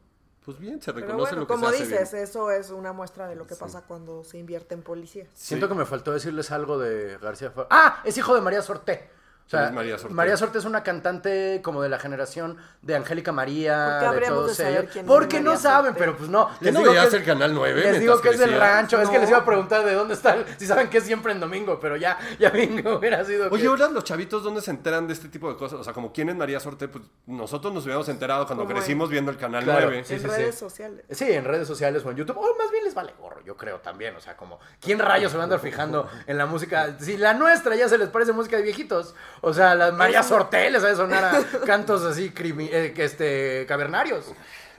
pues 0.45 0.59
bien, 0.59 0.81
se 0.81 0.93
Pero 0.93 1.07
reconoce 1.07 1.31
bueno, 1.35 1.41
lo 1.43 1.47
que 1.47 1.53
como 1.55 1.69
se 1.71 1.75
hace 1.77 1.85
dices, 1.87 2.13
bien. 2.13 2.25
eso 2.25 2.51
es 2.51 2.71
una 2.71 2.93
muestra 2.93 3.27
de 3.29 3.37
lo 3.37 3.47
que 3.47 3.55
pasa 3.57 3.83
cuando 3.87 4.25
se 4.25 4.39
invierte 4.39 4.75
en 4.75 4.83
policía. 4.83 5.27
Siento 5.35 5.69
que 5.69 5.75
me 5.75 5.85
faltó 5.85 6.13
decirles 6.13 6.51
algo 6.51 6.79
de 6.79 7.19
García 7.19 7.51
Fa- 7.51 7.67
Ah, 7.71 8.01
es 8.05 8.17
hijo 8.17 8.35
de 8.35 8.41
María 8.41 8.63
Sorté. 8.63 9.11
O 9.49 9.51
sea, 9.51 9.71
¿Quién 9.71 9.95
es 9.95 10.11
María 10.11 10.37
Sorté 10.37 10.59
es 10.59 10.67
una 10.67 10.83
cantante 10.83 11.63
como 11.65 11.81
de 11.83 11.89
la 11.89 11.99
generación 11.99 12.59
de 12.83 12.97
Angélica 12.97 13.33
María, 13.33 13.87
¿Por 13.87 13.95
qué 13.95 14.01
de 14.01 14.07
habríamos 14.07 14.39
todos 14.41 14.57
de 14.59 14.63
saber 14.65 14.79
ellos. 14.81 14.93
quién 14.93 15.05
es 15.07 15.09
Porque 15.11 15.41
no 15.41 15.51
María 15.53 15.63
saben, 15.63 15.95
pero 15.97 16.17
pues 16.19 16.29
no. 16.29 16.51
¿Qué 16.61 16.71
no 16.71 16.81
digo 16.81 16.93
veías 16.93 17.09
que- 17.09 17.17
el 17.17 17.25
Canal 17.25 17.55
9 17.55 17.81
Les 17.81 18.01
digo 18.01 18.21
que 18.21 18.29
es 18.29 18.39
del 18.39 18.59
rancho. 18.61 19.01
Es 19.01 19.09
que 19.09 19.19
les 19.19 19.31
iba 19.31 19.39
a 19.39 19.45
preguntar 19.47 19.87
de 19.87 19.95
dónde 19.95 20.13
está. 20.13 20.35
el- 20.35 20.45
Si 20.59 20.67
saben 20.67 20.91
que 20.91 20.99
es 20.99 21.05
siempre 21.05 21.33
en 21.33 21.41
domingo, 21.41 21.81
pero 21.81 21.97
ya, 21.97 22.19
ya 22.39 22.51
bingo 22.51 22.97
hubiera 22.99 23.25
sido. 23.25 23.49
Oye, 23.51 23.63
que- 23.63 23.69
ahora 23.69 23.89
los 23.89 24.05
chavitos, 24.05 24.45
¿dónde 24.45 24.61
se 24.61 24.71
enteran 24.71 25.07
de 25.07 25.15
este 25.15 25.31
tipo 25.31 25.49
de 25.49 25.57
cosas? 25.57 25.81
O 25.81 25.85
sea, 25.85 25.95
como 25.95 26.13
quién 26.13 26.29
es 26.29 26.37
María 26.37 26.61
Sorte, 26.61 26.87
pues 26.89 27.05
nosotros 27.27 27.73
nos 27.73 27.85
hubiéramos 27.85 28.09
enterado 28.11 28.45
cuando 28.47 28.65
Como 28.65 28.73
en- 28.73 28.77
crecimos 28.83 29.09
viendo 29.09 29.31
el 29.31 29.39
Canal 29.39 29.65
Claro. 29.65 29.87
9. 29.87 30.05
Sí, 30.05 30.13
en 30.15 30.21
sí, 30.21 30.27
redes 30.27 30.55
sí. 30.57 30.61
sociales. 30.61 31.05
Sí, 31.11 31.33
en 31.33 31.45
redes 31.47 31.67
sociales 31.67 32.05
o 32.05 32.11
en 32.11 32.19
YouTube. 32.19 32.37
O 32.37 32.55
más 32.59 32.71
bien 32.71 32.85
les 32.85 32.95
vale 32.95 33.15
gorro, 33.19 33.41
yo 33.47 33.57
creo 33.57 33.79
también. 33.81 34.15
O 34.15 34.21
sea, 34.21 34.37
como, 34.37 34.61
¿quién 34.79 34.99
rayos 34.99 35.33
se 35.33 35.39
va 35.39 35.45
a 35.45 35.45
andar 35.45 35.61
fijando 35.61 36.07
en 36.27 36.37
la 36.37 36.45
música? 36.45 36.99
Si 37.01 37.17
la 37.17 37.33
nuestra 37.33 37.75
ya 37.77 37.89
se 37.89 37.97
les 37.97 38.11
parece 38.11 38.33
música 38.33 38.57
de 38.59 38.63
viejitos. 38.63 39.15
O 39.41 39.53
sea, 39.53 39.75
la 39.75 39.93
María 39.93 40.23
Sorté 40.23 40.71
les 40.71 40.83
ha 40.85 40.89
de 40.89 40.97
sonar 40.97 41.25
a 41.25 41.43
cantos 41.65 42.03
así 42.05 42.31
crimi- 42.31 42.69
eh, 42.73 42.93
que 42.95 43.05
este, 43.05 43.65
cavernarios. 43.67 44.27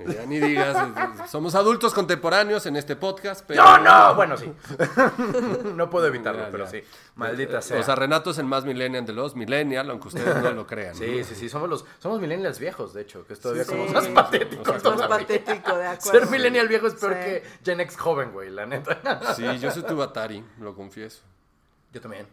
Ya 0.08 0.26
ni 0.26 0.40
digas, 0.40 0.78
somos 1.30 1.56
adultos 1.56 1.94
contemporáneos 1.94 2.66
en 2.66 2.78
este 2.78 2.96
podcast, 2.96 3.44
pero... 3.46 3.62
¡No, 3.62 3.78
no! 3.80 4.16
Bueno, 4.16 4.38
sí. 4.38 4.50
no 5.76 5.90
puedo 5.90 6.08
evitarlo, 6.08 6.44
Ya, 6.44 6.50
pero 6.52 6.64
ya. 6.64 6.70
sí. 6.72 6.84
Maldita 7.16 7.62
sea. 7.62 7.82
O 7.82 7.84
sea, 7.84 7.96
Renato 7.96 8.30
es 8.32 8.38
el 8.38 8.46
más 8.46 8.64
millennial 8.64 9.06
de 9.06 9.12
los 9.12 9.36
millennial, 9.36 9.90
aunque 9.90 10.08
ustedes 10.08 10.42
no 10.42 10.52
lo 10.52 10.66
crean. 10.66 10.96
Sí, 10.96 11.26
sí, 11.26 11.36
sí, 11.36 11.50
somos 11.50 11.68
los 11.70 11.86
somos 12.00 12.22
millennials 12.22 12.60
viejos, 12.60 12.94
de 12.94 13.02
hecho, 13.02 13.26
que 13.28 13.34
es 13.34 13.42
todavía 13.42 13.66
Sí. 13.66 13.72
como 13.72 13.88
más 13.88 14.08
patético. 14.08 14.62
O 14.62 14.66
sea, 14.80 14.92
Es 14.94 14.98
más 15.00 15.08
patético, 15.10 15.78
de 15.78 15.88
acuerdo. 15.88 16.02
Ser 16.20 16.30
millennial 16.30 16.70
viejo 16.70 16.88
es 16.88 16.94
peor 16.94 17.14
Sí. 17.16 17.20
que 17.20 17.44
Gen 17.66 17.82
X 17.82 17.98
joven, 17.98 18.32
güey, 18.32 18.50
la 18.52 18.66
neta. 18.66 19.34
Sí, 19.36 19.44
yo 19.60 19.70
soy 19.70 19.84
tu 19.84 20.02
Atari, 20.02 20.42
lo 20.62 20.74
confieso. 20.76 21.24
Yo 21.92 22.00
también. 22.00 22.26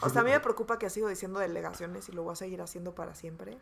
O 0.00 0.08
sea, 0.08 0.20
a 0.20 0.24
mí 0.24 0.30
me 0.30 0.40
preocupa 0.40 0.78
que 0.78 0.90
sigo 0.90 1.08
diciendo 1.08 1.38
delegaciones 1.40 2.08
y 2.08 2.12
lo 2.12 2.22
voy 2.24 2.32
a 2.32 2.36
seguir 2.36 2.60
haciendo 2.60 2.94
para 2.94 3.14
siempre. 3.14 3.58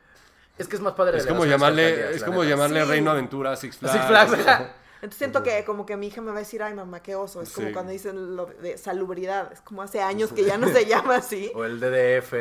Es 0.58 0.68
que 0.68 0.76
es 0.76 0.82
más 0.82 0.94
padre 0.94 1.18
Es 1.18 1.24
de 1.24 1.30
como 1.30 1.46
llamarle, 1.46 2.14
es 2.14 2.22
como 2.24 2.44
llamarle 2.44 2.82
Sí. 2.82 2.88
Reino 2.88 3.10
Aventura 3.10 3.52
a 3.52 3.56
Six 3.56 3.78
Flags. 3.78 3.94
Six 3.94 4.06
Flags. 4.06 4.70
Entonces 5.02 5.18
siento 5.18 5.42
que 5.42 5.64
como 5.64 5.84
que 5.84 5.96
mi 5.96 6.06
hija 6.06 6.20
me 6.20 6.30
va 6.30 6.36
a 6.36 6.40
decir, 6.40 6.62
ay 6.62 6.74
mamá, 6.74 7.00
qué 7.02 7.16
oso. 7.16 7.42
Es 7.42 7.50
como 7.52 7.66
Sí. 7.66 7.72
cuando 7.72 7.90
dicen 7.92 8.36
lo 8.36 8.46
de 8.46 8.78
salubridad. 8.78 9.52
Es 9.52 9.60
como 9.60 9.82
hace 9.82 10.00
años 10.00 10.32
que 10.32 10.44
ya 10.44 10.56
no 10.58 10.68
se 10.68 10.86
llama 10.86 11.16
así. 11.16 11.50
O 11.54 11.64
el 11.64 11.80
DDF. 11.80 12.32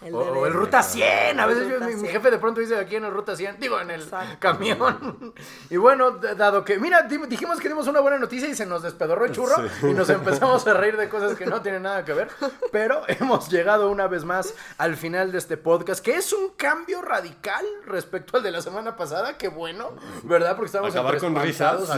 El 0.00 0.14
o, 0.14 0.18
o 0.20 0.46
el. 0.46 0.52
Ruta 0.52 0.82
100. 0.82 1.38
A 1.40 1.46
veces 1.46 1.68
yo- 1.68 1.80
mi, 1.80 1.86
mi 1.94 2.00
100. 2.00 2.12
jefe 2.12 2.30
de 2.30 2.38
pronto 2.38 2.60
dice 2.60 2.76
aquí 2.78 2.96
en 2.96 3.04
el 3.04 3.12
Ruta 3.12 3.36
100. 3.36 3.58
Digo, 3.60 3.78
en 3.80 3.90
el 3.90 4.02
Exacto. 4.02 4.36
camión. 4.38 5.34
y 5.70 5.76
bueno, 5.76 6.12
dado 6.12 6.64
que, 6.64 6.78
mira, 6.78 7.02
di- 7.02 7.18
dijimos 7.28 7.58
que 7.60 7.68
dimos 7.68 7.86
una 7.88 8.00
buena 8.00 8.16
noticia 8.18 8.48
y 8.48 8.54
se 8.54 8.64
nos 8.64 8.82
despedorró 8.82 9.24
el 9.26 9.32
churro. 9.32 9.56
Sí. 9.80 9.88
Y 9.88 9.94
nos 9.94 10.08
empezamos 10.08 10.66
a 10.66 10.72
reír 10.74 10.96
de 10.96 11.08
cosas 11.08 11.36
que 11.36 11.44
no 11.46 11.60
tienen 11.62 11.82
nada 11.82 12.04
que 12.04 12.14
ver. 12.14 12.28
Pero 12.72 13.02
hemos 13.08 13.50
llegado 13.50 13.90
una 13.90 14.06
vez 14.06 14.24
más 14.24 14.54
al 14.78 14.96
final 14.96 15.30
de 15.32 15.38
este 15.38 15.56
podcast, 15.56 16.02
que 16.02 16.14
es 16.14 16.32
un 16.32 16.50
cambio 16.50 17.02
radical 17.02 17.66
respecto 17.84 18.36
al 18.38 18.42
de 18.44 18.52
la 18.52 18.62
semana 18.62 18.96
pasada. 18.96 19.36
Qué 19.36 19.48
bueno, 19.48 19.90
¿verdad? 20.22 20.54
Porque 20.56 20.66
estamos 20.66 20.90
Acabar 20.92 21.18
con 21.18 21.34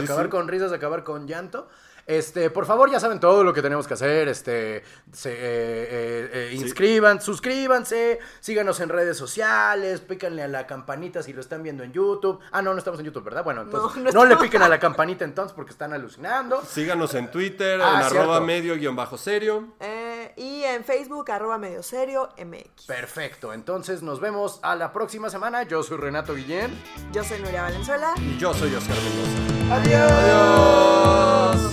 acabar 0.03 0.25
sí. 0.25 0.29
con 0.31 0.47
risas, 0.47 0.71
acabar 0.71 1.03
con 1.03 1.27
llanto. 1.27 1.67
Este, 2.11 2.49
por 2.49 2.65
favor, 2.65 2.91
ya 2.91 2.99
saben 2.99 3.21
todo 3.21 3.41
lo 3.43 3.53
que 3.53 3.61
tenemos 3.61 3.87
que 3.87 3.93
hacer. 3.93 4.27
Este, 4.27 4.83
se, 5.13 5.31
eh, 5.31 5.35
eh, 5.39 6.29
eh, 6.33 6.49
inscriban, 6.55 7.21
suscríbanse, 7.21 8.19
síganos 8.41 8.81
en 8.81 8.89
redes 8.89 9.15
sociales, 9.17 10.01
pícanle 10.01 10.43
a 10.43 10.49
la 10.49 10.67
campanita 10.67 11.23
si 11.23 11.31
lo 11.31 11.39
están 11.39 11.63
viendo 11.63 11.83
en 11.83 11.93
YouTube. 11.93 12.39
Ah, 12.51 12.61
no, 12.61 12.73
no 12.73 12.79
estamos 12.79 12.99
en 12.99 13.05
YouTube, 13.05 13.23
¿verdad? 13.23 13.45
Bueno, 13.45 13.61
entonces 13.61 14.03
no, 14.03 14.11
No, 14.11 14.23
no 14.23 14.25
le 14.25 14.35
piquen 14.35 14.61
a 14.61 14.67
la 14.67 14.77
campanita 14.77 15.23
entonces 15.23 15.53
porque 15.55 15.71
están 15.71 15.93
alucinando. 15.93 16.61
Síganos 16.65 17.13
en 17.15 17.31
Twitter, 17.31 17.79
Ah, 17.81 18.01
en 18.03 18.09
cierto. 18.09 18.19
arroba 18.19 18.41
medio 18.41 18.75
guion 18.75 18.95
bajo 18.95 19.17
serio. 19.17 19.69
Eh, 19.79 20.33
y 20.35 20.63
en 20.65 20.83
Facebook, 20.83 21.31
arroba 21.31 21.57
medio 21.57 21.81
serio 21.81 22.27
MX. 22.37 22.87
Perfecto, 22.87 23.53
entonces 23.53 24.01
nos 24.03 24.19
vemos 24.19 24.59
a 24.63 24.75
la 24.75 24.91
próxima 24.91 25.29
semana. 25.29 25.63
Yo 25.63 25.81
soy 25.81 25.95
Renato 25.97 26.35
Guillén. 26.35 26.71
Yo 27.13 27.23
soy 27.23 27.39
Nuria 27.39 27.61
Valenzuela. 27.63 28.13
Y 28.17 28.37
yo 28.37 28.53
soy 28.53 28.75
Oscar 28.75 28.97
Mendoza. 28.97 29.75
Adiós. 29.77 31.70